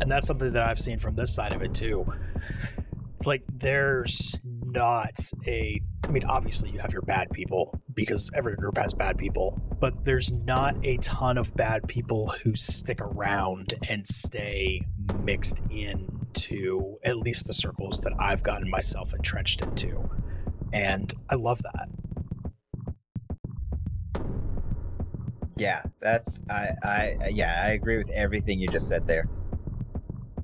and 0.00 0.10
that's 0.10 0.26
something 0.26 0.52
that 0.52 0.62
I've 0.62 0.78
seen 0.78 0.98
from 0.98 1.14
this 1.14 1.34
side 1.34 1.52
of 1.52 1.62
it 1.62 1.74
too. 1.74 2.12
It's 3.16 3.26
like 3.26 3.44
there's 3.50 4.38
not 4.44 5.18
a 5.46 5.80
I 6.04 6.08
mean 6.08 6.24
obviously 6.24 6.70
you 6.70 6.78
have 6.80 6.92
your 6.92 7.00
bad 7.02 7.30
people 7.30 7.80
because 7.94 8.30
every 8.34 8.56
group 8.56 8.76
has 8.76 8.92
bad 8.92 9.16
people, 9.16 9.58
but 9.80 10.04
there's 10.04 10.30
not 10.30 10.76
a 10.84 10.98
ton 10.98 11.38
of 11.38 11.54
bad 11.56 11.88
people 11.88 12.34
who 12.42 12.54
stick 12.54 13.00
around 13.00 13.72
and 13.88 14.06
stay 14.06 14.82
mixed 15.22 15.62
into 15.70 16.98
at 17.04 17.16
least 17.16 17.46
the 17.46 17.54
circles 17.54 18.02
that 18.02 18.12
I've 18.20 18.42
gotten 18.42 18.68
myself 18.68 19.14
entrenched 19.14 19.62
into. 19.62 20.10
And 20.74 21.10
I 21.30 21.36
love 21.36 21.62
that. 21.62 21.88
Yeah, 25.56 25.84
that's 26.00 26.42
I 26.50 26.72
I 26.84 27.16
yeah, 27.30 27.62
I 27.64 27.70
agree 27.70 27.96
with 27.96 28.10
everything 28.10 28.60
you 28.60 28.68
just 28.68 28.88
said 28.88 29.06
there. 29.06 29.26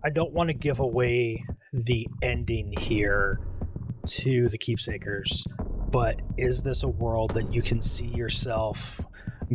I 0.02 0.08
don't 0.08 0.32
want 0.32 0.48
to 0.48 0.54
give 0.54 0.80
away 0.80 1.44
the 1.72 2.06
ending 2.22 2.72
here 2.78 3.40
to 4.06 4.48
the 4.48 4.58
keepsakers, 4.58 5.44
but 5.90 6.20
is 6.36 6.62
this 6.62 6.82
a 6.82 6.88
world 6.88 7.34
that 7.34 7.52
you 7.52 7.62
can 7.62 7.80
see 7.80 8.06
yourself 8.06 9.00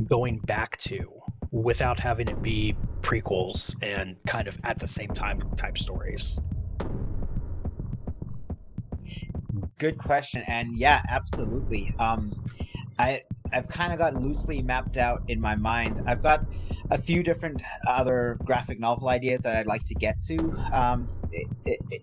going 0.08 0.40
back 0.40 0.78
to 0.78 1.12
without 1.52 2.00
having 2.00 2.28
it 2.28 2.42
be 2.42 2.76
prequels 3.02 3.76
and 3.82 4.16
kind 4.26 4.48
of 4.48 4.58
at 4.64 4.80
the 4.80 4.88
same 4.88 5.10
time 5.10 5.42
type 5.56 5.78
stories? 5.78 6.40
Good 9.80 9.98
question. 9.98 10.44
And 10.48 10.76
yeah, 10.76 11.02
absolutely. 11.10 11.94
Um, 12.00 12.44
I 13.00 13.24
I've 13.54 13.68
kind 13.68 13.94
of 13.94 14.00
got 14.00 14.16
loosely 14.16 14.62
mapped 14.62 14.98
out 14.98 15.24
in 15.28 15.40
my 15.40 15.56
mind. 15.56 16.04
I've 16.06 16.22
got 16.22 16.46
a 16.90 16.98
few 16.98 17.24
different 17.24 17.62
other 17.88 18.38
graphic 18.44 18.80
novel 18.80 19.10
ideas 19.10 19.42
that 19.42 19.56
I'd 19.56 19.68
like 19.68 19.84
to 19.86 19.94
get 19.94 20.20
to 20.22 20.38
um, 20.72 21.08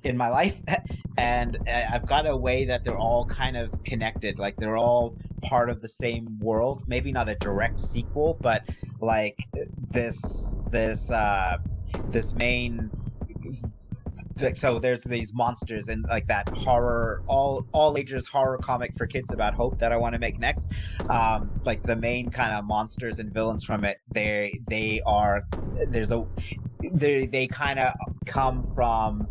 in 0.03 0.16
my 0.16 0.29
life, 0.29 0.61
and 1.18 1.59
I've 1.68 2.07
got 2.07 2.27
a 2.27 2.37
way 2.37 2.64
that 2.64 2.85
they're 2.85 2.99
all 2.99 3.25
kind 3.27 3.57
of 3.57 3.83
connected. 3.85 4.39
Like 4.39 4.57
they're 4.57 4.77
all 4.77 5.16
part 5.43 5.70
of 5.70 5.81
the 5.81 5.89
same 5.89 6.39
world. 6.41 6.85
Maybe 6.87 7.12
not 7.12 7.29
a 7.29 7.35
direct 7.37 7.81
sequel, 7.81 8.37
but 8.41 8.64
like 9.01 9.39
this 9.91 10.55
this 10.70 11.11
uh, 11.11 11.59
this 12.11 12.35
main 12.35 12.91
so 14.55 14.79
there's 14.79 15.05
these 15.05 15.33
monsters 15.33 15.89
and 15.89 16.05
like 16.09 16.27
that 16.27 16.49
horror 16.49 17.22
all 17.27 17.66
all 17.72 17.97
ages 17.97 18.27
horror 18.27 18.59
comic 18.59 18.95
for 18.95 19.07
kids 19.07 19.33
about 19.33 19.55
hope 19.55 19.79
that 19.79 19.93
i 19.93 19.97
want 19.97 20.12
to 20.12 20.18
make 20.18 20.39
next 20.39 20.72
um 21.09 21.51
like 21.64 21.83
the 21.83 21.95
main 21.95 22.29
kind 22.31 22.53
of 22.53 22.64
monsters 22.64 23.18
and 23.18 23.33
villains 23.33 23.64
from 23.64 23.85
it 23.85 23.99
they 24.12 24.61
they 24.68 25.01
are 25.07 25.45
there's 25.89 26.11
a 26.11 26.27
they 26.93 27.27
they 27.27 27.47
kind 27.47 27.79
of 27.79 27.95
come 28.25 28.62
from 28.75 29.27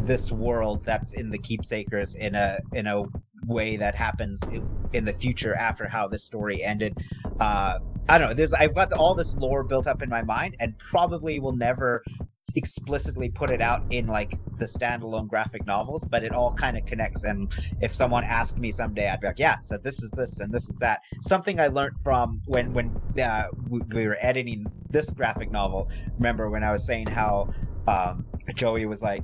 this 0.00 0.30
world 0.30 0.84
that's 0.84 1.14
in 1.14 1.30
the 1.30 1.38
keepsakers 1.38 2.16
in 2.16 2.34
a 2.34 2.58
in 2.72 2.86
a 2.86 3.04
way 3.46 3.76
that 3.76 3.94
happens 3.94 4.42
in 4.92 5.04
the 5.04 5.12
future 5.12 5.54
after 5.54 5.88
how 5.88 6.06
this 6.06 6.22
story 6.22 6.62
ended 6.62 6.94
uh 7.40 7.78
I 8.08 8.16
don't 8.16 8.28
know. 8.28 8.34
There's 8.34 8.54
I've 8.54 8.74
got 8.74 8.92
all 8.94 9.14
this 9.14 9.36
lore 9.36 9.62
built 9.62 9.86
up 9.86 10.02
in 10.02 10.08
my 10.08 10.22
mind, 10.22 10.56
and 10.60 10.78
probably 10.78 11.38
will 11.40 11.54
never 11.54 12.02
explicitly 12.54 13.28
put 13.28 13.50
it 13.50 13.60
out 13.60 13.84
in 13.90 14.06
like 14.06 14.32
the 14.56 14.64
standalone 14.64 15.28
graphic 15.28 15.66
novels, 15.66 16.06
but 16.06 16.24
it 16.24 16.32
all 16.32 16.54
kind 16.54 16.78
of 16.78 16.86
connects. 16.86 17.24
And 17.24 17.52
if 17.82 17.94
someone 17.94 18.24
asked 18.24 18.58
me 18.58 18.70
someday, 18.70 19.08
I'd 19.08 19.20
be 19.20 19.26
like, 19.26 19.38
yeah, 19.38 19.60
so 19.60 19.76
this 19.76 20.02
is 20.02 20.10
this 20.12 20.40
and 20.40 20.52
this 20.52 20.70
is 20.70 20.78
that. 20.78 21.00
Something 21.20 21.60
I 21.60 21.66
learned 21.66 21.98
from 21.98 22.40
when 22.46 22.72
when 22.72 22.96
uh, 23.22 23.48
we 23.68 24.06
were 24.06 24.16
editing 24.20 24.66
this 24.88 25.10
graphic 25.10 25.50
novel. 25.50 25.86
Remember 26.16 26.48
when 26.48 26.64
I 26.64 26.72
was 26.72 26.86
saying 26.86 27.08
how 27.08 27.52
um, 27.88 28.24
Joey 28.54 28.86
was 28.86 29.02
like, 29.02 29.22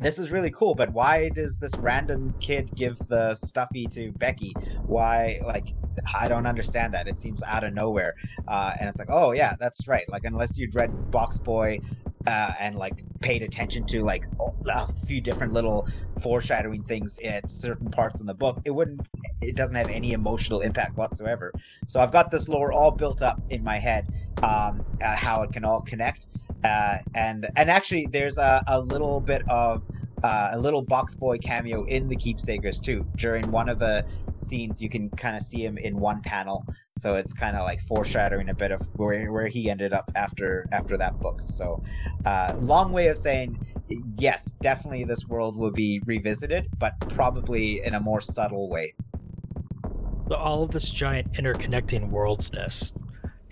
this 0.00 0.18
is 0.18 0.30
really 0.32 0.50
cool, 0.50 0.74
but 0.74 0.92
why 0.92 1.28
does 1.28 1.58
this 1.58 1.74
random 1.76 2.34
kid 2.40 2.74
give 2.74 2.98
the 3.08 3.34
stuffy 3.34 3.86
to 3.86 4.10
Becky? 4.12 4.52
Why, 4.84 5.40
like, 5.44 5.68
I 6.12 6.28
don't 6.28 6.46
understand 6.46 6.94
that. 6.94 7.06
It 7.06 7.18
seems 7.18 7.42
out 7.44 7.62
of 7.62 7.72
nowhere. 7.72 8.14
Uh, 8.48 8.72
and 8.78 8.88
it's 8.88 8.98
like, 8.98 9.10
oh, 9.10 9.32
yeah, 9.32 9.54
that's 9.60 9.86
right. 9.86 10.08
Like, 10.08 10.24
unless 10.24 10.58
you'd 10.58 10.74
read 10.74 11.10
Box 11.10 11.38
Boy 11.38 11.80
uh, 12.26 12.52
and 12.58 12.76
like 12.76 13.02
paid 13.20 13.42
attention 13.42 13.84
to 13.84 14.02
like 14.02 14.26
a 14.68 14.92
few 15.06 15.20
different 15.20 15.52
little 15.52 15.88
foreshadowing 16.22 16.82
things 16.82 17.18
at 17.24 17.50
certain 17.50 17.90
parts 17.90 18.20
in 18.20 18.26
the 18.26 18.34
book, 18.34 18.60
it 18.64 18.70
wouldn't. 18.70 19.06
It 19.40 19.56
doesn't 19.56 19.76
have 19.76 19.88
any 19.88 20.12
emotional 20.12 20.60
impact 20.60 20.96
whatsoever. 20.96 21.52
So 21.86 22.00
I've 22.00 22.12
got 22.12 22.30
this 22.30 22.48
lore 22.48 22.72
all 22.72 22.92
built 22.92 23.22
up 23.22 23.40
in 23.50 23.64
my 23.64 23.78
head, 23.78 24.06
um, 24.42 24.84
uh, 25.02 25.16
how 25.16 25.42
it 25.42 25.52
can 25.52 25.64
all 25.64 25.80
connect, 25.80 26.28
uh, 26.64 26.98
and 27.14 27.48
and 27.56 27.70
actually 27.70 28.06
there's 28.10 28.38
a, 28.38 28.62
a 28.66 28.80
little 28.80 29.20
bit 29.20 29.42
of 29.48 29.88
uh, 30.22 30.50
a 30.52 30.58
little 30.58 30.82
box 30.82 31.14
boy 31.14 31.38
cameo 31.38 31.84
in 31.84 32.08
the 32.08 32.16
keepsakers 32.16 32.80
too. 32.80 33.06
During 33.16 33.50
one 33.50 33.68
of 33.68 33.78
the 33.78 34.04
scenes 34.36 34.80
you 34.80 34.88
can 34.88 35.10
kind 35.10 35.36
of 35.36 35.42
see 35.42 35.64
him 35.64 35.78
in 35.78 35.98
one 35.98 36.20
panel. 36.22 36.64
So 36.96 37.16
it's 37.16 37.32
kind 37.32 37.56
of 37.56 37.62
like 37.64 37.80
foreshadowing 37.80 38.48
a 38.48 38.54
bit 38.54 38.70
of 38.70 38.82
where, 38.94 39.32
where 39.32 39.48
he 39.48 39.70
ended 39.70 39.92
up 39.92 40.10
after 40.14 40.66
after 40.72 40.96
that 40.96 41.18
book. 41.20 41.42
So 41.46 41.82
uh, 42.24 42.54
long 42.58 42.92
way 42.92 43.08
of 43.08 43.16
saying 43.16 43.66
yes 44.16 44.54
definitely 44.62 45.04
this 45.04 45.26
world 45.26 45.54
will 45.54 45.70
be 45.70 46.00
revisited 46.06 46.66
but 46.78 46.98
probably 47.10 47.84
in 47.84 47.94
a 47.94 48.00
more 48.00 48.20
subtle 48.20 48.68
way. 48.68 48.94
All 50.30 50.62
of 50.62 50.70
this 50.70 50.90
giant 50.90 51.32
interconnecting 51.32 52.10
worldsness 52.10 52.96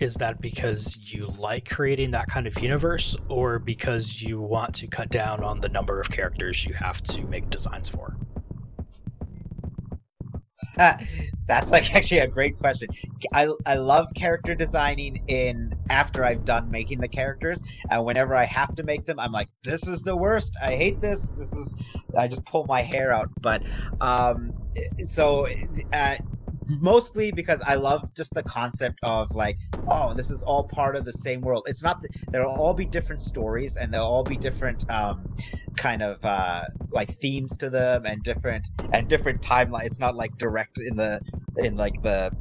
is 0.01 0.15
that 0.15 0.41
because 0.41 0.97
you 1.01 1.27
like 1.39 1.69
creating 1.69 2.11
that 2.11 2.27
kind 2.27 2.47
of 2.47 2.59
universe 2.59 3.15
or 3.27 3.59
because 3.59 4.21
you 4.21 4.39
want 4.39 4.73
to 4.75 4.87
cut 4.87 5.09
down 5.09 5.43
on 5.43 5.61
the 5.61 5.69
number 5.69 5.99
of 5.99 6.09
characters 6.09 6.65
you 6.65 6.73
have 6.73 7.01
to 7.03 7.21
make 7.23 7.49
designs 7.49 7.89
for 7.89 8.15
That's 11.47 11.71
like 11.71 11.93
actually 11.95 12.19
a 12.19 12.27
great 12.27 12.57
question. 12.57 12.89
I, 13.33 13.49
I 13.65 13.75
love 13.75 14.13
character 14.15 14.55
designing 14.55 15.23
in 15.27 15.75
after 15.89 16.23
I've 16.23 16.45
done 16.45 16.71
making 16.71 17.01
the 17.01 17.07
characters, 17.07 17.61
and 17.89 18.05
whenever 18.05 18.35
I 18.35 18.45
have 18.45 18.75
to 18.75 18.83
make 18.83 19.05
them, 19.05 19.19
I'm 19.19 19.31
like, 19.31 19.49
this 19.63 19.87
is 19.87 20.03
the 20.03 20.15
worst. 20.15 20.55
I 20.61 20.75
hate 20.75 21.01
this. 21.01 21.29
This 21.29 21.53
is 21.53 21.75
I 22.17 22.27
just 22.27 22.45
pull 22.45 22.65
my 22.65 22.81
hair 22.81 23.11
out. 23.11 23.29
But 23.41 23.63
um, 23.99 24.53
so 25.05 25.47
uh, 25.93 26.15
mostly 26.79 27.31
because 27.31 27.61
I 27.61 27.75
love 27.75 28.13
just 28.13 28.33
the 28.33 28.43
concept 28.43 28.99
of 29.03 29.35
like, 29.35 29.57
oh, 29.87 30.13
this 30.13 30.31
is 30.31 30.43
all 30.43 30.63
part 30.63 30.95
of 30.95 31.05
the 31.05 31.13
same 31.13 31.41
world. 31.41 31.63
It's 31.67 31.83
not 31.83 32.03
there'll 32.29 32.53
all 32.53 32.73
be 32.73 32.85
different 32.85 33.21
stories 33.21 33.77
and 33.77 33.93
they'll 33.93 34.03
all 34.03 34.23
be 34.23 34.37
different 34.37 34.89
um, 34.89 35.35
kind 35.75 36.01
of 36.01 36.23
uh, 36.23 36.63
like 36.91 37.09
themes 37.09 37.57
to 37.57 37.69
them 37.69 38.05
and 38.05 38.23
different 38.23 38.69
and 38.93 39.07
different 39.07 39.41
timeline. 39.41 39.85
It's 39.85 39.99
not 39.99 40.15
like 40.15 40.37
direct 40.37 40.79
in 40.79 40.95
the 40.95 41.21
in 41.57 41.75
like 41.75 42.01
the 42.01 42.31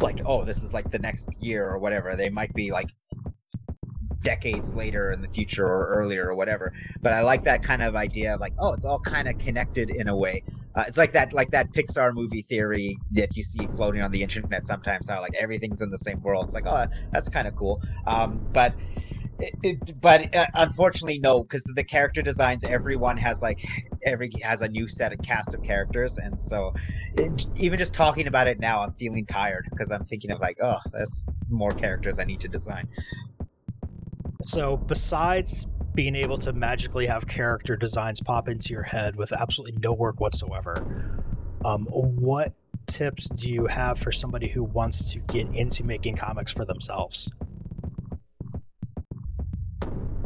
like 0.00 0.20
oh 0.24 0.44
this 0.44 0.62
is 0.62 0.72
like 0.72 0.90
the 0.90 0.98
next 0.98 1.42
year 1.42 1.68
or 1.68 1.78
whatever. 1.78 2.16
They 2.16 2.30
might 2.30 2.54
be 2.54 2.70
like 2.70 2.90
decades 4.22 4.74
later 4.74 5.12
in 5.12 5.22
the 5.22 5.28
future 5.28 5.66
or 5.66 5.86
earlier 5.86 6.28
or 6.28 6.34
whatever. 6.34 6.72
But 7.00 7.12
I 7.12 7.22
like 7.22 7.44
that 7.44 7.62
kind 7.62 7.82
of 7.82 7.96
idea 7.96 8.34
of 8.34 8.40
like, 8.40 8.52
oh, 8.58 8.72
it's 8.72 8.84
all 8.84 9.00
kind 9.00 9.28
of 9.28 9.38
connected 9.38 9.90
in 9.90 10.08
a 10.08 10.16
way. 10.16 10.42
Uh, 10.74 10.84
it's 10.86 10.98
like 10.98 11.12
that, 11.12 11.32
like 11.32 11.50
that 11.50 11.72
Pixar 11.72 12.14
movie 12.14 12.42
theory 12.42 12.96
that 13.12 13.36
you 13.36 13.42
see 13.42 13.66
floating 13.68 14.02
on 14.02 14.12
the 14.12 14.22
internet 14.22 14.66
sometimes. 14.66 15.08
How 15.08 15.20
like 15.20 15.34
everything's 15.34 15.82
in 15.82 15.90
the 15.90 15.98
same 15.98 16.20
world. 16.22 16.44
It's 16.44 16.54
like, 16.54 16.66
oh, 16.66 16.86
that's 17.12 17.28
kind 17.28 17.48
of 17.48 17.56
cool. 17.56 17.82
Um, 18.06 18.40
but 18.52 18.74
it, 19.40 19.54
it, 19.62 20.00
but 20.00 20.34
uh, 20.34 20.46
unfortunately, 20.54 21.18
no, 21.18 21.42
because 21.42 21.64
the 21.74 21.84
character 21.84 22.22
designs, 22.22 22.64
everyone 22.64 23.16
has 23.16 23.42
like 23.42 23.64
every 24.04 24.30
has 24.42 24.62
a 24.62 24.68
new 24.68 24.86
set 24.86 25.12
of 25.12 25.22
cast 25.22 25.54
of 25.54 25.62
characters, 25.62 26.18
and 26.18 26.40
so 26.40 26.74
it, 27.16 27.46
even 27.56 27.78
just 27.78 27.94
talking 27.94 28.26
about 28.26 28.46
it 28.46 28.60
now, 28.60 28.82
I'm 28.82 28.92
feeling 28.92 29.26
tired 29.26 29.66
because 29.70 29.90
I'm 29.90 30.04
thinking 30.04 30.30
of 30.30 30.40
like, 30.40 30.58
oh, 30.62 30.78
that's 30.92 31.26
more 31.48 31.72
characters 31.72 32.18
I 32.18 32.24
need 32.24 32.40
to 32.40 32.48
design. 32.48 32.88
So 34.42 34.76
besides 34.76 35.66
being 35.94 36.14
able 36.14 36.38
to 36.38 36.52
magically 36.52 37.06
have 37.06 37.26
character 37.26 37.76
designs 37.76 38.20
pop 38.20 38.48
into 38.48 38.72
your 38.72 38.82
head 38.82 39.16
with 39.16 39.32
absolutely 39.32 39.78
no 39.80 39.92
work 39.92 40.20
whatsoever, 40.20 41.22
um, 41.64 41.86
what 41.90 42.52
tips 42.86 43.28
do 43.28 43.48
you 43.48 43.66
have 43.66 43.98
for 43.98 44.12
somebody 44.12 44.48
who 44.48 44.62
wants 44.62 45.12
to 45.12 45.18
get 45.20 45.46
into 45.54 45.84
making 45.84 46.16
comics 46.16 46.52
for 46.52 46.64
themselves? 46.64 47.30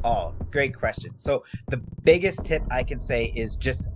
Oh, 0.02 0.34
great 0.50 0.74
question. 0.74 1.18
So 1.18 1.44
the 1.68 1.78
biggest 2.02 2.44
tip 2.44 2.62
I 2.70 2.82
can 2.84 3.00
say 3.00 3.32
is 3.34 3.56
just 3.56 3.88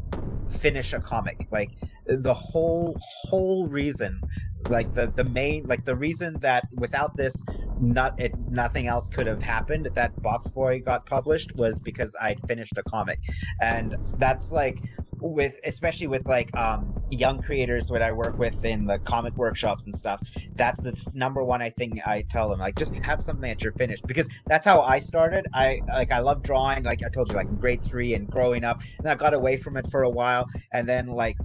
finish 0.51 0.93
a 0.93 1.01
comic. 1.01 1.47
Like 1.51 1.71
the 2.07 2.35
whole 2.35 2.97
whole 3.25 3.69
reason 3.69 4.21
like 4.69 4.93
the 4.95 5.07
the 5.15 5.25
main 5.25 5.65
like 5.67 5.85
the 5.85 5.97
reason 5.97 6.39
that 6.41 6.65
without 6.77 7.17
this 7.17 7.45
not 7.81 8.19
it 8.21 8.37
nothing 8.51 8.87
else 8.87 9.09
could 9.09 9.27
have 9.27 9.43
happened 9.43 9.89
that 9.95 10.21
box 10.21 10.51
boy 10.51 10.81
got 10.81 11.07
published 11.07 11.55
was 11.55 11.81
because 11.81 12.15
i'd 12.21 12.41
finished 12.43 12.77
a 12.77 12.83
comic. 12.83 13.19
And 13.63 13.97
that's 14.19 14.53
like 14.53 14.79
with 15.21 15.59
especially 15.65 16.07
with 16.07 16.27
like 16.27 16.55
um 16.57 16.95
young 17.11 17.43
creators 17.43 17.91
what 17.91 18.03
i 18.03 18.13
work 18.13 18.39
with 18.39 18.65
in 18.65 18.85
the 18.87 18.99
comic 19.01 19.37
workshops 19.37 19.87
and 19.87 19.95
stuff 19.95 20.21
that's 20.55 20.81
the 20.81 20.95
number 21.13 21.43
one 21.43 21.61
i 21.61 21.69
think 21.71 21.99
i 22.07 22.23
tell 22.23 22.49
them 22.49 22.61
like 22.61 22.77
just 22.77 22.95
have 22.95 23.23
something 23.23 23.49
that 23.49 23.63
you're 23.63 23.73
finished. 23.73 24.07
Because 24.07 24.29
that's 24.47 24.65
how 24.65 24.83
i 24.83 24.99
started. 24.99 25.47
I 25.55 25.81
like 25.89 26.13
i 26.13 26.19
love 26.19 26.43
drawing. 26.43 26.85
Like 26.85 27.03
i 27.05 27.09
told 27.09 27.29
you 27.29 27.35
like 27.35 27.49
grade 27.59 27.83
three 27.83 28.15
and 28.15 28.29
growing 28.29 28.65
up. 28.65 28.83
And 28.99 29.09
i 29.09 29.15
got 29.15 29.35
away 29.35 29.57
from 29.57 29.77
it 29.77 29.89
for 29.91 30.03
a 30.03 30.11
while. 30.11 30.47
And 30.73 30.89
then 30.89 31.07
like 31.09 31.37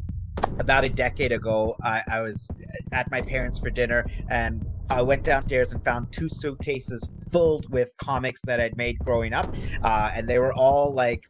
about 0.60 0.84
a 0.84 0.90
decade 0.90 1.32
ago, 1.32 1.76
I, 1.84 2.04
I 2.10 2.22
was 2.22 2.48
at 2.92 3.10
my 3.12 3.22
parents 3.22 3.60
for 3.60 3.70
dinner 3.70 4.06
and 4.30 4.66
I 4.90 5.02
went 5.02 5.24
downstairs 5.24 5.72
and 5.72 5.84
found 5.84 6.12
two 6.12 6.30
suitcases 6.30 7.10
filled 7.32 7.70
with 7.72 7.96
comics 7.98 8.42
that 8.44 8.60
I'd 8.60 8.78
made 8.78 9.00
growing 9.00 9.34
up. 9.34 9.54
Uh, 9.82 10.12
and 10.14 10.28
they 10.28 10.40
were 10.40 10.54
all 10.54 10.94
like 10.94 11.24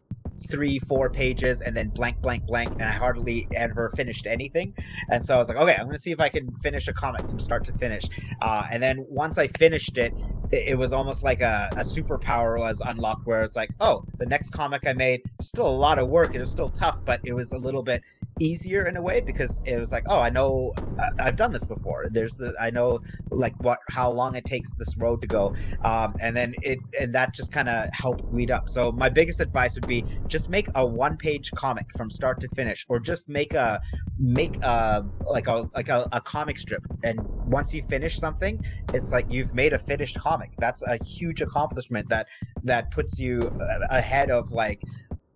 three, 0.49 0.79
four 0.79 1.09
pages 1.09 1.61
and 1.61 1.75
then 1.75 1.89
blank, 1.89 2.21
blank, 2.21 2.45
blank. 2.45 2.71
And 2.73 2.83
I 2.83 2.91
hardly 2.91 3.47
ever 3.55 3.89
finished 3.95 4.25
anything. 4.25 4.73
And 5.09 5.25
so 5.25 5.35
I 5.35 5.37
was 5.37 5.49
like, 5.49 5.57
okay, 5.57 5.75
I'm 5.75 5.85
going 5.85 5.95
to 5.95 6.01
see 6.01 6.11
if 6.11 6.19
I 6.19 6.29
can 6.29 6.53
finish 6.55 6.87
a 6.87 6.93
comic 6.93 7.27
from 7.29 7.39
start 7.39 7.63
to 7.65 7.73
finish. 7.73 8.03
Uh, 8.41 8.65
and 8.71 8.81
then 8.81 9.05
once 9.09 9.37
I 9.37 9.47
finished 9.47 9.97
it, 9.97 10.13
it, 10.51 10.77
was 10.77 10.93
almost 10.93 11.23
like 11.23 11.41
a, 11.41 11.69
a 11.73 11.79
superpower 11.79 12.59
was 12.59 12.81
unlocked 12.81 13.25
where 13.25 13.41
it's 13.41 13.55
like, 13.55 13.71
oh, 13.79 14.03
the 14.17 14.25
next 14.25 14.51
comic 14.51 14.85
I 14.85 14.93
made, 14.93 15.21
still 15.41 15.65
a 15.65 15.69
lot 15.69 15.97
of 15.97 16.09
work. 16.09 16.35
It 16.35 16.39
was 16.39 16.51
still 16.51 16.69
tough, 16.69 17.03
but 17.03 17.21
it 17.23 17.33
was 17.33 17.51
a 17.51 17.57
little 17.57 17.83
bit 17.83 18.03
easier 18.39 18.87
in 18.87 18.97
a 18.97 19.01
way 19.01 19.21
because 19.21 19.61
it 19.65 19.77
was 19.77 19.91
like 19.91 20.03
oh 20.07 20.19
i 20.19 20.29
know 20.29 20.73
i've 21.19 21.35
done 21.35 21.51
this 21.51 21.65
before. 21.65 22.07
There's 22.09 22.35
the 22.35 22.53
i 22.59 22.69
know 22.69 22.99
like 23.29 23.55
what 23.63 23.79
how 23.89 24.11
long 24.11 24.35
it 24.35 24.45
takes 24.45 24.75
this 24.75 24.95
road 24.97 25.21
to 25.21 25.27
go. 25.27 25.55
Um, 25.83 26.15
and 26.19 26.35
then 26.35 26.55
it 26.61 26.79
and 26.99 27.13
that 27.13 27.33
just 27.33 27.51
kind 27.51 27.69
of 27.69 27.89
helped 27.93 28.31
lead 28.33 28.51
up. 28.51 28.69
So 28.69 28.91
my 28.91 29.09
biggest 29.09 29.39
advice 29.39 29.75
would 29.75 29.87
be 29.87 30.03
just 30.27 30.49
make 30.49 30.67
a 30.75 30.85
one 30.85 31.17
page 31.17 31.51
comic 31.51 31.85
from 31.95 32.09
start 32.09 32.39
to 32.41 32.47
finish 32.49 32.85
or 32.89 32.99
just 32.99 33.29
make 33.29 33.53
a 33.53 33.81
make 34.19 34.57
a 34.57 35.05
like 35.29 35.47
a 35.47 35.69
like 35.73 35.89
a, 35.89 36.07
a 36.11 36.21
comic 36.21 36.57
strip. 36.57 36.83
And 37.03 37.19
once 37.45 37.73
you 37.73 37.83
finish 37.83 38.17
something 38.17 38.63
it's 38.93 39.11
like 39.11 39.31
you've 39.31 39.53
made 39.53 39.73
a 39.73 39.79
finished 39.79 40.19
comic. 40.19 40.51
That's 40.57 40.83
a 40.83 41.03
huge 41.03 41.41
accomplishment 41.41 42.09
that 42.09 42.27
that 42.63 42.91
puts 42.91 43.19
you 43.19 43.51
ahead 43.89 44.31
of 44.31 44.51
like 44.51 44.81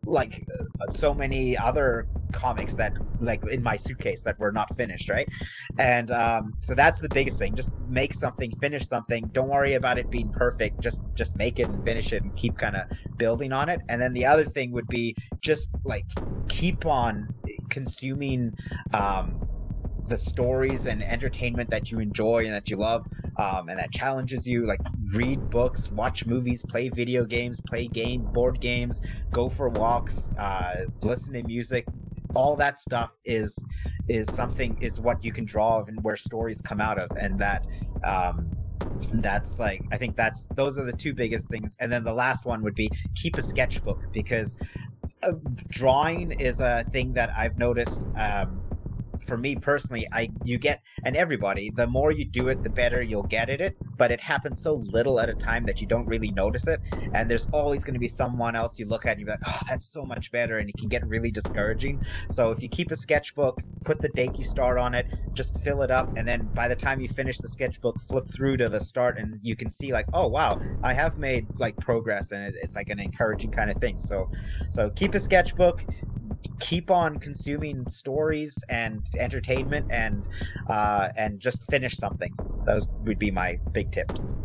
like 0.08 0.48
uh, 0.60 0.90
so 0.90 1.14
many 1.14 1.58
other 1.58 2.08
comics 2.32 2.76
that 2.76 2.94
like 3.20 3.44
in 3.52 3.62
my 3.62 3.76
suitcase 3.76 4.24
that 4.24 4.40
were 4.40 4.52
not 4.52 4.76
finished 4.76 5.10
right? 5.10 5.28
And 5.78 6.12
um, 6.12 6.54
so 6.60 6.74
that's 6.74 7.00
the 7.00 7.10
biggest 7.10 7.40
thing. 7.40 7.56
Just 7.56 7.76
make 7.88 8.14
something 8.14 8.52
finish 8.60 8.88
something. 8.88 9.30
Don't 9.34 9.50
worry 9.50 9.74
about 9.74 9.98
it 9.98 10.10
being 10.10 10.30
perfect. 10.30 10.80
Just 10.80 11.02
just 11.14 11.36
make 11.36 11.60
it 11.60 11.68
and 11.68 11.84
finish 11.84 12.14
it 12.14 12.24
and 12.24 12.36
keep 12.36 12.58
kind 12.58 12.76
of 12.76 12.88
building 13.18 13.52
on 13.52 13.70
it. 13.70 13.82
And 13.90 14.02
then 14.02 14.14
the 14.14 14.26
other 14.26 14.46
thing 14.46 14.72
would 14.72 14.88
be 14.88 15.16
just 15.42 15.72
like 15.84 16.06
keep 16.48 16.86
on 16.86 17.34
consuming 17.70 18.54
um, 18.94 19.48
the 20.08 20.18
stories 20.18 20.86
and 20.86 21.04
entertainment 21.04 21.70
that 21.70 21.92
you 21.92 22.00
enjoy 22.00 22.46
and 22.46 22.54
that 22.54 22.70
you 22.70 22.78
love 22.78 23.08
um, 23.38 23.70
and 23.70 23.78
that 23.80 23.92
challenges 23.92 24.48
you 24.48 24.66
like 24.66 24.80
read 25.14 25.50
books 25.50 25.92
watch 25.92 26.26
movies 26.26 26.64
play 26.68 26.90
video 26.90 27.26
games 27.26 27.62
play 27.62 27.88
game 27.88 28.24
board 28.24 28.60
games 28.60 29.02
go 29.32 29.50
for 29.50 29.70
walks 29.70 30.34
uh, 30.38 30.86
listen 31.02 31.34
to 31.34 31.44
music. 31.44 31.86
All 32.36 32.56
that 32.58 32.78
stuff 32.78 33.18
is 33.26 33.64
is 34.08 34.34
something 34.34 34.78
is 34.82 35.00
what 35.02 35.24
you 35.24 35.32
can 35.32 35.46
draw 35.46 35.80
of 35.80 35.88
and 35.88 36.02
where 36.04 36.16
stories 36.16 36.62
come 36.62 36.80
out 36.80 37.00
of 37.00 37.10
and 37.18 37.40
that 37.40 37.66
um, 38.04 38.50
that's 39.14 39.60
like 39.60 39.82
i 39.92 39.98
think 39.98 40.16
that's 40.16 40.46
those 40.56 40.80
are 40.80 40.86
the 40.86 40.94
two 40.94 41.14
biggest 41.14 41.50
things. 41.50 41.76
And 41.80 41.92
then 41.92 42.04
the 42.04 42.14
last 42.14 42.46
one 42.46 42.62
would 42.64 42.76
be 42.76 42.90
keep 43.16 43.38
a 43.38 43.42
sketchbook 43.42 44.12
because 44.12 44.58
uh, 45.24 45.34
drawing 45.70 46.32
is 46.34 46.62
a 46.62 46.84
thing 46.92 47.14
that 47.14 47.32
i've 47.36 47.58
noticed 47.58 48.08
um, 48.16 48.62
for 49.24 49.38
me 49.38 49.56
personally, 49.56 50.08
I 50.12 50.30
you 50.44 50.58
get 50.58 50.82
and 51.04 51.16
everybody, 51.16 51.70
the 51.70 51.88
more 51.88 52.12
you 52.12 52.26
do 52.26 52.50
it, 52.50 52.64
the 52.64 52.70
better 52.70 53.02
you'll 53.02 53.24
get 53.24 53.50
at 53.50 53.62
it. 53.62 53.78
But 53.98 54.12
it 54.12 54.22
happens 54.22 54.62
so 54.62 54.76
little 54.76 55.20
at 55.20 55.30
a 55.30 55.34
time 55.34 55.66
that 55.66 55.82
you 55.82 55.88
don't 55.88 56.06
really 56.06 56.32
notice 56.32 56.68
it. 56.68 56.80
And 57.14 57.30
there's 57.30 57.48
always 57.52 57.84
going 57.84 57.96
to 57.96 58.00
be 58.00 58.08
someone 58.08 58.56
else 58.56 58.78
you 58.80 58.86
look 58.86 59.06
at 59.06 59.18
and 59.18 59.22
you're 59.22 59.30
like, 59.30 59.40
oh, 59.48 59.60
that's 59.70 59.86
so 59.86 60.06
much 60.06 60.32
better, 60.32 60.60
and 60.60 60.70
it 60.70 60.78
can 60.78 60.88
get 60.88 61.08
really 61.08 61.32
discouraging. 61.32 62.04
So 62.30 62.52
if 62.52 62.62
you 62.62 62.70
keep 62.70 62.92
a 62.92 62.96
sketchbook, 62.96 63.62
put 63.84 64.02
the 64.02 64.10
date 64.10 64.38
you 64.38 64.44
start 64.44 64.78
on 64.78 64.94
it, 64.94 65.08
just 65.34 65.60
fill 65.60 65.82
it 65.82 65.92
up, 65.92 66.16
and 66.18 66.28
then 66.28 66.50
by 66.54 66.68
the 66.68 66.76
time 66.76 67.00
you 67.00 67.10
finish 67.10 67.38
the 67.38 67.50
sketchbook, 67.50 68.00
flip 68.02 68.26
through 68.28 68.58
to 68.58 68.70
the 68.70 68.80
start, 68.80 69.18
and 69.18 69.36
you 69.44 69.56
can 69.56 69.70
see 69.70 69.94
like, 69.94 70.06
oh 70.14 70.28
wow, 70.28 70.62
I 70.84 70.94
have 70.94 71.18
made 71.18 71.48
like 71.58 71.78
progress, 71.78 72.32
and 72.32 72.44
it, 72.44 72.56
it's 72.62 72.76
like 72.76 72.90
an 72.90 73.00
encouraging 73.00 73.52
kind 73.52 73.72
of 73.72 73.78
thing. 73.78 74.02
So, 74.02 74.30
so 74.70 74.90
keep 74.92 75.14
a 75.14 75.20
sketchbook 75.20 75.84
keep 76.60 76.90
on 76.92 77.20
consuming 77.20 77.88
stories 77.88 78.64
and 78.70 79.06
entertainment 79.18 79.92
and 79.92 80.28
uh, 80.70 81.10
and 81.18 81.40
just 81.40 81.70
finish 81.70 81.96
something. 81.96 82.34
Those 82.66 82.88
would 83.06 83.20
be 83.20 83.32
my 83.32 83.60
big 83.72 83.92
tips. 83.92 84.36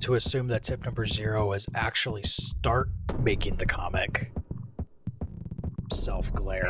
To 0.00 0.14
assume 0.14 0.48
that 0.48 0.62
tip 0.62 0.84
number 0.84 1.06
zero 1.06 1.52
is 1.52 1.66
actually 1.74 2.22
start 2.22 2.88
making 3.20 3.56
the 3.56 3.66
comic. 3.66 4.32
Self 5.92 6.32
glare. 6.32 6.62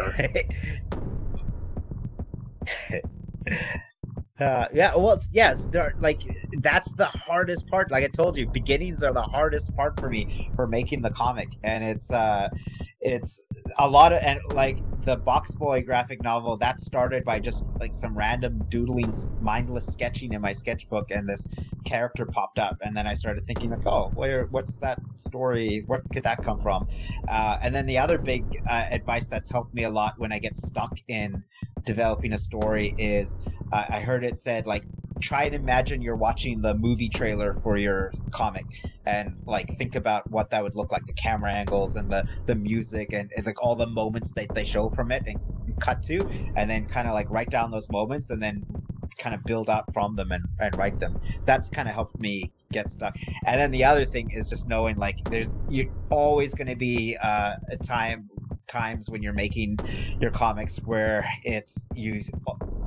Uh, 4.41 4.67
yeah, 4.73 4.93
well, 4.97 5.17
yes, 5.33 5.69
like 6.01 6.23
that's 6.61 6.93
the 6.95 7.07
hardest 7.07 7.69
part. 7.69 7.93
Like 7.93 8.03
I 8.03 8.09
told 8.09 8.37
you, 8.37 8.49
beginnings 8.49 9.05
are 9.05 9.13
the 9.13 9.23
hardest 9.23 9.77
part 9.77 9.99
for 10.01 10.11
me 10.11 10.51
for 10.57 10.67
making 10.67 11.03
the 11.03 11.11
comic, 11.11 11.51
and 11.63 11.85
it's 11.85 12.13
uh, 12.13 12.49
it's 13.01 13.41
a 13.79 13.89
lot 13.89 14.13
of 14.13 14.21
and 14.23 14.41
like 14.53 14.79
the 15.03 15.17
box 15.17 15.55
boy 15.55 15.83
graphic 15.83 16.23
novel 16.23 16.57
that 16.57 16.81
started 16.81 17.25
by 17.25 17.39
just 17.39 17.67
like 17.79 17.95
some 17.95 18.17
random 18.17 18.65
doodling 18.69 19.13
mindless 19.41 19.87
sketching 19.87 20.33
in 20.33 20.41
my 20.41 20.53
sketchbook 20.53 21.11
and 21.11 21.29
this 21.29 21.49
character 21.85 22.25
popped 22.25 22.59
up 22.59 22.79
and 22.83 22.97
then 22.97 23.07
i 23.07 23.13
started 23.13 23.45
thinking 23.45 23.71
like 23.71 23.87
oh 23.87 24.11
where 24.15 24.47
what's 24.47 24.79
that 24.79 25.01
story? 25.17 25.85
Where 25.87 26.03
could 26.13 26.23
that 26.25 26.43
come 26.43 26.59
from? 26.59 26.89
Uh, 27.29 27.59
and 27.63 27.75
then 27.75 27.87
the 27.87 27.99
other 27.99 28.19
big 28.19 28.63
uh, 28.69 28.87
advice 28.91 29.27
that's 29.27 29.51
helped 29.51 29.75
me 29.75 29.85
a 29.85 29.91
lot 29.91 30.19
when 30.19 30.33
i 30.33 30.39
get 30.39 30.57
stuck 30.57 30.99
in 31.09 31.43
developing 31.85 32.33
a 32.33 32.39
story 32.39 32.95
is 32.99 33.39
uh, 33.73 33.85
i 33.89 34.01
heard 34.01 34.25
it 34.25 34.39
said 34.39 34.67
like 34.67 34.85
try 35.21 35.45
and 35.45 35.55
imagine 35.55 36.03
you're 36.03 36.17
watching 36.17 36.63
the 36.63 36.75
movie 36.75 37.09
trailer 37.09 37.53
for 37.53 37.77
your 37.77 38.13
comic 38.33 38.65
and 39.07 39.37
like 39.47 39.71
think 39.77 39.95
about 39.95 40.31
what 40.31 40.51
that 40.51 40.63
would 40.63 40.75
look 40.75 40.91
like 40.91 41.07
the 41.07 41.13
camera 41.13 41.53
angles 41.53 41.97
and 41.97 42.11
the 42.11 42.27
the 42.47 42.55
music 42.55 43.13
and, 43.13 43.31
and 43.37 43.47
like 43.47 43.63
all 43.63 43.77
the 43.77 43.87
moments 43.87 44.33
that 44.33 44.55
they 44.55 44.65
show 44.65 44.89
from 44.89 45.13
it 45.13 45.23
and 45.27 45.39
cut 45.81 46.03
to 46.03 46.27
and 46.57 46.69
then 46.69 46.87
kind 46.87 47.07
of 47.07 47.15
like 47.15 47.31
write 47.31 47.51
down 47.51 47.71
those 47.71 47.91
moments 47.91 48.31
and 48.31 48.43
then 48.43 48.65
kind 49.19 49.35
of 49.35 49.45
build 49.45 49.71
out 49.71 49.93
from 49.93 50.17
them 50.17 50.33
and, 50.33 50.45
and 50.59 50.77
write 50.77 50.99
them. 50.99 51.19
That's 51.47 51.69
kind 51.69 51.89
of 51.89 51.95
helped 51.95 52.19
me 52.19 52.53
get 52.73 52.91
stuck. 52.91 53.17
And 53.47 53.61
then 53.61 53.71
the 53.71 53.85
other 53.85 54.05
thing 54.05 54.31
is 54.31 54.51
just 54.51 54.69
knowing 54.69 54.97
like 54.97 55.23
there's 55.31 55.57
you're 55.69 55.93
always 56.11 56.55
going 56.55 56.69
to 56.69 56.77
be 56.77 57.17
uh, 57.23 57.55
a 57.71 57.77
time 57.77 58.29
times 58.67 59.09
when 59.09 59.23
you're 59.23 59.33
making 59.33 59.79
your 60.21 60.31
comics 60.31 60.79
where 60.79 61.25
it's 61.45 61.87
you 61.95 62.21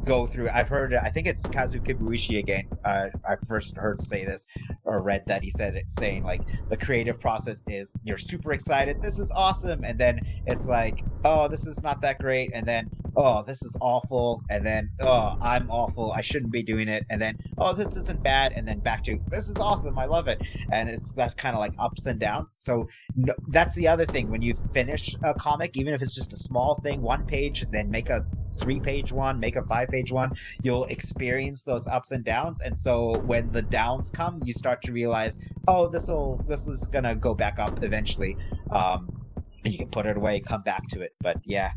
go 0.01 0.25
through. 0.25 0.49
I've 0.49 0.69
heard 0.69 0.93
it 0.93 0.99
i 1.03 1.09
think 1.09 1.27
it's 1.27 1.45
kazu 1.45 1.79
kibuishi 1.79 2.39
again. 2.39 2.67
Uh, 2.83 3.09
i 3.27 3.35
first 3.47 3.75
heard 3.77 4.01
say 4.01 4.25
this 4.25 4.47
or 4.83 5.01
read 5.01 5.23
that 5.27 5.43
he 5.43 5.49
said 5.49 5.75
it 5.75 5.85
saying 5.89 6.23
like 6.23 6.41
the 6.69 6.77
creative 6.77 7.19
process 7.19 7.63
is 7.67 7.95
you're 8.03 8.17
super 8.17 8.53
excited 8.53 9.01
this 9.01 9.19
is 9.19 9.31
awesome 9.31 9.83
and 9.83 9.99
then 9.99 10.19
it's 10.45 10.67
like 10.67 11.03
oh 11.25 11.47
this 11.47 11.65
is 11.65 11.83
not 11.83 12.01
that 12.01 12.19
great 12.19 12.51
and 12.53 12.65
then 12.65 12.89
oh, 13.17 13.41
this 13.41 13.63
is 13.63 13.75
awful, 13.81 14.43
and 14.49 14.63
then, 14.63 14.91
oh, 15.01 15.37
I'm 15.41 15.69
awful, 15.71 16.11
I 16.11 16.21
shouldn't 16.21 16.51
be 16.51 16.61
doing 16.61 16.87
it, 16.87 17.03
and 17.09 17.19
then, 17.19 17.37
oh, 17.57 17.73
this 17.73 17.97
isn't 17.97 18.21
bad, 18.21 18.53
and 18.55 18.67
then 18.67 18.79
back 18.79 19.03
to, 19.05 19.19
this 19.27 19.49
is 19.49 19.57
awesome, 19.57 19.97
I 19.97 20.05
love 20.05 20.27
it. 20.27 20.39
And 20.71 20.87
it's 20.87 21.13
that 21.13 21.35
kind 21.35 21.55
of 21.55 21.59
like 21.59 21.73
ups 21.79 22.05
and 22.05 22.19
downs. 22.19 22.55
So 22.59 22.87
no, 23.15 23.33
that's 23.47 23.75
the 23.75 23.87
other 23.87 24.05
thing. 24.05 24.29
When 24.29 24.43
you 24.43 24.53
finish 24.71 25.15
a 25.23 25.33
comic, 25.33 25.75
even 25.77 25.93
if 25.93 26.01
it's 26.01 26.13
just 26.13 26.31
a 26.33 26.37
small 26.37 26.75
thing, 26.75 27.01
one 27.01 27.25
page, 27.25 27.65
then 27.71 27.89
make 27.89 28.09
a 28.09 28.25
three 28.59 28.79
page 28.79 29.11
one, 29.11 29.39
make 29.39 29.55
a 29.55 29.63
five 29.63 29.89
page 29.89 30.11
one, 30.11 30.33
you'll 30.61 30.85
experience 30.85 31.63
those 31.63 31.87
ups 31.87 32.11
and 32.11 32.23
downs. 32.23 32.61
And 32.61 32.77
so 32.77 33.17
when 33.25 33.51
the 33.51 33.63
downs 33.63 34.11
come, 34.11 34.41
you 34.45 34.53
start 34.53 34.81
to 34.83 34.91
realize, 34.91 35.39
oh, 35.67 35.87
this 35.87 36.07
will, 36.07 36.43
this 36.47 36.67
is 36.67 36.85
gonna 36.85 37.15
go 37.15 37.33
back 37.33 37.57
up 37.57 37.83
eventually. 37.83 38.37
Um, 38.69 39.25
and 39.63 39.73
you 39.73 39.79
can 39.79 39.89
put 39.89 40.05
it 40.05 40.17
away, 40.17 40.39
come 40.39 40.61
back 40.61 40.87
to 40.89 41.01
it. 41.01 41.15
But 41.19 41.37
yeah, 41.45 41.71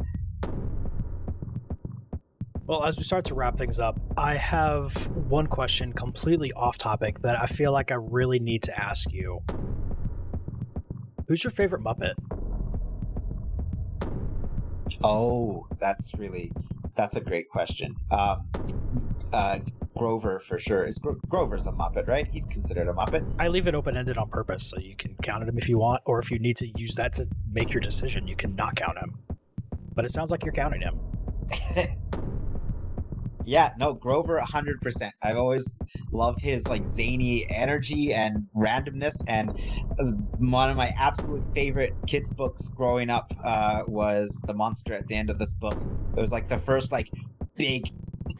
well, 2.70 2.84
as 2.84 2.96
we 2.96 3.02
start 3.02 3.24
to 3.24 3.34
wrap 3.34 3.56
things 3.56 3.80
up, 3.80 3.98
I 4.16 4.34
have 4.34 4.94
one 5.08 5.48
question 5.48 5.92
completely 5.92 6.52
off 6.52 6.78
topic 6.78 7.20
that 7.22 7.36
I 7.36 7.46
feel 7.46 7.72
like 7.72 7.90
I 7.90 7.96
really 7.96 8.38
need 8.38 8.62
to 8.62 8.80
ask 8.80 9.12
you. 9.12 9.40
Who's 11.26 11.42
your 11.42 11.50
favorite 11.50 11.82
Muppet? 11.82 12.14
Oh, 15.02 15.66
that's 15.80 16.14
really 16.14 16.52
that's 16.94 17.16
a 17.16 17.20
great 17.20 17.48
question. 17.48 17.96
Um, 18.12 18.48
uh, 19.32 19.58
Grover 19.96 20.38
for 20.38 20.60
sure. 20.60 20.84
Is 20.84 20.98
Gro- 20.98 21.18
Grover's 21.28 21.66
a 21.66 21.72
Muppet, 21.72 22.06
right? 22.06 22.30
He's 22.30 22.46
considered 22.46 22.86
a 22.86 22.92
Muppet. 22.92 23.28
I 23.40 23.48
leave 23.48 23.66
it 23.66 23.74
open 23.74 23.96
ended 23.96 24.16
on 24.16 24.28
purpose, 24.28 24.64
so 24.64 24.78
you 24.78 24.94
can 24.94 25.16
count 25.24 25.42
him 25.42 25.58
if 25.58 25.68
you 25.68 25.78
want, 25.78 26.02
or 26.04 26.20
if 26.20 26.30
you 26.30 26.38
need 26.38 26.56
to 26.58 26.68
use 26.78 26.94
that 26.94 27.14
to 27.14 27.26
make 27.50 27.72
your 27.72 27.80
decision, 27.80 28.28
you 28.28 28.36
can 28.36 28.54
not 28.54 28.76
count 28.76 28.96
him. 28.96 29.18
But 29.92 30.04
it 30.04 30.12
sounds 30.12 30.30
like 30.30 30.44
you're 30.44 30.52
counting 30.52 30.82
him. 30.82 31.00
Yeah, 33.45 33.72
no, 33.78 33.95
Grover 33.95 34.41
100%. 34.41 35.11
I've 35.22 35.36
always 35.36 35.74
loved 36.12 36.41
his 36.41 36.68
like 36.68 36.84
zany 36.84 37.49
energy 37.51 38.12
and 38.12 38.47
randomness 38.57 39.22
and 39.26 39.59
one 40.38 40.70
of 40.70 40.76
my 40.76 40.88
absolute 40.99 41.45
favorite 41.55 41.95
kids 42.07 42.32
books 42.32 42.68
growing 42.68 43.11
up 43.11 43.32
uh, 43.45 43.82
was 43.86 44.41
The 44.47 44.55
Monster 44.55 44.95
at 44.95 45.07
the 45.07 45.16
end 45.16 45.30
of 45.30 45.38
this 45.38 45.55
book. 45.55 45.78
It 46.16 46.20
was 46.20 46.32
like 46.32 46.49
the 46.49 46.59
first 46.59 46.93
like 46.93 47.11
big 47.57 47.91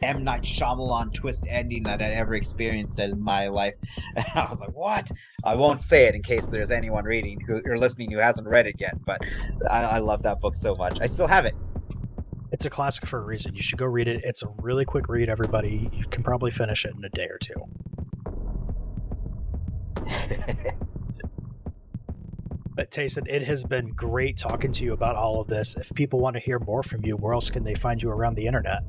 M 0.01 0.23
Night 0.23 0.43
Shyamalan 0.43 1.13
twist 1.13 1.45
ending 1.47 1.83
that 1.83 2.01
I'd 2.01 2.13
ever 2.13 2.33
experienced 2.33 2.99
in 2.99 3.21
my 3.21 3.47
life. 3.47 3.75
And 4.15 4.25
I 4.35 4.49
was 4.49 4.59
like, 4.59 4.75
"What?" 4.75 5.11
I 5.43 5.55
won't 5.55 5.79
say 5.81 6.05
it 6.07 6.15
in 6.15 6.21
case 6.21 6.47
there's 6.47 6.71
anyone 6.71 7.05
reading 7.05 7.39
who 7.41 7.61
or 7.65 7.77
listening 7.77 8.11
who 8.11 8.17
hasn't 8.17 8.47
read 8.47 8.67
it 8.67 8.75
yet. 8.79 8.95
But 9.05 9.21
I, 9.69 9.83
I 9.83 9.97
love 9.99 10.23
that 10.23 10.39
book 10.39 10.55
so 10.57 10.75
much. 10.75 10.99
I 11.01 11.05
still 11.05 11.27
have 11.27 11.45
it. 11.45 11.55
It's 12.61 12.67
a 12.67 12.69
classic 12.69 13.07
for 13.07 13.17
a 13.17 13.25
reason. 13.25 13.55
You 13.55 13.63
should 13.63 13.79
go 13.79 13.87
read 13.87 14.07
it. 14.07 14.23
It's 14.23 14.43
a 14.43 14.47
really 14.61 14.85
quick 14.85 15.09
read, 15.09 15.29
everybody. 15.29 15.89
You 15.91 16.05
can 16.11 16.21
probably 16.21 16.51
finish 16.51 16.85
it 16.85 16.93
in 16.95 17.03
a 17.03 17.09
day 17.09 17.25
or 17.25 17.39
two. 17.39 17.55
but 22.75 22.91
Tayson, 22.91 23.27
it 23.27 23.41
has 23.45 23.63
been 23.63 23.87
great 23.93 24.37
talking 24.37 24.71
to 24.73 24.85
you 24.85 24.93
about 24.93 25.15
all 25.15 25.41
of 25.41 25.47
this. 25.47 25.75
If 25.75 25.91
people 25.95 26.19
want 26.19 26.35
to 26.35 26.39
hear 26.39 26.59
more 26.59 26.83
from 26.83 27.03
you, 27.03 27.17
where 27.17 27.33
else 27.33 27.49
can 27.49 27.63
they 27.63 27.73
find 27.73 27.99
you 28.03 28.11
around 28.11 28.35
the 28.35 28.45
internet? 28.45 28.83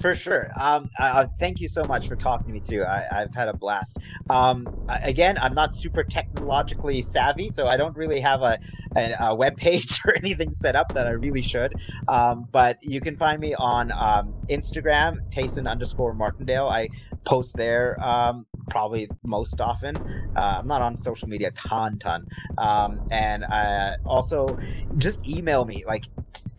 For 0.00 0.14
sure. 0.14 0.50
Um, 0.56 0.90
uh, 0.98 1.26
thank 1.38 1.60
you 1.60 1.68
so 1.68 1.84
much 1.84 2.06
for 2.06 2.16
talking 2.16 2.46
to 2.48 2.52
me 2.52 2.60
too. 2.60 2.84
I, 2.84 3.06
have 3.10 3.34
had 3.34 3.48
a 3.48 3.54
blast. 3.54 3.98
Um, 4.28 4.68
again, 4.88 5.38
I'm 5.40 5.54
not 5.54 5.72
super 5.72 6.04
technologically 6.04 7.00
savvy, 7.02 7.48
so 7.48 7.66
I 7.66 7.76
don't 7.76 7.96
really 7.96 8.20
have 8.20 8.42
a, 8.42 8.58
a, 8.96 9.14
a 9.20 9.34
web 9.34 9.56
page 9.56 10.00
or 10.06 10.14
anything 10.16 10.52
set 10.52 10.76
up 10.76 10.92
that 10.94 11.06
I 11.06 11.10
really 11.10 11.42
should. 11.42 11.74
Um, 12.08 12.46
but 12.52 12.78
you 12.82 13.00
can 13.00 13.16
find 13.16 13.40
me 13.40 13.54
on 13.54 13.90
um, 13.92 14.34
Instagram, 14.48 15.30
Tayson 15.30 15.68
underscore 15.68 16.12
Martindale. 16.12 16.68
I 16.68 16.88
post 17.24 17.56
there 17.56 18.02
um, 18.04 18.46
probably 18.68 19.08
most 19.22 19.60
often. 19.60 19.96
Uh, 20.36 20.58
I'm 20.60 20.66
not 20.66 20.82
on 20.82 20.96
social 20.96 21.28
media 21.28 21.50
ton, 21.52 21.98
ton. 21.98 22.26
Um, 22.58 23.06
and 23.10 23.44
uh, 23.44 23.96
also 24.04 24.58
just 24.98 25.26
email 25.28 25.64
me 25.64 25.84
like 25.86 26.04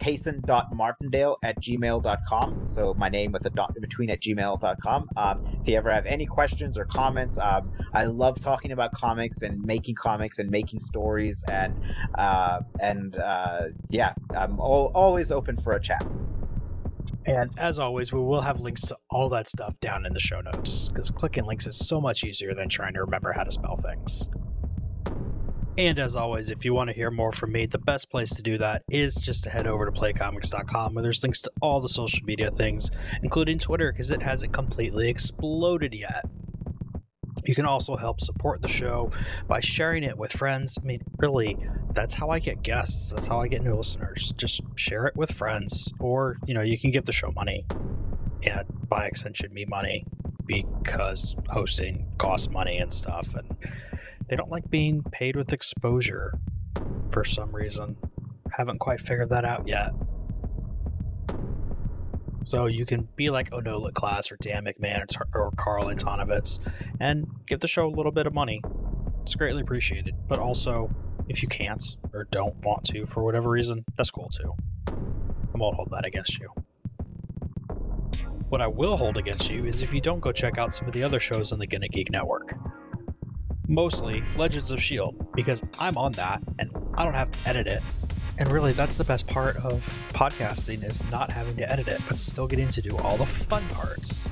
tayson.martindale 0.02 1.38
at 1.44 1.62
gmail.com. 1.62 2.68
So 2.68 2.94
my 2.96 3.08
name 3.08 3.32
with 3.32 3.46
a 3.46 3.52
dot 3.52 3.74
in 3.76 3.82
between 3.82 4.10
at 4.10 4.20
gmail.com. 4.20 5.10
Um, 5.16 5.58
if 5.62 5.68
you 5.68 5.78
ever 5.78 5.92
have 5.92 6.06
any 6.08 6.26
questions 6.26 6.78
or 6.78 6.86
comments, 6.86 7.38
um, 7.38 7.72
I 7.94 8.06
love 8.06 8.40
talking 8.40 8.72
about 8.72 8.94
comics 8.94 9.44
and 9.44 9.64
making 9.64 9.96
comics 9.96 10.40
and 10.40 10.50
making 10.50 10.80
stories. 10.80 11.44
And, 11.48 11.76
uh, 12.16 12.62
and 12.82 13.16
uh, 13.16 13.68
yeah, 13.90 14.14
I'm 14.36 14.60
al- 14.60 14.92
always 14.96 15.32
open 15.32 15.58
for 15.58 15.74
a 15.74 15.80
chat. 15.80 16.06
And 17.26 17.52
as 17.60 17.78
always, 17.78 18.12
we 18.12 18.20
will 18.20 18.42
have 18.42 18.60
links 18.60 18.82
to 18.88 18.98
all 19.12 19.30
that 19.30 19.48
stuff 19.48 19.80
down 19.80 20.08
in 20.08 20.14
the 20.14 20.20
show 20.20 20.42
notes 20.42 20.90
because 20.90 21.12
clicking 21.12 21.46
links 21.46 21.68
is 21.68 21.78
so 21.78 22.02
much 22.02 22.24
easier 22.24 22.56
than 22.56 22.68
trying 22.68 22.94
to 22.96 23.02
remember 23.02 23.32
how 23.34 23.44
to 23.44 23.52
spell 23.52 23.78
things. 23.78 24.28
And 25.78 26.00
as 26.00 26.16
always, 26.16 26.50
if 26.50 26.66
you 26.66 26.74
want 26.74 26.90
to 26.90 26.96
hear 26.96 27.10
more 27.10 27.32
from 27.32 27.54
me, 27.54 27.66
the 27.66 27.78
best 27.78 28.12
place 28.12 28.30
to 28.36 28.42
do 28.42 28.58
that 28.58 28.84
is 28.90 29.16
just 29.16 29.46
to 29.46 29.50
head 29.50 29.68
over 29.68 29.86
to 29.86 29.92
playcomics.com 29.92 30.94
where 30.94 31.02
there's 31.02 31.24
links 31.24 31.42
to 31.44 31.52
all 31.62 31.80
the 31.80 31.90
social 31.90 32.26
media 32.26 32.52
things, 32.52 32.92
including 33.24 33.58
Twitter 33.58 33.92
because 33.92 34.12
it 34.12 34.22
hasn't 34.22 34.52
completely 34.52 35.10
exploded 35.10 35.94
yet. 35.94 36.26
You 37.46 37.56
can 37.56 37.66
also 37.66 37.96
help 37.96 38.20
support 38.20 38.62
the 38.62 38.68
show 38.68 39.12
by 39.48 39.62
sharing 39.62 40.04
it 40.04 40.18
with 40.18 40.32
friends. 40.32 40.78
I 40.80 40.86
mean, 40.86 41.02
really, 41.18 41.58
that's 41.94 42.16
how 42.16 42.30
I 42.30 42.40
get 42.40 42.62
guests. 42.62 43.12
That's 43.12 43.28
how 43.28 43.42
I 43.42 43.48
get 43.48 43.64
new 43.64 43.76
listeners. 43.76 44.34
Just 44.38 44.62
share 44.76 45.08
it 45.08 45.16
with 45.16 45.32
friends, 45.32 45.92
or 46.00 46.38
you 46.46 46.54
know, 46.54 46.62
you 46.62 46.78
can 46.78 46.92
give 46.92 47.06
the 47.06 47.12
show 47.12 47.32
money, 47.32 47.66
and 48.44 48.66
by 48.88 49.06
extension, 49.06 49.54
me 49.54 49.66
money, 49.66 50.06
because 50.46 51.36
hosting 51.50 52.08
costs 52.18 52.50
money 52.50 52.78
and 52.78 52.94
stuff, 52.94 53.34
and 53.34 53.56
they 54.32 54.38
don't 54.38 54.50
like 54.50 54.70
being 54.70 55.04
paid 55.04 55.36
with 55.36 55.52
exposure 55.52 56.40
for 57.12 57.26
some 57.26 57.54
reason. 57.54 57.98
Haven't 58.50 58.80
quite 58.80 59.02
figured 59.02 59.28
that 59.30 59.44
out 59.44 59.68
yet. 59.68 59.92
So 62.46 62.68
you 62.68 62.86
can 62.86 63.10
be 63.18 63.30
like 63.30 63.50
Onolit 63.50 63.94
Class 63.94 64.32
or 64.32 64.38
Dan 64.40 64.64
McMahon 64.64 65.04
or, 65.36 65.52
Karl 65.58 65.88
Antonovitz 65.88 66.60
and 67.02 67.28
give 67.46 67.60
the 67.60 67.68
show 67.68 67.86
a 67.86 67.92
little 67.92 68.14
bit 68.14 68.26
of 68.26 68.34
money. 68.34 68.62
It's 69.24 69.36
greatly 69.36 69.64
appreciated. 69.64 70.16
But 70.30 70.40
also, 70.40 70.90
if 71.28 71.44
you 71.44 71.50
can't 71.50 71.98
or 72.14 72.24
don't 72.32 72.56
want 72.64 72.86
to 72.86 73.06
for 73.06 73.24
whatever 73.24 73.50
reason, 73.50 73.84
that's 73.98 74.12
cool 74.12 74.30
too. 74.30 74.54
I 74.88 75.58
won't 75.58 75.76
hold 75.76 75.90
that 75.92 76.06
against 76.06 76.40
you. 76.40 76.48
What 78.48 78.62
I 78.62 78.68
will 78.68 78.96
hold 78.96 79.18
against 79.18 79.52
you 79.52 79.66
is 79.66 79.84
if 79.84 79.94
you 79.94 80.00
don't 80.00 80.22
go 80.22 80.32
check 80.32 80.58
out 80.58 80.74
some 80.74 80.88
of 80.88 80.94
the 80.94 81.04
other 81.04 81.20
shows 81.20 81.52
on 81.52 81.60
the 81.60 81.68
Gonna 81.68 81.90
Geek 81.90 82.10
Network. 82.10 82.56
Mostly 83.72 84.24
Legends 84.38 84.70
of 84.72 84.78
S.H.I.E.L.D., 84.78 85.18
because 85.34 85.64
I'm 85.80 85.98
on 85.98 86.12
that 86.14 86.42
and 86.60 86.70
I 86.98 87.06
don't 87.06 87.16
have 87.16 87.32
to 87.32 87.38
edit 87.46 87.68
it 87.68 87.82
and 88.42 88.52
really, 88.52 88.74
that's 88.74 88.96
the 88.96 89.04
best 89.04 89.28
part 89.28 89.56
of 89.58 90.00
podcasting 90.14 90.84
is 90.84 91.04
not 91.12 91.30
having 91.30 91.56
to 91.58 91.72
edit 91.72 91.88
it, 91.88 92.02
but 92.08 92.18
still 92.18 92.48
getting 92.48 92.70
to 92.70 92.82
do 92.82 92.98
all 92.98 93.16
the 93.16 93.26
fun 93.26 93.64
parts. 93.70 94.32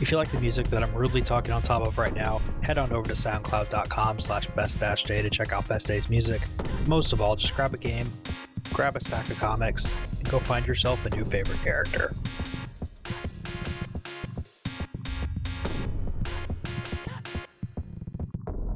If 0.00 0.10
you 0.10 0.16
like 0.16 0.32
the 0.32 0.40
music 0.40 0.68
that 0.68 0.82
I'm 0.82 0.94
rudely 0.94 1.20
talking 1.20 1.52
on 1.52 1.60
top 1.60 1.86
of 1.86 1.98
right 1.98 2.14
now, 2.14 2.40
head 2.62 2.78
on 2.78 2.90
over 2.92 3.06
to 3.08 3.14
soundcloud.com 3.14 4.18
slash 4.20 4.46
best 4.46 5.06
day 5.06 5.20
to 5.20 5.28
check 5.28 5.52
out 5.52 5.68
Best 5.68 5.86
Day's 5.88 6.08
music. 6.08 6.40
Most 6.86 7.12
of 7.12 7.20
all, 7.20 7.36
just 7.36 7.54
grab 7.54 7.74
a 7.74 7.76
game, 7.76 8.06
grab 8.72 8.96
a 8.96 9.00
stack 9.00 9.28
of 9.28 9.36
comics, 9.36 9.94
and 10.18 10.26
go 10.30 10.38
find 10.38 10.66
yourself 10.66 11.04
a 11.04 11.10
new 11.10 11.24
favorite 11.26 11.62
character. 11.62 12.14